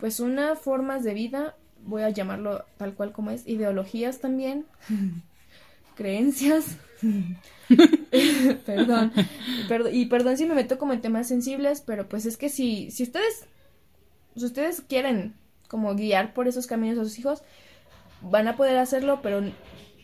pues 0.00 0.20
una 0.20 0.54
formas 0.54 1.02
de 1.02 1.14
vida, 1.14 1.56
voy 1.82 2.02
a 2.02 2.10
llamarlo 2.10 2.66
tal 2.76 2.94
cual 2.94 3.12
como 3.12 3.30
es, 3.30 3.46
ideologías 3.48 4.20
también, 4.20 4.66
creencias 6.00 6.78
perdón, 8.66 9.12
y 9.92 10.06
perdón 10.06 10.38
si 10.38 10.46
me 10.46 10.54
meto 10.54 10.78
como 10.78 10.94
en 10.94 11.02
temas 11.02 11.28
sensibles, 11.28 11.82
pero 11.82 12.08
pues 12.08 12.24
es 12.24 12.38
que 12.38 12.48
si, 12.48 12.90
si 12.90 13.02
ustedes, 13.02 13.44
si 14.34 14.44
ustedes 14.46 14.80
quieren 14.80 15.34
como 15.68 15.94
guiar 15.94 16.32
por 16.32 16.48
esos 16.48 16.66
caminos 16.66 16.98
a 16.98 17.04
sus 17.04 17.18
hijos, 17.18 17.42
van 18.22 18.48
a 18.48 18.56
poder 18.56 18.78
hacerlo, 18.78 19.20
pero, 19.22 19.42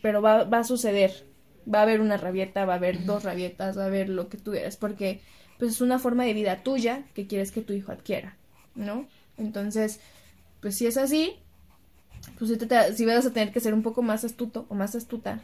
pero 0.01 0.21
va, 0.21 0.43
va 0.43 0.59
a 0.59 0.63
suceder. 0.63 1.25
Va 1.71 1.79
a 1.79 1.81
haber 1.81 1.99
una 1.99 2.17
rabieta, 2.17 2.65
va 2.65 2.73
a 2.73 2.77
haber 2.77 3.05
dos 3.05 3.23
rabietas, 3.23 3.77
va 3.77 3.83
a 3.83 3.87
haber 3.87 4.07
lo 4.07 4.29
que 4.29 4.37
tú 4.37 4.51
quieras, 4.51 4.77
porque 4.77 5.21
pues 5.57 5.71
es 5.71 5.81
una 5.81 5.99
forma 5.99 6.23
de 6.23 6.33
vida 6.33 6.63
tuya 6.63 7.03
que 7.13 7.27
quieres 7.27 7.51
que 7.51 7.61
tu 7.61 7.73
hijo 7.73 7.91
adquiera, 7.91 8.37
¿no? 8.75 9.07
Entonces, 9.37 9.99
pues 10.61 10.77
si 10.77 10.85
es 10.85 10.97
así, 10.97 11.35
pues 12.37 12.51
si, 12.51 12.57
te, 12.57 12.93
si 12.93 13.05
vas 13.05 13.25
a 13.25 13.33
tener 13.33 13.51
que 13.51 13.59
ser 13.59 13.73
un 13.73 13.83
poco 13.83 14.01
más 14.01 14.23
astuto 14.23 14.65
o 14.69 14.75
más 14.75 14.95
astuta 14.95 15.41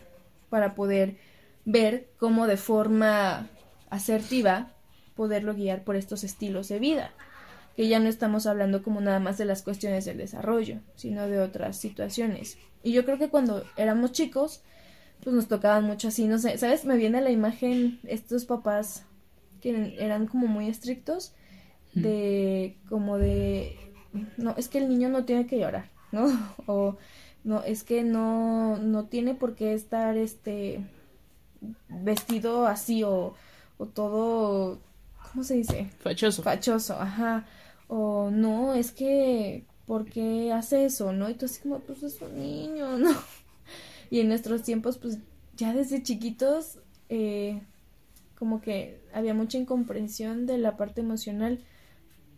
para 0.53 0.75
poder 0.75 1.17
ver 1.65 2.11
cómo 2.19 2.45
de 2.45 2.57
forma 2.57 3.49
asertiva 3.89 4.71
poderlo 5.15 5.55
guiar 5.55 5.83
por 5.83 5.95
estos 5.95 6.23
estilos 6.23 6.67
de 6.67 6.77
vida, 6.77 7.09
que 7.75 7.87
ya 7.87 7.97
no 7.99 8.07
estamos 8.07 8.45
hablando 8.45 8.83
como 8.83 9.01
nada 9.01 9.19
más 9.19 9.39
de 9.39 9.45
las 9.45 9.63
cuestiones 9.63 10.05
del 10.05 10.19
desarrollo, 10.19 10.77
sino 10.95 11.27
de 11.27 11.39
otras 11.39 11.77
situaciones. 11.77 12.59
Y 12.83 12.91
yo 12.91 13.03
creo 13.03 13.17
que 13.17 13.29
cuando 13.29 13.63
éramos 13.77 14.11
chicos, 14.11 14.61
pues 15.23 15.35
nos 15.35 15.47
tocaban 15.47 15.85
mucho 15.85 16.09
así, 16.09 16.27
no 16.27 16.37
sé, 16.37 16.55
¿sabes? 16.59 16.85
Me 16.85 16.97
viene 16.97 17.19
la 17.21 17.31
imagen 17.31 17.99
estos 18.03 18.45
papás 18.45 19.07
que 19.59 19.95
eran 19.97 20.27
como 20.27 20.45
muy 20.45 20.69
estrictos, 20.69 21.33
de 21.95 22.77
como 22.89 23.17
de, 23.17 23.75
no, 24.37 24.53
es 24.55 24.67
que 24.67 24.77
el 24.77 24.87
niño 24.87 25.09
no 25.09 25.25
tiene 25.25 25.47
que 25.47 25.57
llorar, 25.57 25.89
¿no? 26.11 26.27
O 26.67 26.99
no, 27.43 27.63
es 27.63 27.83
que 27.83 28.03
no, 28.03 28.77
no 28.77 29.05
tiene 29.07 29.35
por 29.35 29.55
qué 29.55 29.73
estar, 29.73 30.17
este, 30.17 30.85
vestido 31.89 32.67
así 32.67 33.03
o, 33.03 33.35
o 33.77 33.87
todo, 33.87 34.79
¿cómo 35.31 35.43
se 35.43 35.55
dice? 35.55 35.91
Fachoso. 35.99 36.43
Fachoso, 36.43 36.99
ajá. 36.99 37.45
O 37.87 38.29
no, 38.31 38.73
es 38.73 38.91
que, 38.91 39.65
¿por 39.85 40.05
qué 40.09 40.51
hace 40.53 40.85
eso, 40.85 41.13
no? 41.13 41.29
Y 41.29 41.35
tú 41.35 41.45
así 41.45 41.61
como, 41.61 41.79
pues 41.81 42.03
es 42.03 42.21
un 42.21 42.37
niño, 42.37 42.97
¿no? 42.99 43.11
Y 44.09 44.19
en 44.21 44.27
nuestros 44.29 44.63
tiempos, 44.63 44.97
pues 44.97 45.19
ya 45.55 45.73
desde 45.73 46.03
chiquitos, 46.03 46.79
eh, 47.09 47.61
como 48.35 48.61
que 48.61 49.01
había 49.13 49.33
mucha 49.33 49.57
incomprensión 49.57 50.45
de 50.45 50.57
la 50.57 50.77
parte 50.77 51.01
emocional 51.01 51.63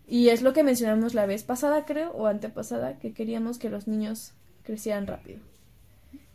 Y 0.08 0.30
es 0.30 0.42
lo 0.42 0.54
que 0.54 0.64
mencionamos 0.64 1.14
la 1.16 1.26
vez 1.26 1.44
pasada, 1.44 1.86
creo, 1.86 2.12
o 2.12 2.28
antepasada, 2.28 3.00
que 3.00 3.14
queríamos 3.14 3.58
que 3.60 3.70
los 3.70 3.88
niños 3.88 4.34
crecieran 4.66 5.08
rápido. 5.08 5.40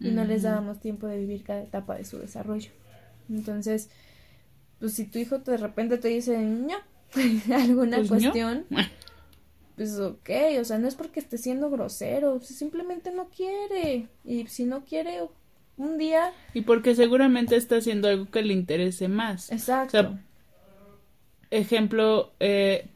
Y 0.03 0.13
no 0.13 0.25
les 0.25 0.43
dábamos 0.43 0.81
tiempo 0.81 1.07
de 1.07 1.19
vivir 1.19 1.45
cada 1.45 1.63
etapa 1.63 1.97
de 1.97 2.05
su 2.05 2.19
desarrollo. 2.19 2.71
Entonces, 3.29 3.91
pues 4.81 4.95
si 4.95 5.07
tu 5.07 5.19
hijo 5.19 5.39
de 5.41 5.57
repente 5.59 5.99
te 5.99 6.09
dice, 6.09 6.39
no, 6.39 6.77
alguna 7.55 8.07
Pues, 8.09 8.09
cuestión, 8.09 8.67
pues 9.77 9.99
ok, 9.99 10.31
o 10.61 10.65
sea, 10.65 10.79
no 10.79 10.89
es 10.89 10.95
porque 10.95 11.21
esté 11.21 11.39
siendo 11.39 11.71
grosero, 11.71 12.41
simplemente 12.41 13.13
no 13.13 13.29
quiere. 13.31 14.09
Y 14.25 14.47
si 14.49 14.65
no 14.65 14.85
quiere, 14.85 15.23
un 15.77 15.97
día, 15.99 16.33
Y 16.53 16.63
porque 16.63 16.95
seguramente 16.95 17.57
está 17.57 17.77
haciendo 17.79 18.09
algo 18.09 18.31
que 18.31 18.43
le 18.43 18.53
interese 18.55 19.09
más. 19.09 19.51
exacto. 19.51 20.07
O 20.09 20.13
sea, 20.13 20.21
ejemplo, 21.51 22.33
eh, 22.41 22.87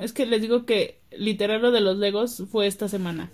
es 0.00 0.12
que 0.12 0.26
les 0.26 0.40
digo 0.42 0.66
que 0.66 1.00
literal 1.10 1.62
lo 1.62 1.70
de 1.70 1.80
los 1.80 1.96
Legos 1.98 2.44
fue 2.50 2.66
esta 2.66 2.88
semana. 2.88 3.30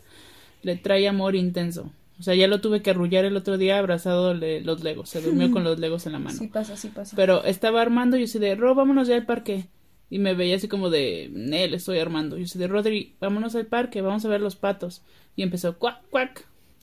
Le 0.65 0.75
trae 0.77 1.07
amor 1.07 1.37
intenso. 1.37 1.93
O 2.19 2.23
sea, 2.23 2.35
ya 2.35 2.47
lo 2.49 2.61
tuve 2.61 2.81
que 2.83 2.91
arrullar 2.91 3.25
el 3.25 3.37
otro 3.37 3.59
día 3.59 3.79
abrazado 3.79 4.35
de 4.39 4.61
los 4.61 4.83
Legos. 4.83 5.09
Se 5.11 5.21
durmió 5.21 5.51
con 5.51 5.63
los 5.65 5.79
Legos 5.79 6.07
en 6.07 6.13
la 6.13 6.19
mano. 6.19 6.37
sí 6.39 6.47
pasa, 6.49 6.77
sí 6.77 6.89
pasa. 6.89 7.15
Pero 7.17 7.45
estaba 7.45 7.81
armando 7.83 8.17
y 8.17 8.21
yo 8.21 8.25
así 8.25 8.39
de, 8.39 8.55
Ro, 8.57 8.75
vámonos 8.75 9.07
ya 9.09 9.15
al 9.17 9.27
parque. 9.27 9.67
Y 10.11 10.19
me 10.21 10.35
veía 10.35 10.57
así 10.57 10.69
como 10.69 10.91
de, 10.91 11.29
Nel, 11.33 11.75
estoy 11.75 11.99
armando. 11.99 12.37
Yo 12.39 12.45
así 12.45 12.59
de, 12.59 12.67
Rodri, 12.69 13.15
vámonos 13.21 13.55
al 13.57 13.67
parque, 13.67 14.01
vamos 14.01 14.25
a 14.25 14.29
ver 14.29 14.41
los 14.41 14.55
patos. 14.57 15.03
Y 15.37 15.43
empezó, 15.43 15.77
cuac, 15.79 16.03
cuac. 16.11 16.41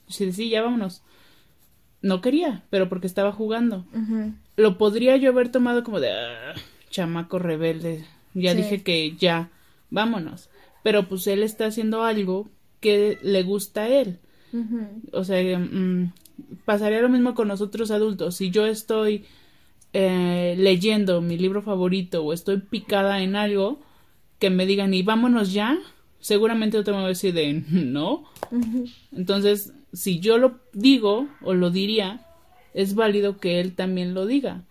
Yo 0.09 0.25
así 0.25 0.32
sí, 0.34 0.49
ya 0.49 0.61
vámonos. 0.61 1.01
No 2.01 2.19
quería, 2.19 2.63
pero 2.69 2.89
porque 2.89 3.07
estaba 3.07 3.32
jugando. 3.32 3.86
Lo 4.57 4.77
podría 4.77 5.15
yo 5.17 5.29
haber 5.29 5.49
tomado 5.49 5.84
como 5.84 5.99
de, 5.99 6.11
"Ah, 6.11 6.53
chamaco 6.89 7.39
rebelde. 7.39 8.03
Ya 8.34 8.51
Sí. 8.51 8.57
dije 8.57 8.84
que 8.84 9.15
ya, 9.17 9.49
vámonos. 9.91 10.49
Pero 10.84 11.07
pues 11.07 11.25
él 11.27 11.43
está 11.43 11.67
haciendo 11.67 12.03
algo 12.03 12.49
que 12.82 13.17
le 13.21 13.43
gusta 13.43 13.84
a 13.84 13.88
él. 13.88 14.19
O 15.13 15.23
sea, 15.23 15.57
mm, 15.57 16.11
pasaría 16.65 17.01
lo 17.01 17.07
mismo 17.07 17.34
con 17.34 17.47
nosotros 17.47 17.89
adultos. 17.91 18.36
Si 18.36 18.51
yo 18.51 18.65
estoy 18.65 19.23
eh, 19.93 20.55
leyendo 20.57 21.21
mi 21.21 21.38
libro 21.38 21.61
favorito 21.61 22.23
o 22.23 22.34
estoy 22.34 22.57
picada 22.57 23.21
en 23.21 23.38
algo, 23.38 23.79
que 24.39 24.49
me 24.49 24.65
digan 24.65 24.93
y 24.93 25.03
vámonos 25.03 25.53
ya, 25.53 25.77
seguramente 26.19 26.77
yo 26.77 26.84
te 26.84 26.91
voy 26.91 27.03
a 27.03 27.07
decir 27.07 27.34
de 27.34 27.53
no. 27.69 28.25
Entonces, 29.11 29.73
si 29.93 30.19
yo 30.19 30.38
lo 30.38 30.59
digo 30.73 31.27
o 31.41 31.53
lo 31.53 31.69
diría, 31.69 32.25
es 32.73 32.95
válido 32.95 33.38
que 33.38 33.59
él 33.59 33.73
también 33.73 34.13
lo 34.13 34.25
diga. 34.25 34.63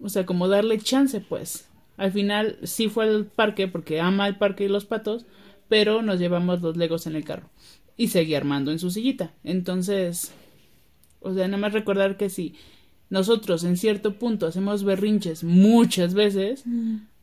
O 0.00 0.08
sea, 0.08 0.26
como 0.26 0.48
darle 0.48 0.78
chance, 0.78 1.20
pues. 1.20 1.66
Al 1.96 2.12
final 2.12 2.58
sí 2.62 2.88
fue 2.88 3.04
al 3.04 3.26
parque 3.26 3.68
porque 3.68 4.00
ama 4.00 4.26
el 4.26 4.38
parque 4.38 4.64
y 4.64 4.68
los 4.68 4.86
patos, 4.86 5.26
pero 5.70 6.02
nos 6.02 6.18
llevamos 6.18 6.60
los 6.60 6.76
legos 6.76 7.06
en 7.06 7.14
el 7.14 7.24
carro. 7.24 7.48
Y 7.96 8.08
seguía 8.08 8.38
armando 8.38 8.72
en 8.72 8.80
su 8.80 8.90
sillita. 8.90 9.32
Entonces, 9.44 10.32
o 11.20 11.32
sea, 11.32 11.46
nada 11.46 11.58
más 11.58 11.72
recordar 11.72 12.16
que 12.16 12.28
si 12.28 12.56
nosotros 13.08 13.62
en 13.62 13.76
cierto 13.76 14.18
punto 14.18 14.46
hacemos 14.46 14.82
berrinches 14.82 15.44
muchas 15.44 16.12
veces, 16.12 16.64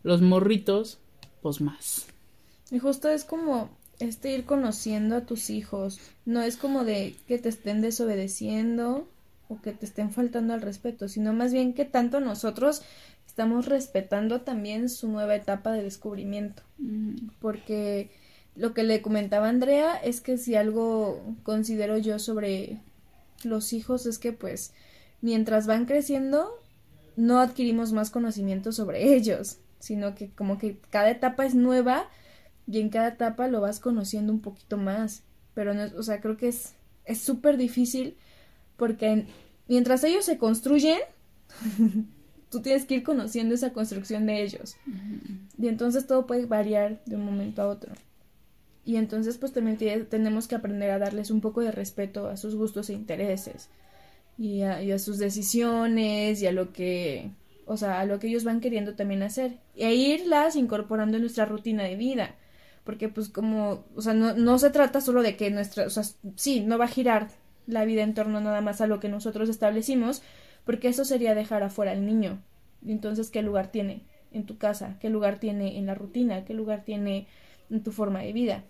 los 0.01 0.21
morritos, 0.21 0.99
pues 1.41 1.59
más. 1.59 2.07
Y 2.71 2.79
justo 2.79 3.09
es 3.09 3.25
como 3.25 3.69
este 3.99 4.33
ir 4.33 4.45
conociendo 4.45 5.17
a 5.17 5.25
tus 5.25 5.49
hijos. 5.49 5.99
No 6.25 6.41
es 6.41 6.55
como 6.55 6.85
de 6.85 7.15
que 7.27 7.39
te 7.39 7.49
estén 7.49 7.81
desobedeciendo 7.81 9.09
o 9.49 9.61
que 9.61 9.73
te 9.73 9.85
estén 9.85 10.11
faltando 10.11 10.53
al 10.53 10.61
respeto, 10.61 11.09
sino 11.09 11.33
más 11.33 11.51
bien 11.51 11.73
que 11.73 11.83
tanto 11.83 12.21
nosotros 12.21 12.81
estamos 13.25 13.65
respetando 13.65 14.41
también 14.41 14.87
su 14.89 15.09
nueva 15.09 15.35
etapa 15.35 15.73
de 15.73 15.83
descubrimiento. 15.83 16.63
Porque 17.39 18.09
lo 18.57 18.73
que 18.73 18.83
le 18.83 19.01
comentaba 19.01 19.47
Andrea 19.49 19.95
es 19.95 20.19
que 20.19 20.37
si 20.37 20.55
algo 20.55 21.21
considero 21.43 21.97
yo 21.97 22.19
sobre 22.19 22.79
los 23.43 23.71
hijos 23.71 24.05
es 24.05 24.17
que 24.19 24.33
pues 24.33 24.73
mientras 25.21 25.67
van 25.67 25.85
creciendo 25.85 26.49
no 27.15 27.39
adquirimos 27.39 27.93
más 27.93 28.09
conocimiento 28.09 28.71
sobre 28.71 29.13
ellos, 29.15 29.57
sino 29.79 30.15
que 30.15 30.29
como 30.31 30.57
que 30.57 30.77
cada 30.89 31.09
etapa 31.11 31.45
es 31.45 31.55
nueva 31.55 32.09
y 32.67 32.79
en 32.79 32.89
cada 32.89 33.09
etapa 33.09 33.47
lo 33.47 33.61
vas 33.61 33.79
conociendo 33.79 34.33
un 34.33 34.41
poquito 34.41 34.77
más. 34.77 35.23
Pero 35.53 35.73
no, 35.73 35.83
es- 35.83 35.93
o 35.93 36.03
sea, 36.03 36.19
creo 36.19 36.35
que 36.37 36.49
es 36.49 36.73
es 37.05 37.19
súper 37.21 37.55
difícil 37.57 38.17
porque 38.75 39.07
en- 39.07 39.27
mientras 39.67 40.03
ellos 40.03 40.25
se 40.25 40.37
construyen, 40.37 40.99
tú 42.49 42.61
tienes 42.61 42.85
que 42.85 42.95
ir 42.95 43.03
conociendo 43.03 43.55
esa 43.55 43.71
construcción 43.73 44.25
de 44.25 44.41
ellos. 44.43 44.75
Y 45.59 45.67
entonces 45.67 46.05
todo 46.07 46.27
puede 46.27 46.45
variar 46.45 47.01
de 47.05 47.15
un 47.15 47.25
momento 47.25 47.61
a 47.61 47.67
otro. 47.67 47.93
Y 48.87 48.95
entonces 48.95 49.37
pues 49.37 49.51
también 49.51 49.77
tenemos 50.07 50.47
que 50.47 50.55
aprender 50.55 50.91
a 50.91 50.97
darles 50.97 51.29
un 51.29 51.41
poco 51.41 51.59
de 51.59 51.73
respeto 51.73 52.29
a 52.29 52.37
sus 52.37 52.55
gustos 52.55 52.89
e 52.89 52.93
intereses. 52.93 53.67
Y 54.37 54.61
a, 54.61 54.81
y 54.81 54.93
a 54.93 54.97
sus 54.97 55.17
decisiones 55.17 56.41
y 56.41 56.47
a 56.47 56.53
lo 56.53 56.71
que, 56.71 57.31
o 57.65 57.75
sea, 57.75 57.99
a 57.99 58.05
lo 58.05 58.17
que 58.17 58.27
ellos 58.27 58.45
van 58.45 58.61
queriendo 58.61 58.95
también 58.95 59.23
hacer. 59.23 59.57
E 59.75 59.93
irlas 59.93 60.55
incorporando 60.55 61.17
en 61.17 61.23
nuestra 61.23 61.43
rutina 61.43 61.83
de 61.83 61.97
vida. 61.97 62.35
Porque 62.85 63.09
pues 63.09 63.27
como, 63.27 63.83
o 63.93 64.01
sea, 64.01 64.13
no, 64.13 64.33
no 64.35 64.57
se 64.57 64.69
trata 64.69 65.01
solo 65.01 65.21
de 65.21 65.35
que 65.35 65.51
nuestra, 65.51 65.85
o 65.85 65.89
sea, 65.89 66.03
sí, 66.37 66.61
no 66.61 66.77
va 66.77 66.85
a 66.85 66.87
girar 66.87 67.27
la 67.65 67.83
vida 67.83 68.03
en 68.03 68.13
torno 68.13 68.39
nada 68.39 68.61
más 68.61 68.79
a 68.79 68.87
lo 68.87 69.01
que 69.01 69.09
nosotros 69.09 69.49
establecimos, 69.49 70.21
porque 70.63 70.87
eso 70.87 71.03
sería 71.03 71.35
dejar 71.35 71.61
afuera 71.61 71.91
al 71.91 72.05
niño. 72.05 72.41
Y 72.85 72.93
entonces, 72.93 73.31
¿qué 73.31 73.41
lugar 73.41 73.67
tiene 73.69 74.03
en 74.31 74.45
tu 74.45 74.57
casa? 74.57 74.95
¿Qué 75.01 75.09
lugar 75.09 75.39
tiene 75.39 75.77
en 75.77 75.87
la 75.87 75.93
rutina? 75.93 76.45
¿Qué 76.45 76.53
lugar 76.53 76.85
tiene 76.85 77.27
en 77.69 77.83
tu 77.83 77.91
forma 77.91 78.21
de 78.21 78.31
vida? 78.31 78.63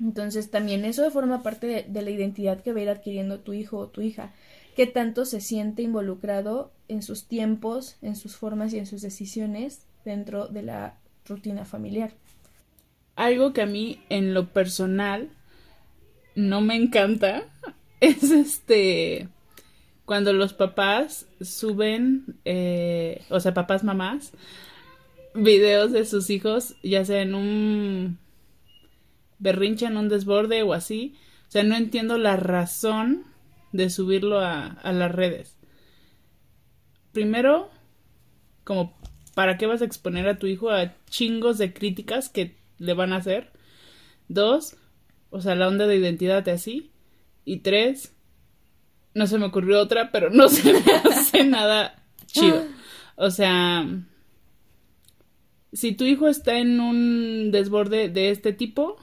Entonces, 0.00 0.50
también 0.50 0.84
eso 0.84 1.10
forma 1.10 1.42
parte 1.42 1.86
de, 1.88 2.02
la 2.02 2.10
identidad 2.10 2.62
que 2.62 2.72
va 2.72 2.80
a 2.80 2.82
ir 2.82 2.88
adquiriendo 2.88 3.40
tu 3.40 3.52
hijo 3.52 3.78
o 3.78 3.88
tu 3.88 4.00
hija. 4.00 4.32
¿Qué 4.76 4.86
tanto 4.86 5.24
se 5.24 5.40
siente 5.40 5.82
involucrado 5.82 6.70
en 6.86 7.02
sus 7.02 7.26
tiempos, 7.26 7.96
en 8.00 8.14
sus 8.14 8.36
formas 8.36 8.72
y 8.72 8.78
en 8.78 8.86
sus 8.86 9.02
decisiones 9.02 9.86
dentro 10.04 10.46
de 10.46 10.62
la 10.62 10.98
rutina 11.26 11.64
familiar? 11.64 12.12
Algo 13.16 13.52
que 13.52 13.62
a 13.62 13.66
mí 13.66 14.00
en 14.08 14.34
lo 14.34 14.48
personal 14.48 15.30
no 16.36 16.60
me 16.60 16.76
encanta 16.76 17.44
es 18.00 18.30
este 18.30 19.28
cuando 20.08 20.32
los 20.32 20.54
papás 20.54 21.26
suben, 21.42 22.24
eh, 22.46 23.20
o 23.28 23.40
sea, 23.40 23.52
papás, 23.52 23.84
mamás, 23.84 24.32
videos 25.34 25.92
de 25.92 26.06
sus 26.06 26.30
hijos, 26.30 26.76
ya 26.82 27.04
sea 27.04 27.20
en 27.20 27.34
un 27.34 28.18
berrinche, 29.38 29.86
en 29.86 29.96
un 29.96 30.08
desborde 30.08 30.62
o 30.62 30.72
así. 30.72 31.14
O 31.48 31.50
sea, 31.50 31.62
no 31.62 31.76
entiendo 31.76 32.18
la 32.18 32.36
razón 32.36 33.24
de 33.72 33.90
subirlo 33.90 34.40
a, 34.40 34.66
a 34.66 34.92
las 34.92 35.12
redes. 35.12 35.56
Primero, 37.12 37.70
como, 38.64 38.96
¿para 39.34 39.56
qué 39.56 39.66
vas 39.66 39.82
a 39.82 39.84
exponer 39.84 40.28
a 40.28 40.38
tu 40.38 40.46
hijo 40.46 40.70
a 40.70 40.94
chingos 41.08 41.58
de 41.58 41.72
críticas 41.72 42.28
que 42.28 42.56
le 42.78 42.92
van 42.94 43.12
a 43.12 43.16
hacer? 43.16 43.52
Dos, 44.28 44.76
o 45.30 45.40
sea, 45.40 45.54
la 45.54 45.68
onda 45.68 45.86
de 45.86 45.96
identidad 45.96 46.42
de 46.42 46.52
así. 46.52 46.90
Y 47.44 47.58
tres, 47.58 48.14
no 49.14 49.26
se 49.26 49.38
me 49.38 49.46
ocurrió 49.46 49.80
otra, 49.80 50.10
pero 50.12 50.30
no 50.30 50.48
se 50.50 50.72
me 50.72 50.92
hace 51.10 51.44
nada 51.44 52.02
chido. 52.26 52.64
O 53.16 53.30
sea, 53.30 53.86
si 55.72 55.92
tu 55.92 56.04
hijo 56.04 56.28
está 56.28 56.58
en 56.58 56.80
un 56.80 57.50
desborde 57.50 58.08
de 58.08 58.30
este 58.30 58.52
tipo, 58.52 58.96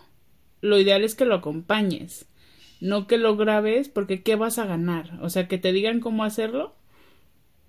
lo 0.62 0.80
ideal 0.80 1.04
es 1.04 1.16
que 1.16 1.26
lo 1.26 1.36
acompañes, 1.36 2.28
no 2.82 3.08
que 3.08 3.18
lo 3.18 3.36
grabes, 3.38 3.90
porque 3.90 4.24
¿qué 4.24 4.36
vas 4.36 4.58
a 4.60 4.66
ganar? 4.66 5.20
O 5.22 5.30
sea, 5.30 5.48
que 5.48 5.58
te 5.58 5.72
digan 5.72 6.00
cómo 6.00 6.24
hacerlo, 6.24 6.76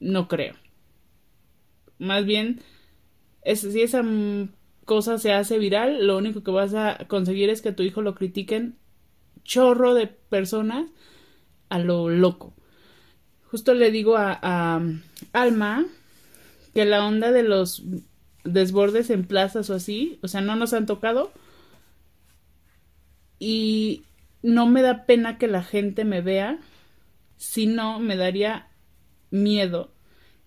no 0.01 0.29
creo. 0.29 0.55
Más 1.99 2.25
bien, 2.25 2.61
si 3.55 3.81
esa 3.81 4.03
cosa 4.85 5.19
se 5.19 5.33
hace 5.33 5.59
viral, 5.59 6.07
lo 6.07 6.17
único 6.17 6.43
que 6.43 6.51
vas 6.51 6.75
a 6.75 7.07
conseguir 7.09 7.51
es 7.51 7.63
que 7.63 7.73
tu 7.73 7.83
hijo 7.83 8.03
lo 8.03 8.15
critiquen 8.15 8.77
chorro 9.45 9.95
de 9.95 10.07
personas 10.07 10.87
a 11.69 11.79
lo 11.79 12.09
loco. 12.09 12.55
Justo 13.51 13.75
le 13.75 13.91
digo 13.91 14.17
a, 14.17 14.39
a 14.43 14.83
Alma 15.33 15.87
que 16.75 16.85
la 16.85 17.07
onda 17.07 17.33
de 17.33 17.43
los 17.43 17.85
desbordes 18.45 19.11
en 19.11 19.25
plazas 19.25 19.71
o 19.71 19.75
así, 19.75 20.19
o 20.23 20.29
sea, 20.29 20.41
no 20.41 20.57
nos 20.57 20.73
han 20.73 20.87
tocado 20.87 21.33
y 23.39 24.03
no 24.43 24.67
me 24.67 24.83
da 24.83 25.05
pena 25.07 25.39
que 25.39 25.47
la 25.49 25.63
gente 25.63 26.05
me 26.05 26.21
vea, 26.21 26.59
sino 27.37 27.99
me 28.01 28.17
daría 28.17 28.69
miedo 29.31 29.91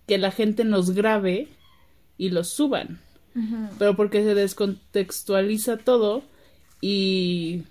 que 0.07 0.17
la 0.17 0.31
gente 0.31 0.63
nos 0.65 0.91
grabe 0.91 1.47
y 2.17 2.29
los 2.29 2.49
suban. 2.49 2.99
Pero 3.77 3.95
porque 3.95 4.23
se 4.23 4.35
descontextualiza 4.35 5.77
todo 5.77 6.23
y... 6.81 7.63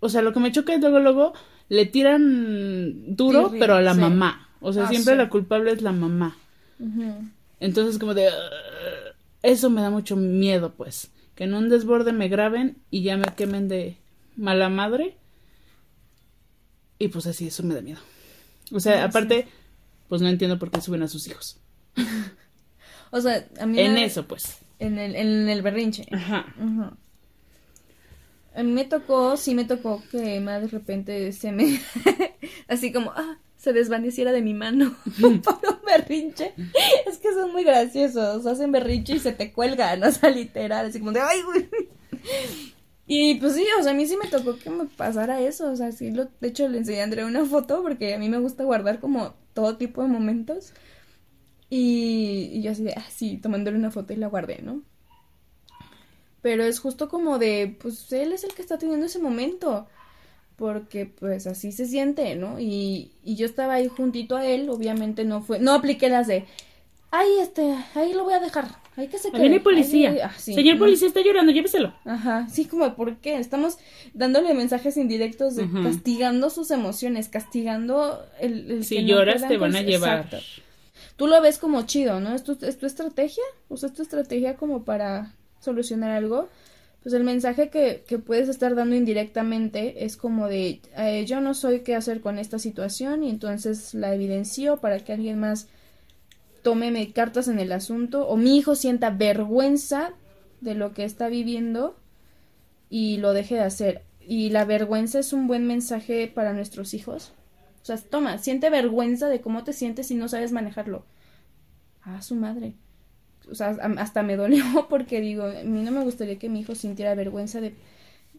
O 0.00 0.08
sea, 0.08 0.22
lo 0.22 0.32
que 0.32 0.40
me 0.40 0.50
choca 0.52 0.74
es 0.74 0.80
luego, 0.80 0.98
luego 0.98 1.32
le 1.68 1.86
tiran 1.86 3.14
duro, 3.16 3.52
pero 3.58 3.74
a 3.74 3.80
la 3.82 3.94
sí. 3.94 4.00
mamá. 4.00 4.48
O 4.60 4.72
sea, 4.72 4.84
Ah, 4.84 4.88
siempre 4.88 5.14
sí. 5.14 5.18
la 5.18 5.28
culpable 5.28 5.70
es 5.72 5.82
la 5.82 5.92
mamá. 5.92 6.36
Entonces, 7.60 7.98
como 7.98 8.14
de... 8.14 8.28
Eso 9.42 9.70
me 9.70 9.80
da 9.82 9.90
mucho 9.90 10.16
miedo, 10.16 10.72
pues. 10.76 11.10
que 11.36 11.44
en 11.44 11.54
un 11.54 11.68
desborde 11.68 12.12
me 12.12 12.28
graben 12.28 12.78
y 12.90 13.02
ya 13.02 13.16
me 13.16 13.26
quemen 13.36 13.68
de 13.68 13.96
mala 14.36 14.68
madre. 14.68 15.16
Y 16.98 17.08
pues 17.08 17.26
así, 17.26 17.48
eso 17.48 17.62
me 17.62 17.74
da 17.74 17.80
miedo. 17.82 18.00
O 18.72 18.80
sea, 18.80 19.04
aparte, 19.04 19.46
pues 20.08 20.22
no 20.22 20.28
entiendo 20.28 20.58
por 20.58 20.70
qué 20.70 20.80
suben 20.80 21.02
a 21.02 21.08
sus 21.08 21.26
hijos. 21.28 21.58
O 23.12 23.20
sea, 23.20 23.46
a 23.60 23.66
mí 23.66 23.78
En 23.78 23.94
me- 23.94 24.04
eso, 24.04 24.26
pues. 24.26 24.58
En 24.80 24.98
el, 24.98 25.14
en 25.14 25.48
el 25.48 25.62
berrinche. 25.62 26.06
Ajá. 26.10 26.44
A 28.54 28.62
mí 28.64 28.72
me 28.72 28.84
tocó, 28.84 29.36
sí 29.36 29.54
me 29.54 29.64
tocó 29.64 30.02
que 30.10 30.36
Emma 30.36 30.58
de 30.58 30.66
repente 30.66 31.30
se 31.32 31.52
me, 31.52 31.80
así 32.68 32.92
como, 32.92 33.12
ah, 33.12 33.38
se 33.56 33.72
desvaneciera 33.72 34.32
de 34.32 34.42
mi 34.42 34.54
mano 34.54 34.96
por 35.20 35.30
un 35.30 35.80
berrinche. 35.86 36.52
Es 37.06 37.18
que 37.18 37.32
son 37.32 37.52
muy 37.52 37.62
graciosos, 37.62 38.44
hacen 38.44 38.72
berrinche 38.72 39.14
y 39.14 39.20
se 39.20 39.32
te 39.32 39.52
cuelgan, 39.52 40.02
o 40.02 40.10
sea, 40.10 40.28
literal, 40.30 40.86
así 40.86 40.98
como 40.98 41.12
de, 41.12 41.20
ay, 41.20 41.42
güey. 41.42 41.68
Y 43.06 43.36
pues 43.36 43.54
sí, 43.54 43.64
o 43.78 43.82
sea, 43.82 43.92
a 43.92 43.94
mí 43.94 44.06
sí 44.06 44.16
me 44.16 44.28
tocó 44.28 44.58
que 44.58 44.68
me 44.68 44.86
pasara 44.86 45.40
eso, 45.40 45.70
o 45.70 45.76
sea, 45.76 45.92
sí, 45.92 46.10
lo, 46.10 46.26
de 46.40 46.48
hecho 46.48 46.68
le 46.68 46.78
enseñé 46.78 47.02
a 47.02 47.26
una 47.26 47.44
foto 47.44 47.82
porque 47.82 48.14
a 48.14 48.18
mí 48.18 48.28
me 48.28 48.38
gusta 48.38 48.64
guardar 48.64 48.98
como 48.98 49.34
todo 49.54 49.76
tipo 49.76 50.02
de 50.02 50.08
momentos. 50.08 50.72
Y, 51.70 52.60
yo 52.62 52.72
así 52.72 52.84
de, 52.84 52.94
ah, 52.96 53.06
tomándole 53.42 53.78
una 53.78 53.90
foto 53.90 54.12
y 54.12 54.16
la 54.16 54.28
guardé, 54.28 54.60
¿no? 54.62 54.82
Pero 56.42 56.64
es 56.64 56.78
justo 56.80 57.08
como 57.08 57.38
de, 57.38 57.76
pues 57.80 58.12
él 58.12 58.32
es 58.32 58.44
el 58.44 58.54
que 58.54 58.62
está 58.62 58.78
teniendo 58.78 59.06
ese 59.06 59.18
momento. 59.18 59.86
Porque 60.56 61.06
pues 61.06 61.46
así 61.46 61.70
se 61.72 61.86
siente, 61.86 62.34
¿no? 62.36 62.58
Y, 62.58 63.12
y 63.22 63.36
yo 63.36 63.46
estaba 63.46 63.74
ahí 63.74 63.88
juntito 63.88 64.36
a 64.36 64.46
él, 64.46 64.70
obviamente 64.70 65.24
no 65.24 65.42
fue, 65.42 65.58
no 65.58 65.74
apliqué 65.74 66.08
las 66.08 66.26
de, 66.28 66.46
ay, 67.18 67.28
este, 67.40 67.74
ahí 67.94 68.12
lo 68.12 68.24
voy 68.24 68.34
a 68.34 68.40
dejar, 68.40 68.66
hay 68.96 69.08
que 69.08 69.18
se 69.18 69.28
Ahí 69.28 69.32
quede. 69.32 69.42
viene 69.42 69.60
policía. 69.60 70.10
ahí- 70.10 70.18
ah, 70.22 70.32
sí, 70.36 70.54
Señor 70.54 70.74
no. 70.76 70.80
policía 70.80 71.08
está 71.08 71.20
llorando, 71.22 71.52
lléveselo. 71.52 71.94
Ajá, 72.04 72.48
sí, 72.48 72.64
como, 72.66 72.94
¿por 72.94 73.16
qué? 73.18 73.38
Estamos 73.38 73.78
dándole 74.14 74.54
mensajes 74.54 74.96
indirectos 74.96 75.56
de 75.56 75.68
castigando 75.82 76.50
sus 76.50 76.70
emociones, 76.70 77.28
castigando 77.28 78.24
el... 78.40 78.70
el 78.70 78.84
Si 78.84 79.00
no 79.02 79.08
lloras, 79.08 79.46
te 79.46 79.56
van 79.56 79.76
a 79.76 79.82
llevar. 79.82 80.24
Exacto. 80.26 80.38
Tú 81.16 81.26
lo 81.26 81.40
ves 81.40 81.58
como 81.58 81.82
chido, 81.86 82.20
¿no? 82.20 82.34
¿Es 82.34 82.42
tu, 82.44 82.58
es 82.60 82.78
tu 82.78 82.84
estrategia? 82.86 83.42
O 83.68 83.76
sea, 83.76 83.88
es 83.88 83.94
tu 83.94 84.02
estrategia 84.02 84.56
como 84.56 84.84
para 84.84 85.32
solucionar 85.60 86.10
algo. 86.10 86.48
Pues 87.02 87.14
el 87.14 87.22
mensaje 87.24 87.70
que, 87.70 88.02
que 88.06 88.18
puedes 88.18 88.48
estar 88.48 88.74
dando 88.74 88.96
indirectamente 88.96 90.04
es 90.04 90.16
como 90.16 90.48
de, 90.48 90.80
eh, 90.98 91.24
yo 91.26 91.40
no 91.40 91.54
soy 91.54 91.80
qué 91.80 91.94
hacer 91.94 92.20
con 92.20 92.38
esta 92.38 92.58
situación 92.58 93.22
y 93.22 93.30
entonces 93.30 93.94
la 93.94 94.12
evidencio 94.14 94.78
para 94.78 94.98
que 94.98 95.12
alguien 95.12 95.38
más 95.38 95.68
tome 96.66 96.90
me- 96.90 97.12
cartas 97.12 97.46
en 97.48 97.58
el 97.60 97.70
asunto 97.72 98.26
o 98.28 98.36
mi 98.36 98.56
hijo 98.58 98.74
sienta 98.74 99.10
vergüenza 99.10 100.12
de 100.60 100.74
lo 100.74 100.92
que 100.94 101.04
está 101.04 101.28
viviendo 101.28 101.96
y 102.90 103.18
lo 103.18 103.32
deje 103.32 103.54
de 103.54 103.60
hacer. 103.62 104.02
Y 104.20 104.50
la 104.50 104.64
vergüenza 104.64 105.18
es 105.20 105.32
un 105.32 105.46
buen 105.46 105.66
mensaje 105.66 106.26
para 106.28 106.52
nuestros 106.52 106.92
hijos. 106.94 107.32
O 107.82 107.86
sea, 107.86 107.96
toma, 107.98 108.38
siente 108.38 108.68
vergüenza 108.70 109.28
de 109.28 109.40
cómo 109.40 109.62
te 109.62 109.72
sientes 109.72 110.08
si 110.08 110.16
no 110.16 110.28
sabes 110.28 110.50
manejarlo. 110.50 111.04
Ah, 112.02 112.20
su 112.22 112.34
madre. 112.34 112.74
O 113.50 113.54
sea, 113.54 113.68
hasta 113.98 114.22
me 114.24 114.36
dolió 114.36 114.64
porque 114.90 115.20
digo, 115.20 115.44
a 115.44 115.62
mí 115.62 115.82
no 115.84 115.92
me 115.92 116.02
gustaría 116.02 116.38
que 116.40 116.48
mi 116.48 116.60
hijo 116.60 116.74
sintiera 116.74 117.14
vergüenza 117.14 117.60
de, 117.60 117.74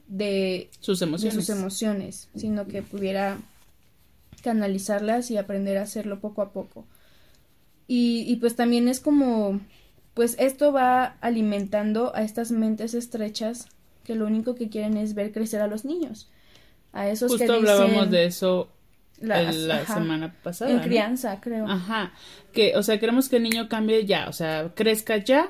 de, 0.07 0.69
Sus 0.81 0.99
de 0.99 1.05
emociones. 1.05 1.33
sus 1.35 1.49
emociones, 1.49 2.29
sino 2.35 2.67
que 2.67 2.81
pudiera 2.83 3.37
canalizarlas 4.43 5.31
y 5.31 5.37
aprender 5.37 5.77
a 5.77 5.83
hacerlo 5.83 6.19
poco 6.19 6.41
a 6.41 6.51
poco. 6.51 6.85
Y, 7.87 8.25
y 8.27 8.35
pues 8.37 8.55
también 8.55 8.87
es 8.87 8.99
como, 8.99 9.59
pues 10.13 10.35
esto 10.39 10.71
va 10.73 11.15
alimentando 11.21 12.13
a 12.15 12.21
estas 12.23 12.51
mentes 12.51 12.93
estrechas 12.93 13.67
que 14.03 14.15
lo 14.15 14.25
único 14.25 14.55
que 14.55 14.69
quieren 14.69 14.97
es 14.97 15.13
ver 15.15 15.31
crecer 15.31 15.61
a 15.61 15.67
los 15.67 15.85
niños. 15.85 16.29
A 16.93 17.09
esos 17.09 17.31
Justo 17.31 17.45
que 17.45 17.51
hablábamos 17.51 18.09
de 18.09 18.25
eso 18.25 18.69
las- 19.21 19.55
la 19.55 19.77
ajá, 19.81 19.95
semana 19.95 20.33
pasada. 20.43 20.71
En 20.71 20.77
¿no? 20.77 20.83
crianza, 20.83 21.39
creo. 21.41 21.67
Ajá. 21.67 22.11
Que, 22.53 22.75
o 22.75 22.83
sea, 22.83 22.99
queremos 22.99 23.29
que 23.29 23.37
el 23.37 23.43
niño 23.43 23.67
cambie 23.69 24.05
ya, 24.05 24.27
o 24.29 24.33
sea, 24.33 24.71
crezca 24.75 25.17
ya. 25.17 25.49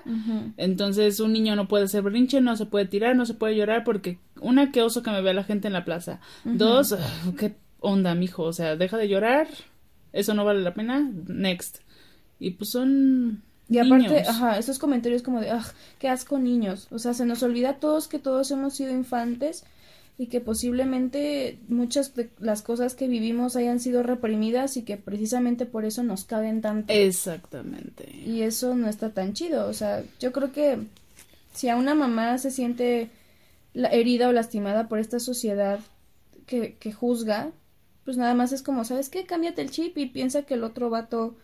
Entonces, 0.58 1.20
un 1.20 1.34
niño 1.34 1.56
no 1.56 1.68
puede 1.68 1.86
hacer 1.86 2.02
berrinche, 2.04 2.42
no 2.42 2.56
se 2.56 2.66
puede 2.66 2.86
tirar, 2.86 3.16
no 3.16 3.26
se 3.26 3.34
puede 3.34 3.56
llorar 3.56 3.84
porque 3.84 4.20
una 4.42 4.72
que 4.72 4.82
oso 4.82 5.04
que 5.04 5.12
me 5.12 5.22
vea 5.22 5.34
la 5.34 5.44
gente 5.44 5.68
en 5.68 5.74
la 5.74 5.86
plaza. 5.86 6.20
Dos, 6.44 6.96
qué 7.38 7.56
onda, 7.80 8.16
mijo, 8.16 8.44
o 8.44 8.54
sea, 8.54 8.76
deja 8.76 8.98
de 8.98 9.08
llorar. 9.08 9.48
Eso 10.14 10.34
no 10.34 10.46
vale 10.46 10.62
la 10.62 10.74
pena. 10.74 11.10
Next. 11.28 11.80
Y 12.40 12.52
pues 12.52 12.70
son 12.72 13.44
Y 13.70 13.80
aparte, 13.80 14.24
niños. 14.24 14.28
ajá, 14.28 14.58
esos 14.58 14.80
comentarios 14.80 15.22
como 15.24 15.42
de, 15.42 15.50
ah, 15.52 15.66
qué 16.00 16.08
asco 16.10 16.40
niños. 16.40 16.88
O 16.92 17.00
sea, 17.00 17.14
se 17.14 17.26
nos 17.26 17.44
olvida 17.44 17.72
a 17.72 17.80
todos 17.80 18.08
que 18.08 18.20
todos 18.20 18.50
hemos 18.52 18.74
sido 18.76 18.92
infantes 18.92 19.66
y 20.18 20.28
que 20.28 20.42
posiblemente 20.42 21.60
muchas 21.68 22.16
de 22.16 22.30
las 22.40 22.62
cosas 22.62 22.96
que 22.96 23.08
vivimos 23.08 23.56
hayan 23.56 23.80
sido 23.80 24.04
reprimidas 24.04 24.78
y 24.78 24.84
que 24.84 24.98
precisamente 24.98 25.66
por 25.66 25.86
eso 25.86 26.04
nos 26.04 26.24
caben 26.26 26.62
tanto. 26.62 26.94
Exactamente. 26.94 28.10
Y 28.26 28.42
eso 28.42 28.76
no 28.76 28.88
está 28.90 29.12
tan 29.12 29.34
chido. 29.34 29.68
O 29.68 29.74
sea, 29.74 30.04
yo 30.20 30.32
creo 30.32 30.52
que 30.52 30.80
si 31.54 31.70
a 31.70 31.76
una 31.78 31.96
mamá 31.96 32.38
se 32.38 32.52
siente 32.52 33.10
la- 33.74 33.90
herida 33.90 34.30
o 34.30 34.34
lastimada 34.34 34.88
por 34.88 35.00
esta 35.00 35.20
sociedad 35.20 35.80
que, 36.46 36.76
que 36.80 36.94
juzga, 36.94 37.52
pues 38.06 38.18
nada 38.18 38.34
más 38.36 38.52
es 38.54 38.64
como, 38.64 38.86
¿sabes 38.86 39.10
qué? 39.10 39.26
Cámbiate 39.26 39.62
el 39.62 39.72
chip 39.72 39.98
y 39.98 40.08
piensa 40.08 40.44
que 40.44 40.56
el 40.56 40.64
otro 40.64 40.90
vato 40.90 41.36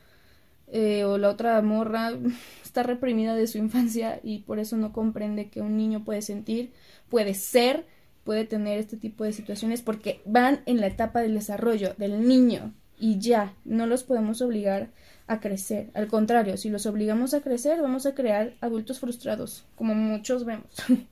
eh, 0.75 1.03
o 1.03 1.19
la 1.19 1.29
otra 1.29 1.61
morra 1.61 2.11
está 2.63 2.81
reprimida 2.81 3.35
de 3.35 3.45
su 3.45 3.59
infancia 3.59 4.19
y 4.23 4.39
por 4.39 4.57
eso 4.57 4.75
no 4.75 4.91
comprende 4.91 5.49
que 5.49 5.61
un 5.61 5.77
niño 5.77 6.03
puede 6.03 6.23
sentir, 6.23 6.73
puede 7.09 7.35
ser, 7.35 7.85
puede 8.23 8.45
tener 8.45 8.79
este 8.79 8.97
tipo 8.97 9.23
de 9.23 9.33
situaciones 9.33 9.83
porque 9.83 10.21
van 10.25 10.61
en 10.65 10.81
la 10.81 10.87
etapa 10.87 11.21
del 11.21 11.35
desarrollo 11.35 11.93
del 11.99 12.27
niño 12.27 12.73
y 12.97 13.19
ya, 13.19 13.53
no 13.65 13.85
los 13.85 14.03
podemos 14.03 14.41
obligar 14.41 14.89
a 15.27 15.39
crecer. 15.39 15.91
Al 15.93 16.07
contrario, 16.07 16.57
si 16.57 16.69
los 16.69 16.87
obligamos 16.87 17.35
a 17.35 17.41
crecer, 17.41 17.79
vamos 17.79 18.07
a 18.07 18.15
crear 18.15 18.55
adultos 18.59 18.99
frustrados, 18.99 19.65
como 19.75 19.93
muchos 19.95 20.43
vemos. 20.43 20.73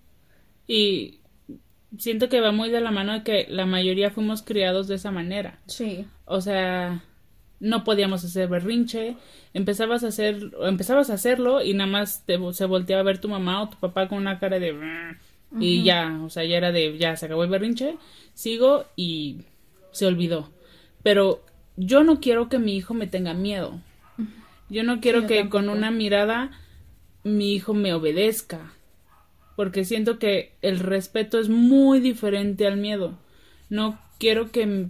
Y 0.67 1.19
siento 1.97 2.29
que 2.29 2.39
va 2.39 2.53
muy 2.53 2.69
de 2.69 2.79
la 2.79 2.91
mano 2.91 3.11
de 3.11 3.23
que 3.23 3.45
la 3.49 3.65
mayoría 3.65 4.09
fuimos 4.09 4.41
criados 4.41 4.87
de 4.87 4.95
esa 4.95 5.11
manera. 5.11 5.59
sí. 5.67 6.07
O 6.25 6.39
sea, 6.39 7.03
no 7.61 7.83
podíamos 7.83 8.25
hacer 8.25 8.49
berrinche, 8.49 9.15
empezabas 9.53 10.03
a 10.03 10.07
hacer, 10.07 10.51
empezabas 10.63 11.09
a 11.09 11.13
hacerlo 11.13 11.63
y 11.63 11.73
nada 11.73 11.89
más 11.89 12.25
te, 12.25 12.37
se 12.53 12.65
volteaba 12.65 13.01
a 13.01 13.05
ver 13.05 13.19
tu 13.19 13.29
mamá 13.29 13.61
o 13.61 13.69
tu 13.69 13.77
papá 13.77 14.09
con 14.09 14.17
una 14.17 14.39
cara 14.39 14.59
de 14.59 14.75
y 15.59 15.83
ya, 15.83 16.19
o 16.23 16.29
sea, 16.29 16.43
ya 16.45 16.57
era 16.57 16.71
de 16.71 16.97
ya 16.97 17.15
se 17.15 17.25
acabó 17.25 17.43
el 17.43 17.49
berrinche, 17.49 17.97
sigo 18.33 18.85
y 18.95 19.41
se 19.91 20.05
olvidó. 20.05 20.49
Pero 21.03 21.43
yo 21.77 22.03
no 22.03 22.19
quiero 22.19 22.49
que 22.49 22.59
mi 22.59 22.75
hijo 22.75 22.93
me 22.93 23.07
tenga 23.07 23.33
miedo. 23.33 23.79
Yo 24.69 24.83
no 24.83 25.01
quiero 25.01 25.27
que 25.27 25.49
con 25.49 25.67
una 25.67 25.91
mirada 25.91 26.51
mi 27.23 27.53
hijo 27.53 27.73
me 27.73 27.93
obedezca. 27.93 28.73
Porque 29.57 29.83
siento 29.83 30.17
que 30.17 30.53
el 30.61 30.79
respeto 30.79 31.37
es 31.37 31.49
muy 31.49 31.99
diferente 31.99 32.65
al 32.65 32.77
miedo. 32.77 33.17
No 33.69 33.99
quiero 34.17 34.51
que 34.51 34.87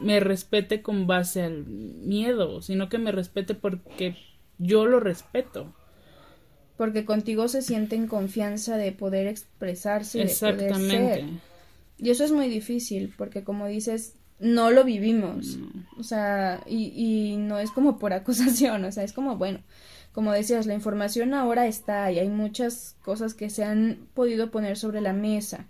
me 0.00 0.20
respete 0.20 0.82
con 0.82 1.06
base 1.06 1.42
al 1.42 1.64
miedo, 1.66 2.62
sino 2.62 2.88
que 2.88 2.98
me 2.98 3.12
respete 3.12 3.54
porque 3.54 4.16
yo 4.58 4.86
lo 4.86 5.00
respeto. 5.00 5.72
Porque 6.76 7.04
contigo 7.04 7.48
se 7.48 7.62
siente 7.62 7.94
en 7.96 8.08
confianza 8.08 8.76
de 8.76 8.92
poder 8.92 9.26
expresarse, 9.26 10.18
de 10.18 10.24
poder 10.24 10.54
Exactamente. 10.54 11.14
ser. 11.14 11.24
Y 11.98 12.10
eso 12.10 12.24
es 12.24 12.32
muy 12.32 12.48
difícil, 12.48 13.14
porque 13.16 13.44
como 13.44 13.66
dices, 13.66 14.14
no 14.40 14.70
lo 14.70 14.84
vivimos. 14.84 15.58
O 15.98 16.02
sea, 16.02 16.62
y, 16.66 16.92
y 16.94 17.36
no 17.36 17.58
es 17.58 17.70
como 17.70 17.98
por 17.98 18.12
acusación, 18.14 18.84
o 18.84 18.92
sea, 18.92 19.04
es 19.04 19.12
como, 19.12 19.36
bueno, 19.36 19.60
como 20.12 20.32
decías, 20.32 20.66
la 20.66 20.74
información 20.74 21.34
ahora 21.34 21.66
está 21.66 22.10
y 22.12 22.18
hay 22.20 22.28
muchas 22.28 22.96
cosas 23.02 23.34
que 23.34 23.50
se 23.50 23.64
han 23.64 24.08
podido 24.14 24.50
poner 24.50 24.76
sobre 24.76 25.00
la 25.00 25.12
mesa. 25.12 25.66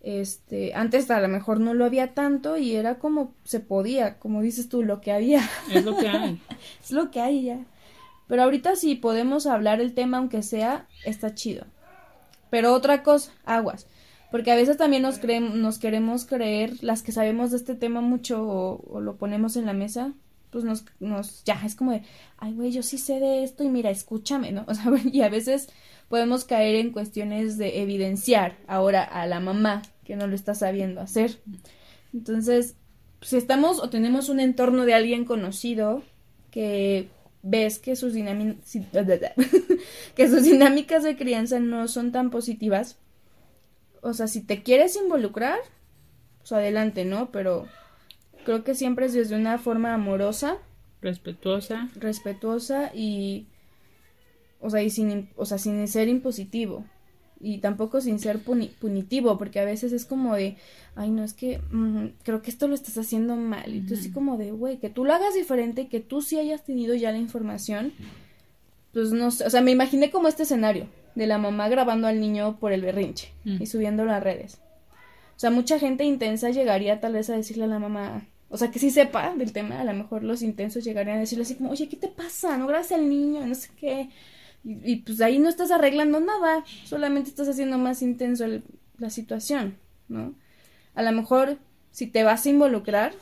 Este, 0.00 0.74
antes 0.74 1.10
a 1.10 1.20
lo 1.20 1.28
mejor 1.28 1.60
no 1.60 1.74
lo 1.74 1.84
había 1.84 2.14
tanto 2.14 2.56
y 2.56 2.76
era 2.76 2.98
como 2.98 3.34
se 3.44 3.60
podía, 3.60 4.18
como 4.18 4.40
dices 4.42 4.68
tú, 4.68 4.82
lo 4.82 5.00
que 5.00 5.12
había. 5.12 5.42
Es 5.72 5.84
lo 5.84 5.96
que 5.96 6.08
hay. 6.08 6.40
es 6.82 6.90
lo 6.92 7.10
que 7.10 7.20
hay 7.20 7.42
ya. 7.44 7.58
Pero 8.28 8.42
ahorita 8.42 8.76
si 8.76 8.94
podemos 8.94 9.46
hablar 9.46 9.80
el 9.80 9.94
tema 9.94 10.18
aunque 10.18 10.42
sea, 10.42 10.86
está 11.04 11.34
chido. 11.34 11.66
Pero 12.50 12.72
otra 12.74 13.02
cosa, 13.02 13.32
aguas. 13.44 13.86
Porque 14.30 14.52
a 14.52 14.56
veces 14.56 14.76
también 14.76 15.02
nos, 15.02 15.20
creem- 15.20 15.54
nos 15.54 15.78
queremos 15.78 16.26
creer, 16.26 16.72
las 16.82 17.02
que 17.02 17.12
sabemos 17.12 17.50
de 17.50 17.56
este 17.56 17.74
tema 17.74 18.00
mucho 18.02 18.42
o, 18.42 18.82
o 18.90 19.00
lo 19.00 19.16
ponemos 19.16 19.56
en 19.56 19.64
la 19.66 19.72
mesa, 19.72 20.12
pues 20.50 20.64
nos, 20.64 20.84
nos, 21.00 21.44
ya, 21.44 21.60
es 21.64 21.74
como 21.74 21.92
de, 21.92 22.02
ay, 22.38 22.54
güey, 22.54 22.70
yo 22.70 22.82
sí 22.82 22.98
sé 22.98 23.20
de 23.20 23.44
esto 23.44 23.64
y 23.64 23.68
mira, 23.68 23.90
escúchame, 23.90 24.52
¿no? 24.52 24.64
O 24.68 24.74
sea, 24.74 24.92
y 25.04 25.22
a 25.22 25.28
veces 25.28 25.68
podemos 26.08 26.44
caer 26.44 26.76
en 26.76 26.90
cuestiones 26.90 27.58
de 27.58 27.82
evidenciar 27.82 28.56
ahora 28.66 29.04
a 29.04 29.26
la 29.26 29.40
mamá 29.40 29.82
que 30.04 30.16
no 30.16 30.26
lo 30.26 30.34
está 30.34 30.54
sabiendo 30.54 31.00
hacer. 31.00 31.38
Entonces, 32.14 32.76
si 33.20 33.36
estamos 33.36 33.78
o 33.78 33.90
tenemos 33.90 34.28
un 34.28 34.40
entorno 34.40 34.86
de 34.86 34.94
alguien 34.94 35.24
conocido 35.24 36.02
que 36.50 37.08
ves 37.42 37.78
que 37.78 37.96
sus, 37.96 38.14
que 40.14 40.28
sus 40.28 40.42
dinámicas 40.42 41.02
de 41.02 41.16
crianza 41.16 41.60
no 41.60 41.88
son 41.88 42.12
tan 42.12 42.30
positivas, 42.30 42.96
o 44.00 44.14
sea, 44.14 44.28
si 44.28 44.40
te 44.40 44.62
quieres 44.62 44.96
involucrar, 44.96 45.58
pues 46.38 46.52
adelante, 46.52 47.04
¿no? 47.04 47.30
Pero 47.30 47.66
creo 48.44 48.64
que 48.64 48.74
siempre 48.74 49.06
es 49.06 49.12
desde 49.12 49.36
una 49.36 49.58
forma 49.58 49.94
amorosa. 49.94 50.58
Respetuosa. 51.00 51.88
Respetuosa 51.96 52.90
y, 52.94 53.46
o 54.60 54.70
sea, 54.70 54.82
y 54.82 54.90
sin, 54.90 55.30
o 55.36 55.44
sea, 55.44 55.58
sin 55.58 55.86
ser 55.88 56.08
impositivo 56.08 56.84
y 57.40 57.58
tampoco 57.58 58.00
sin 58.00 58.18
ser 58.18 58.40
punitivo, 58.40 59.38
porque 59.38 59.60
a 59.60 59.64
veces 59.64 59.92
es 59.92 60.04
como 60.04 60.34
de, 60.34 60.56
ay, 60.96 61.10
no, 61.10 61.22
es 61.22 61.34
que 61.34 61.60
mm, 61.70 62.06
creo 62.24 62.42
que 62.42 62.50
esto 62.50 62.66
lo 62.66 62.74
estás 62.74 62.98
haciendo 62.98 63.36
mal. 63.36 63.74
Y 63.74 63.80
tú 63.80 63.94
así 63.94 64.10
como 64.10 64.36
de, 64.36 64.50
güey, 64.50 64.78
que 64.78 64.90
tú 64.90 65.04
lo 65.04 65.14
hagas 65.14 65.34
diferente, 65.34 65.88
que 65.88 66.00
tú 66.00 66.20
sí 66.20 66.38
hayas 66.38 66.64
tenido 66.64 66.94
ya 66.94 67.12
la 67.12 67.18
información. 67.18 67.92
Pues 68.92 69.12
no 69.12 69.30
sé, 69.30 69.46
o 69.46 69.50
sea, 69.50 69.60
me 69.60 69.70
imaginé 69.70 70.10
como 70.10 70.28
este 70.28 70.42
escenario 70.42 70.88
de 71.14 71.26
la 71.26 71.38
mamá 71.38 71.68
grabando 71.68 72.08
al 72.08 72.20
niño 72.20 72.58
por 72.58 72.72
el 72.72 72.82
berrinche 72.82 73.32
y 73.44 73.66
subiendo 73.66 74.04
las 74.04 74.22
redes. 74.22 74.60
O 75.38 75.40
sea, 75.40 75.50
mucha 75.50 75.78
gente 75.78 76.02
intensa 76.02 76.50
llegaría 76.50 76.98
tal 76.98 77.12
vez 77.12 77.30
a 77.30 77.36
decirle 77.36 77.62
a 77.62 77.68
la 77.68 77.78
mamá, 77.78 78.26
o 78.48 78.56
sea, 78.56 78.72
que 78.72 78.80
sí 78.80 78.90
sepa 78.90 79.36
del 79.36 79.52
tema, 79.52 79.80
a 79.80 79.84
lo 79.84 79.94
mejor 79.94 80.24
los 80.24 80.42
intensos 80.42 80.82
llegarían 80.82 81.18
a 81.18 81.20
decirle 81.20 81.44
así 81.44 81.54
como, 81.54 81.70
oye, 81.70 81.88
¿qué 81.88 81.96
te 81.96 82.08
pasa? 82.08 82.58
No 82.58 82.66
grabes 82.66 82.90
al 82.90 83.08
niño, 83.08 83.46
no 83.46 83.54
sé 83.54 83.68
qué. 83.78 84.08
Y, 84.64 84.96
pues 84.96 85.20
ahí 85.20 85.38
no 85.38 85.48
estás 85.48 85.70
arreglando 85.70 86.18
nada, 86.18 86.64
solamente 86.84 87.30
estás 87.30 87.48
haciendo 87.48 87.78
más 87.78 88.02
intenso 88.02 88.46
la 88.98 89.10
situación, 89.10 89.76
¿no? 90.08 90.34
A 90.96 91.02
lo 91.04 91.12
mejor 91.12 91.56
si 91.92 92.08
te 92.08 92.24
vas 92.24 92.44
a 92.44 92.48
involucrar, 92.48 93.12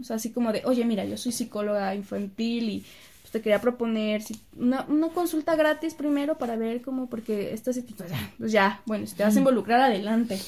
o 0.00 0.02
sea, 0.02 0.16
así 0.16 0.32
como 0.32 0.52
de, 0.52 0.62
oye, 0.64 0.84
mira, 0.84 1.04
yo 1.04 1.16
soy 1.16 1.30
psicóloga 1.30 1.94
infantil 1.94 2.70
y 2.70 2.84
pues, 3.20 3.30
te 3.30 3.40
quería 3.40 3.60
proponer 3.60 4.24
una, 4.56 4.84
una, 4.88 5.10
consulta 5.10 5.54
gratis 5.54 5.94
primero 5.94 6.38
para 6.38 6.56
ver 6.56 6.82
cómo, 6.82 7.08
porque 7.08 7.54
esta 7.54 7.72
situación, 7.72 8.18
pues 8.36 8.50
ya, 8.50 8.82
bueno, 8.84 9.06
si 9.06 9.14
te 9.14 9.22
vas 9.22 9.36
a 9.36 9.38
involucrar, 9.38 9.80
adelante. 9.80 10.40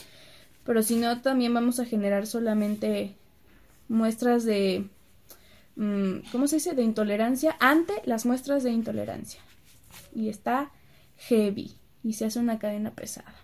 Pero 0.64 0.82
si 0.82 0.96
no, 0.96 1.20
también 1.20 1.52
vamos 1.52 1.78
a 1.80 1.84
generar 1.84 2.26
solamente 2.26 3.14
muestras 3.88 4.44
de, 4.44 4.86
mm, 5.76 6.30
¿cómo 6.32 6.46
se 6.48 6.56
dice?, 6.56 6.74
de 6.74 6.82
intolerancia 6.82 7.56
ante 7.60 7.94
las 8.04 8.26
muestras 8.26 8.62
de 8.62 8.70
intolerancia 8.70 9.40
y 10.14 10.28
está 10.28 10.70
heavy 11.18 11.72
y 12.02 12.14
se 12.14 12.26
hace 12.26 12.38
una 12.38 12.58
cadena 12.58 12.90
pesada. 12.90 13.34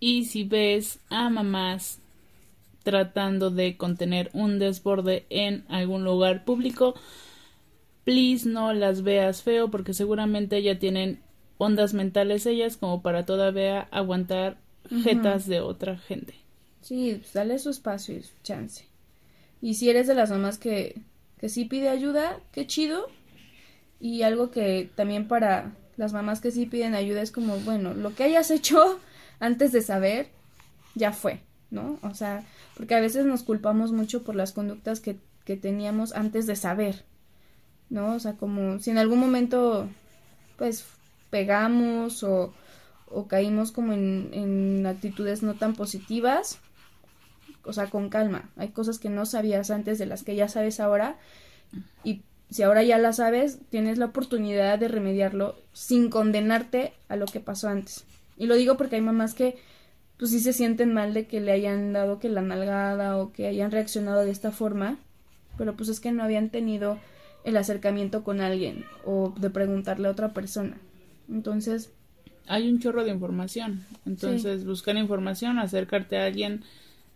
Y 0.00 0.26
si 0.26 0.44
ves 0.44 0.98
a 1.10 1.30
mamás 1.30 1.98
tratando 2.82 3.50
de 3.50 3.76
contener 3.76 4.30
un 4.34 4.58
desborde 4.58 5.24
en 5.30 5.64
algún 5.68 6.04
lugar 6.04 6.44
público, 6.44 6.94
please 8.04 8.48
no 8.48 8.72
las 8.74 9.02
veas 9.02 9.42
feo 9.42 9.70
porque 9.70 9.94
seguramente 9.94 10.62
ya 10.62 10.78
tienen 10.78 11.20
ondas 11.56 11.94
mentales 11.94 12.44
ellas 12.46 12.76
como 12.76 13.00
para 13.00 13.24
todavía 13.24 13.88
aguantar 13.90 14.58
jetas 14.88 15.46
de 15.46 15.60
otra 15.60 15.96
gente. 15.98 16.34
Sí, 16.80 17.16
pues, 17.18 17.32
dale 17.32 17.58
su 17.58 17.70
espacio 17.70 18.16
y 18.16 18.22
su 18.22 18.34
chance. 18.42 18.84
Y 19.62 19.74
si 19.74 19.88
eres 19.88 20.06
de 20.06 20.14
las 20.14 20.30
mamás 20.30 20.58
que, 20.58 21.00
que 21.38 21.48
sí 21.48 21.64
pide 21.64 21.88
ayuda, 21.88 22.40
qué 22.52 22.66
chido, 22.66 23.08
y 24.00 24.22
algo 24.22 24.50
que 24.50 24.90
también 24.94 25.26
para 25.26 25.72
las 25.96 26.12
mamás 26.12 26.40
que 26.40 26.50
sí 26.50 26.66
piden 26.66 26.94
ayuda 26.94 27.22
es 27.22 27.30
como, 27.30 27.56
bueno, 27.60 27.94
lo 27.94 28.14
que 28.14 28.24
hayas 28.24 28.50
hecho 28.50 29.00
antes 29.40 29.72
de 29.72 29.80
saber, 29.80 30.28
ya 30.94 31.12
fue, 31.12 31.40
¿no? 31.70 31.98
O 32.02 32.14
sea, 32.14 32.44
porque 32.76 32.94
a 32.94 33.00
veces 33.00 33.24
nos 33.24 33.42
culpamos 33.42 33.92
mucho 33.92 34.22
por 34.22 34.34
las 34.34 34.52
conductas 34.52 35.00
que, 35.00 35.16
que 35.44 35.56
teníamos 35.56 36.12
antes 36.12 36.46
de 36.46 36.56
saber, 36.56 37.04
¿no? 37.88 38.14
O 38.14 38.18
sea, 38.18 38.34
como 38.34 38.78
si 38.78 38.90
en 38.90 38.98
algún 38.98 39.20
momento, 39.20 39.88
pues, 40.58 40.84
pegamos 41.30 42.22
o, 42.22 42.52
o 43.14 43.28
caímos 43.28 43.72
como 43.72 43.92
en, 43.92 44.84
actitudes 44.86 45.42
no 45.42 45.54
tan 45.54 45.74
positivas, 45.74 46.58
o 47.64 47.72
sea, 47.72 47.88
con 47.88 48.08
calma. 48.08 48.50
Hay 48.56 48.68
cosas 48.68 48.98
que 48.98 49.08
no 49.08 49.24
sabías 49.24 49.70
antes 49.70 49.98
de 49.98 50.06
las 50.06 50.24
que 50.24 50.36
ya 50.36 50.48
sabes 50.48 50.80
ahora 50.80 51.16
y 52.02 52.22
si 52.50 52.62
ahora 52.62 52.82
ya 52.82 52.98
la 52.98 53.12
sabes, 53.12 53.58
tienes 53.70 53.98
la 53.98 54.06
oportunidad 54.06 54.78
de 54.78 54.88
remediarlo 54.88 55.56
sin 55.72 56.10
condenarte 56.10 56.92
a 57.08 57.16
lo 57.16 57.26
que 57.26 57.40
pasó 57.40 57.68
antes. 57.68 58.04
Y 58.36 58.46
lo 58.46 58.54
digo 58.56 58.76
porque 58.76 58.96
hay 58.96 59.02
mamás 59.02 59.34
que 59.34 59.56
pues 60.18 60.30
sí 60.30 60.40
se 60.40 60.52
sienten 60.52 60.92
mal 60.92 61.14
de 61.14 61.26
que 61.26 61.40
le 61.40 61.52
hayan 61.52 61.92
dado 61.92 62.18
que 62.18 62.28
la 62.28 62.42
nalgada 62.42 63.16
o 63.16 63.32
que 63.32 63.46
hayan 63.46 63.70
reaccionado 63.70 64.24
de 64.24 64.30
esta 64.30 64.52
forma, 64.52 64.98
pero 65.56 65.74
pues 65.74 65.88
es 65.88 66.00
que 66.00 66.12
no 66.12 66.22
habían 66.22 66.50
tenido 66.50 66.98
el 67.44 67.56
acercamiento 67.56 68.24
con 68.24 68.40
alguien 68.40 68.84
o 69.04 69.34
de 69.38 69.50
preguntarle 69.50 70.08
a 70.08 70.12
otra 70.12 70.32
persona. 70.32 70.78
Entonces, 71.28 71.90
hay 72.46 72.68
un 72.68 72.78
chorro 72.80 73.04
de 73.04 73.10
información. 73.10 73.84
Entonces, 74.06 74.64
buscar 74.64 74.96
información, 74.96 75.58
acercarte 75.58 76.16
a 76.18 76.26
alguien 76.26 76.64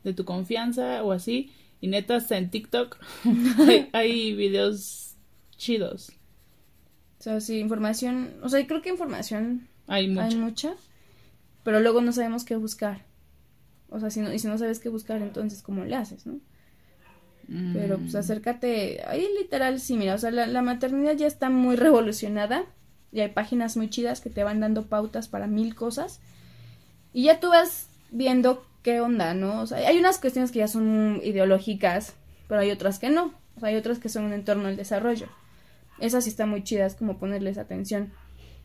de 0.05 0.15
tu 0.15 0.25
confianza 0.25 1.03
o 1.03 1.13
así. 1.13 1.53
Y 1.81 1.89
neta, 1.89 2.17
hasta 2.17 2.37
en 2.39 2.51
TikTok 2.51 2.99
hay, 3.59 3.89
hay 3.93 4.35
videos 4.35 5.17
chidos. 5.57 6.11
O 7.19 7.23
sea, 7.23 7.41
sí, 7.41 7.59
información, 7.59 8.35
o 8.43 8.49
sea, 8.49 8.65
creo 8.67 8.81
que 8.81 8.91
información 8.91 9.69
hay 9.89 10.07
mucha. 10.07 10.25
Hay 10.25 10.37
mucha, 10.37 10.75
pero 11.65 11.81
luego 11.81 12.01
no 12.01 12.13
sabemos 12.13 12.45
qué 12.45 12.57
buscar. 12.57 13.05
O 13.91 13.99
sea, 13.99 14.11
si 14.11 14.21
no, 14.21 14.33
y 14.33 14.39
si 14.39 14.47
no 14.47 14.59
sabes 14.59 14.79
qué 14.79 14.89
buscar, 14.89 15.21
entonces, 15.23 15.63
¿cómo 15.63 15.85
le 15.85 15.97
haces, 15.97 16.27
no? 16.27 16.39
Pero, 17.73 17.97
pues, 17.97 18.13
mm. 18.13 18.19
acércate, 18.19 19.03
ahí 19.07 19.27
literal, 19.39 19.81
sí, 19.81 19.97
mira, 19.97 20.15
o 20.15 20.19
sea, 20.19 20.31
la, 20.31 20.47
la 20.47 20.61
maternidad 20.61 21.17
ya 21.17 21.27
está 21.27 21.49
muy 21.49 21.77
revolucionada, 21.77 22.67
y 23.13 23.21
hay 23.21 23.29
páginas 23.29 23.77
muy 23.77 23.89
chidas 23.89 24.21
que 24.21 24.31
te 24.31 24.45
van 24.45 24.61
dando 24.61 24.87
pautas 24.87 25.29
para 25.29 25.47
mil 25.47 25.75
cosas, 25.75 26.21
y 27.13 27.25
ya 27.25 27.41
tú 27.41 27.49
vas 27.49 27.89
viendo 28.11 28.65
qué 28.83 29.01
onda, 29.01 29.35
¿no? 29.35 29.61
O 29.61 29.67
sea, 29.67 29.79
hay 29.79 29.99
unas 29.99 30.19
cuestiones 30.19 30.51
que 30.51 30.61
ya 30.61 30.69
son 30.69 31.21
ideológicas, 31.25 32.15
pero 32.49 32.61
hay 32.61 32.71
otras 32.71 32.99
que 32.99 33.11
no, 33.11 33.35
o 33.57 33.61
sea, 33.61 33.71
hay 33.71 33.77
otras 33.77 33.99
que 33.99 34.09
son 34.09 34.25
un 34.25 34.33
entorno 34.33 34.69
al 34.69 34.77
desarrollo. 34.77 35.29
Esas 35.99 36.25
sí 36.25 36.31
están 36.31 36.49
muy 36.49 36.63
chidas 36.63 36.95
como 36.95 37.19
ponerles 37.19 37.59
atención, 37.59 38.13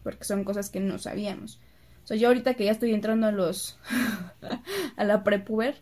porque 0.03 0.23
son 0.23 0.43
cosas 0.43 0.69
que 0.69 0.79
no 0.79 0.99
sabíamos. 0.99 1.59
O 2.03 2.07
sea, 2.07 2.17
yo 2.17 2.27
ahorita 2.27 2.53
que 2.55 2.65
ya 2.65 2.71
estoy 2.71 2.93
entrando 2.93 3.27
a 3.27 3.31
los 3.31 3.79
a 4.97 5.03
la 5.03 5.23
prepuber, 5.23 5.75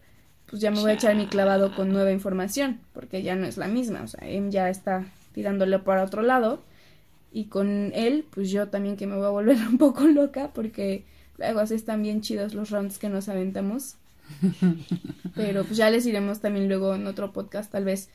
pues 0.50 0.62
ya 0.62 0.72
me 0.72 0.80
voy 0.80 0.92
a 0.92 0.96
echar 0.96 1.16
mi 1.16 1.28
clavado 1.28 1.76
con 1.76 1.90
nueva 1.90 2.12
información, 2.12 2.82
porque 2.94 3.24
ya 3.24 3.36
no 3.36 3.46
es 3.48 3.58
la 3.58 3.68
misma, 3.68 4.04
o 4.04 4.08
sea, 4.08 4.22
ya 4.50 4.70
está 4.70 5.06
tirándole 5.34 5.80
para 5.80 6.04
otro 6.04 6.22
lado 6.22 6.64
y 7.32 7.46
con 7.46 7.92
él, 7.96 8.26
pues 8.30 8.52
yo 8.52 8.68
también 8.68 8.98
que 8.98 9.08
me 9.08 9.16
voy 9.16 9.26
a 9.26 9.30
volver 9.30 9.58
un 9.70 9.78
poco 9.78 10.06
loca 10.06 10.52
porque 10.54 11.06
luego 11.38 11.60
así 11.60 11.76
están 11.76 12.04
bien 12.04 12.22
chidos 12.22 12.54
los 12.54 12.70
rounds 12.70 12.98
que 12.98 13.10
nos 13.10 13.30
aventamos. 13.30 13.96
Pero 15.36 15.66
pues 15.66 15.78
ya 15.78 15.90
les 15.90 16.06
iremos 16.06 16.40
también 16.40 16.68
luego 16.68 16.96
en 16.96 17.06
otro 17.06 17.34
podcast 17.34 17.72
tal 17.72 17.84
vez 17.84 18.10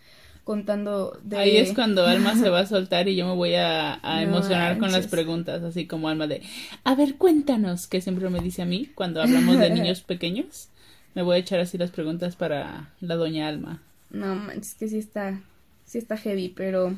contando 0.45 1.19
de... 1.25 1.37
Ahí 1.37 1.57
es 1.57 1.73
cuando 1.75 2.07
Alma 2.07 2.37
se 2.37 2.49
va 2.49 2.61
a 2.61 2.67
soltar 2.67 3.09
y 3.09 3.17
yo 3.17 3.27
me 3.27 3.35
voy 3.35 3.55
a, 3.55 4.01
emocionar 4.23 4.79
con 4.79 4.93
las 4.93 5.09
preguntas, 5.09 5.63
así 5.65 5.87
como 5.87 6.09
Alma 6.09 6.27
de, 6.29 6.41
a 6.85 6.95
ver, 6.95 7.17
cuéntanos, 7.17 7.89
que 7.89 8.01
siempre 8.01 8.31
me 8.31 8.39
dice 8.39 8.63
a 8.63 8.67
mí 8.67 8.89
cuando 8.95 9.21
hablamos 9.21 9.59
de 9.59 9.71
niños 9.71 10.03
pequeños. 10.03 10.69
Me 11.15 11.23
voy 11.23 11.37
a 11.37 11.41
echar 11.41 11.59
así 11.59 11.79
las 11.79 11.91
preguntas 11.91 12.37
para 12.37 12.93
la 13.01 13.17
doña 13.17 13.49
Alma. 13.49 13.83
No, 14.11 14.37
manches, 14.37 14.75
que 14.75 14.89
sí 14.89 14.99
está, 14.99 15.41
sí 15.85 15.99
está 15.99 16.17
heavy, 16.17 16.51
pero 16.51 16.95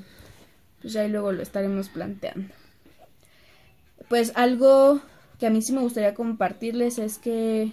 pues 0.81 0.93
ya 0.93 1.07
luego 1.09 1.33
lo 1.33 1.43
estaremos 1.43 1.89
planteando. 1.89 2.53
Pues 4.09 4.33
algo 4.35 5.01
que 5.39 5.47
a 5.47 5.51
mí 5.51 5.63
sí 5.63 5.73
me 5.73 5.81
gustaría 5.81 6.15
compartirles 6.15 6.99
es 6.99 7.19
que 7.19 7.73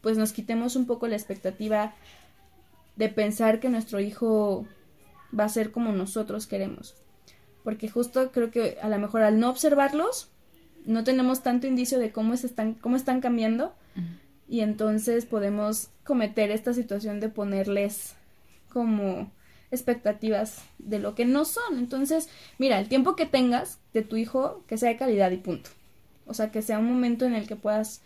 pues 0.00 0.18
nos 0.18 0.32
quitemos 0.32 0.76
un 0.76 0.86
poco 0.86 1.08
la 1.08 1.16
expectativa 1.16 1.94
de 2.96 3.08
pensar 3.08 3.60
que 3.60 3.68
nuestro 3.68 4.00
hijo 4.00 4.66
va 5.38 5.44
a 5.44 5.48
ser 5.48 5.72
como 5.72 5.92
nosotros 5.92 6.46
queremos. 6.46 6.94
Porque 7.64 7.88
justo 7.88 8.30
creo 8.30 8.50
que 8.50 8.78
a 8.80 8.88
lo 8.88 8.98
mejor 8.98 9.22
al 9.22 9.40
no 9.40 9.50
observarlos, 9.50 10.30
no 10.84 11.04
tenemos 11.04 11.42
tanto 11.42 11.66
indicio 11.66 11.98
de 11.98 12.12
cómo, 12.12 12.34
están, 12.34 12.74
cómo 12.74 12.96
están 12.96 13.20
cambiando 13.20 13.74
y 14.48 14.60
entonces 14.60 15.26
podemos 15.26 15.88
cometer 16.04 16.50
esta 16.50 16.72
situación 16.72 17.18
de 17.18 17.28
ponerles 17.28 18.14
como 18.68 19.32
expectativas 19.70 20.62
de 20.78 20.98
lo 20.98 21.14
que 21.14 21.24
no 21.24 21.44
son. 21.44 21.78
Entonces, 21.78 22.28
mira, 22.58 22.78
el 22.78 22.88
tiempo 22.88 23.16
que 23.16 23.26
tengas 23.26 23.78
de 23.92 24.02
tu 24.02 24.16
hijo, 24.16 24.62
que 24.66 24.78
sea 24.78 24.90
de 24.90 24.96
calidad 24.96 25.30
y 25.30 25.38
punto. 25.38 25.70
O 26.26 26.34
sea, 26.34 26.50
que 26.50 26.62
sea 26.62 26.78
un 26.78 26.86
momento 26.86 27.24
en 27.24 27.34
el 27.34 27.46
que 27.46 27.56
puedas 27.56 28.02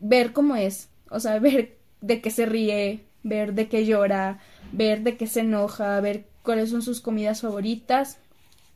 ver 0.00 0.32
cómo 0.32 0.56
es, 0.56 0.88
o 1.10 1.20
sea, 1.20 1.38
ver 1.40 1.76
de 2.00 2.20
qué 2.20 2.30
se 2.30 2.46
ríe, 2.46 3.00
ver 3.22 3.54
de 3.54 3.68
qué 3.68 3.86
llora, 3.86 4.38
ver 4.72 5.02
de 5.02 5.16
qué 5.16 5.26
se 5.26 5.40
enoja, 5.40 6.00
ver 6.00 6.26
cuáles 6.42 6.70
son 6.70 6.82
sus 6.82 7.00
comidas 7.00 7.40
favoritas, 7.40 8.18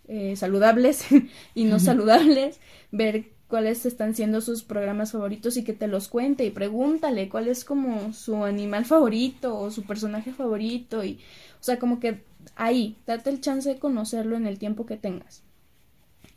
eh, 0.08 0.36
saludables 0.36 1.04
y 1.54 1.64
no 1.64 1.78
saludables, 1.78 2.60
ver 2.90 3.26
cuáles 3.48 3.86
están 3.86 4.14
siendo 4.14 4.40
sus 4.40 4.62
programas 4.62 5.12
favoritos 5.12 5.56
y 5.56 5.64
que 5.64 5.72
te 5.72 5.88
los 5.88 6.08
cuente 6.08 6.44
y 6.44 6.50
pregúntale 6.50 7.28
cuál 7.28 7.48
es 7.48 7.64
como 7.64 8.12
su 8.12 8.44
animal 8.44 8.84
favorito 8.84 9.58
o 9.58 9.70
su 9.70 9.84
personaje 9.84 10.32
favorito 10.32 11.02
y 11.02 11.18
o 11.60 11.62
sea 11.62 11.78
como 11.78 12.00
que 12.00 12.24
ahí 12.56 12.96
date 13.06 13.30
el 13.30 13.40
chance 13.40 13.68
de 13.68 13.78
conocerlo 13.78 14.36
en 14.36 14.46
el 14.46 14.58
tiempo 14.58 14.86
que 14.86 14.96
tengas 14.96 15.42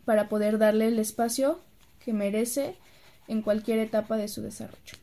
para 0.06 0.30
poder 0.30 0.58
darle 0.58 0.88
el 0.88 1.00
espacio 1.00 1.60
que 2.04 2.14
merece 2.14 2.76
en 3.28 3.42
cualquier 3.42 3.80
etapa 3.80 4.18
de 4.18 4.28
su 4.28 4.42
desarrollo. 4.42 4.96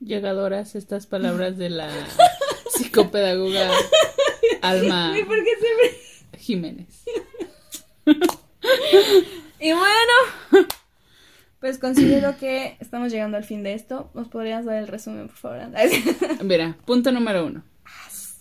Llegadoras 0.00 0.74
estas 0.74 1.06
palabras 1.06 1.56
de 1.58 1.70
la 1.70 1.88
psicopedagoga 2.74 3.70
Alma. 4.62 5.14
Jiménez. 6.38 7.04
Y 9.62 9.72
bueno, 9.72 10.66
pues 11.60 11.78
considero 11.78 12.36
que 12.36 12.76
estamos 12.80 13.12
llegando 13.12 13.36
al 13.36 13.44
fin 13.44 13.62
de 13.62 13.74
esto. 13.74 14.10
¿Nos 14.12 14.26
podrías 14.26 14.64
dar 14.64 14.74
el 14.74 14.88
resumen, 14.88 15.28
por 15.28 15.36
favor? 15.36 15.60
Mira, 16.42 16.76
punto 16.84 17.12
número 17.12 17.46
uno. 17.46 17.62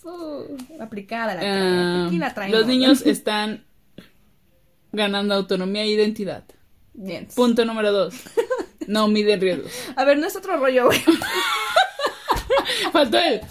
Uh, 0.04 0.58
aplicada 0.82 1.36
la 1.36 1.42
Ah, 1.44 2.08
Aquí 2.08 2.18
la 2.18 2.34
traemos. 2.34 2.58
los 2.58 2.68
niños 2.68 3.06
están 3.06 3.66
ganando 4.92 5.36
autonomía 5.36 5.84
e 5.84 5.88
identidad. 5.90 6.44
Bien. 6.94 7.28
Punto 7.36 7.66
número 7.66 7.92
dos. 7.92 8.16
No 8.88 9.08
miden 9.08 9.40
riesgos. 9.40 9.72
A 9.96 10.04
ver, 10.04 10.18
no 10.18 10.28
es 10.28 10.36
otro 10.36 10.58
rollo, 10.58 10.88
güey. 10.88 11.00
Faltó 12.92 13.18
él. 13.20 13.42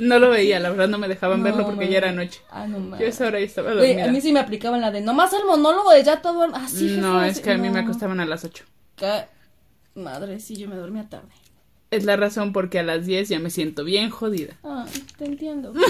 No 0.00 0.18
lo 0.18 0.30
veía, 0.30 0.60
la 0.60 0.70
verdad 0.70 0.88
no 0.88 0.98
me 0.98 1.08
dejaban 1.08 1.42
verlo 1.42 1.64
porque 1.64 1.86
no. 1.86 1.90
ya 1.90 1.98
era 1.98 2.12
noche. 2.12 2.40
Ah, 2.50 2.66
no 2.66 2.78
mames. 2.78 3.00
Yo 3.00 3.06
a 3.06 3.08
esa 3.08 3.26
hora 3.26 3.40
ya 3.40 3.46
estaba 3.46 3.72
a 3.72 3.74
mí 4.08 4.20
sí 4.20 4.32
me 4.32 4.40
aplicaban 4.40 4.80
la 4.80 4.90
de 4.90 5.00
nomás 5.00 5.32
el 5.32 5.44
monólogo 5.46 5.90
de 5.90 6.04
ya 6.04 6.20
todo. 6.20 6.44
Así, 6.54 6.96
no, 6.98 7.24
es 7.24 7.40
que 7.40 7.52
a 7.52 7.58
mí 7.58 7.70
me 7.70 7.80
acostaban 7.80 8.20
a 8.20 8.26
las 8.26 8.44
8. 8.44 8.64
Madre, 9.94 10.38
sí, 10.40 10.56
yo 10.56 10.68
me 10.68 10.76
dormía 10.76 11.08
tarde. 11.08 11.28
Es 11.90 12.04
la 12.04 12.16
razón 12.16 12.52
porque 12.52 12.78
a 12.78 12.82
las 12.82 13.06
10 13.06 13.28
ya 13.28 13.38
me 13.38 13.50
siento 13.50 13.84
bien 13.84 14.10
jodida. 14.10 14.56
Ah, 14.64 14.86
te 15.18 15.24
entiendo. 15.24 15.72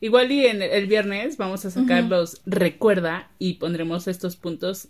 Igual 0.00 0.32
y 0.32 0.46
en 0.46 0.62
el, 0.62 0.86
viernes 0.86 1.36
vamos 1.36 1.64
a 1.64 1.70
sacar 1.70 2.04
los 2.04 2.40
recuerda 2.46 3.30
y 3.38 3.54
pondremos 3.54 4.08
estos 4.08 4.36
puntos 4.36 4.88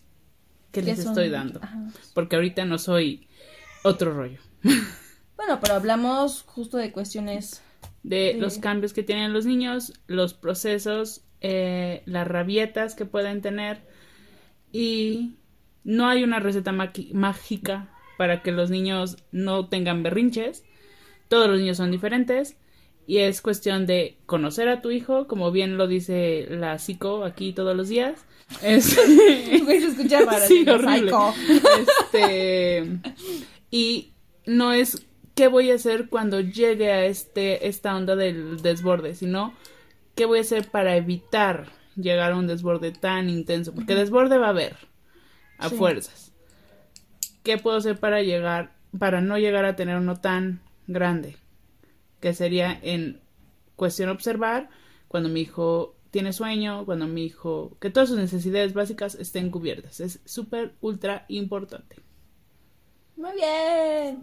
que 0.72 0.82
les 0.82 0.96
¿Qué 0.96 1.02
son? 1.02 1.12
estoy 1.12 1.28
dando. 1.30 1.60
Ajá. 1.62 1.86
Porque 2.14 2.36
ahorita 2.36 2.64
no 2.64 2.78
soy 2.78 3.26
otro 3.82 4.12
rollo. 4.12 4.40
Bueno, 5.36 5.58
pero 5.60 5.74
hablamos 5.74 6.42
justo 6.42 6.78
de 6.78 6.92
cuestiones. 6.92 7.60
De 8.02 8.34
los 8.38 8.58
cambios 8.58 8.92
que 8.94 9.02
tienen 9.02 9.32
los 9.34 9.46
niños, 9.46 9.92
los 10.06 10.32
procesos, 10.32 11.22
eh, 11.40 12.02
las 12.06 12.26
rabietas 12.26 12.94
que 12.94 13.04
pueden 13.04 13.42
tener. 13.42 13.82
Y 14.72 15.36
no 15.82 16.08
hay 16.08 16.22
una 16.22 16.38
receta 16.38 16.72
mágica 16.72 17.93
para 18.16 18.42
que 18.42 18.52
los 18.52 18.70
niños 18.70 19.16
no 19.32 19.68
tengan 19.68 20.02
berrinches. 20.02 20.64
Todos 21.28 21.48
los 21.48 21.58
niños 21.60 21.76
son 21.76 21.90
diferentes. 21.90 22.56
Y 23.06 23.18
es 23.18 23.42
cuestión 23.42 23.84
de 23.86 24.16
conocer 24.24 24.68
a 24.68 24.80
tu 24.80 24.90
hijo, 24.90 25.26
como 25.26 25.50
bien 25.52 25.76
lo 25.76 25.86
dice 25.86 26.46
la 26.48 26.78
psico 26.78 27.24
aquí 27.24 27.52
todos 27.52 27.76
los 27.76 27.88
días. 27.88 28.24
Es... 28.62 28.96
Güey, 29.64 29.80
se 29.80 29.88
escucha 29.88 30.20
raro. 30.20 30.44
Sí, 30.48 30.58
digo, 30.60 30.72
horrible. 30.74 31.10
psycho. 31.10 31.34
Este, 31.80 32.98
y 33.70 34.12
no 34.46 34.72
es 34.72 35.06
qué 35.34 35.48
voy 35.48 35.70
a 35.70 35.74
hacer 35.74 36.08
cuando 36.08 36.40
llegue 36.40 36.92
a 36.92 37.04
este 37.06 37.68
esta 37.68 37.94
onda 37.96 38.16
del 38.16 38.62
desborde, 38.62 39.14
sino 39.14 39.54
qué 40.14 40.26
voy 40.26 40.38
a 40.38 40.42
hacer 40.42 40.70
para 40.70 40.96
evitar 40.96 41.66
llegar 41.96 42.32
a 42.32 42.36
un 42.36 42.46
desborde 42.46 42.92
tan 42.92 43.28
intenso, 43.28 43.74
porque 43.74 43.94
desborde 43.94 44.38
va 44.38 44.46
a 44.46 44.50
haber 44.50 44.76
a 45.58 45.68
Sí. 45.68 45.76
fuerzas. 45.76 46.32
¿Qué 47.44 47.58
puedo 47.58 47.76
hacer 47.76 48.00
para 48.00 48.22
llegar 48.22 48.72
para 48.98 49.20
no 49.20 49.38
llegar 49.38 49.66
a 49.66 49.76
tener 49.76 49.96
uno 49.98 50.16
tan 50.16 50.62
grande? 50.86 51.36
Que 52.20 52.32
sería 52.32 52.76
en 52.82 53.20
cuestión 53.76 54.08
observar 54.08 54.70
cuando 55.08 55.28
mi 55.28 55.42
hijo 55.42 55.94
tiene 56.10 56.32
sueño, 56.32 56.86
cuando 56.86 57.06
mi 57.06 57.26
hijo, 57.26 57.76
que 57.80 57.90
todas 57.90 58.08
sus 58.08 58.18
necesidades 58.18 58.72
básicas 58.72 59.14
estén 59.16 59.50
cubiertas. 59.50 60.00
Es 60.00 60.20
súper, 60.24 60.72
ultra 60.80 61.26
importante. 61.28 61.96
Muy 63.16 63.32
bien. 63.34 64.22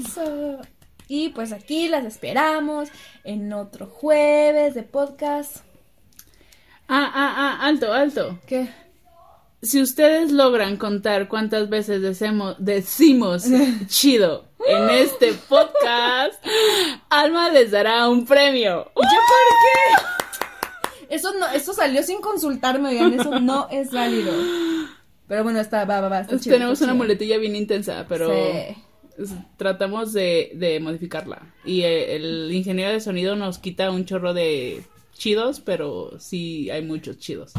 Eso. 0.00 0.58
Y 1.06 1.28
pues 1.30 1.52
aquí 1.52 1.88
las 1.88 2.06
esperamos 2.06 2.88
en 3.24 3.52
otro 3.52 3.86
jueves 3.86 4.74
de 4.74 4.84
podcast. 4.84 5.58
Ah, 6.88 7.10
ah, 7.14 7.34
ah, 7.36 7.66
alto, 7.66 7.92
alto. 7.92 8.38
¿Qué? 8.46 8.70
Si 9.62 9.80
ustedes 9.82 10.32
logran 10.32 10.76
contar 10.78 11.28
cuántas 11.28 11.68
veces 11.68 12.00
decimos 12.00 13.44
chido 13.88 14.46
en 14.66 14.88
este 14.90 15.34
podcast, 15.34 16.42
Alma 17.10 17.50
les 17.50 17.70
dará 17.70 18.08
un 18.08 18.24
premio. 18.24 18.84
¿Yo 18.86 18.92
por 18.94 19.04
qué? 19.64 21.14
Eso 21.14 21.32
no, 21.38 21.46
eso 21.48 21.74
salió 21.74 22.02
sin 22.02 22.20
consultarme, 22.20 22.90
oigan, 22.90 23.18
eso 23.20 23.38
no 23.40 23.68
es 23.70 23.90
válido. 23.90 24.32
Pero 25.28 25.44
bueno, 25.44 25.60
está, 25.60 25.84
va, 25.84 26.00
va, 26.00 26.08
va. 26.08 26.20
está 26.20 26.38
chido, 26.38 26.54
Tenemos 26.54 26.74
está 26.74 26.84
una 26.86 26.92
chido. 26.94 27.04
muletilla 27.04 27.38
bien 27.38 27.54
intensa, 27.56 28.06
pero 28.08 28.30
Sí. 29.18 29.34
tratamos 29.58 30.12
de, 30.14 30.52
de 30.54 30.80
modificarla. 30.80 31.42
Y 31.64 31.82
eh, 31.82 32.16
el 32.16 32.50
ingeniero 32.52 32.92
de 32.92 33.00
sonido 33.00 33.36
nos 33.36 33.58
quita 33.58 33.90
un 33.90 34.04
chorro 34.06 34.32
de 34.34 34.84
chidos, 35.12 35.60
pero 35.60 36.18
sí 36.18 36.70
hay 36.70 36.82
muchos 36.82 37.18
chidos. 37.18 37.52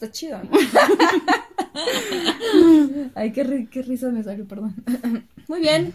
Está 0.00 0.12
chido. 0.12 0.38
¿no? 0.42 0.50
Ay, 3.14 3.32
qué, 3.32 3.44
ri- 3.44 3.68
qué 3.68 3.82
risa 3.82 4.08
me 4.08 4.22
salió, 4.24 4.46
perdón. 4.46 4.74
Muy 5.48 5.60
bien. 5.60 5.92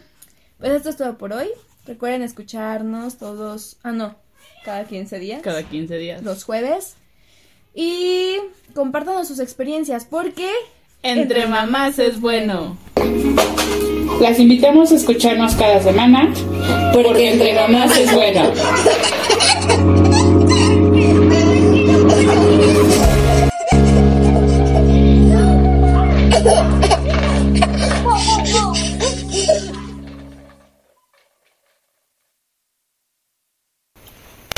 Pues 0.59 0.71
esto 0.73 0.89
es 0.89 0.97
todo 0.97 1.17
por 1.17 1.33
hoy. 1.33 1.47
Recuerden 1.87 2.21
escucharnos 2.21 3.17
todos. 3.17 3.77
Ah, 3.83 3.91
no. 3.91 4.15
Cada 4.63 4.85
15 4.85 5.17
días. 5.19 5.41
Cada 5.41 5.63
15 5.63 5.97
días. 5.97 6.21
Los 6.23 6.43
jueves. 6.43 6.95
Y 7.73 8.37
compártanos 8.75 9.27
sus 9.27 9.39
experiencias 9.39 10.05
porque. 10.05 10.49
Entre 11.01 11.47
mamás 11.47 11.97
es 11.99 12.19
bueno. 12.21 12.77
Las 14.21 14.39
invitamos 14.39 14.91
a 14.91 14.95
escucharnos 14.95 15.55
cada 15.55 15.81
semana 15.81 16.31
porque 16.93 17.31
entre 17.31 17.55
mamás 17.55 17.97
es 17.97 18.13
bueno. 18.13 18.51
Ha 26.45 26.74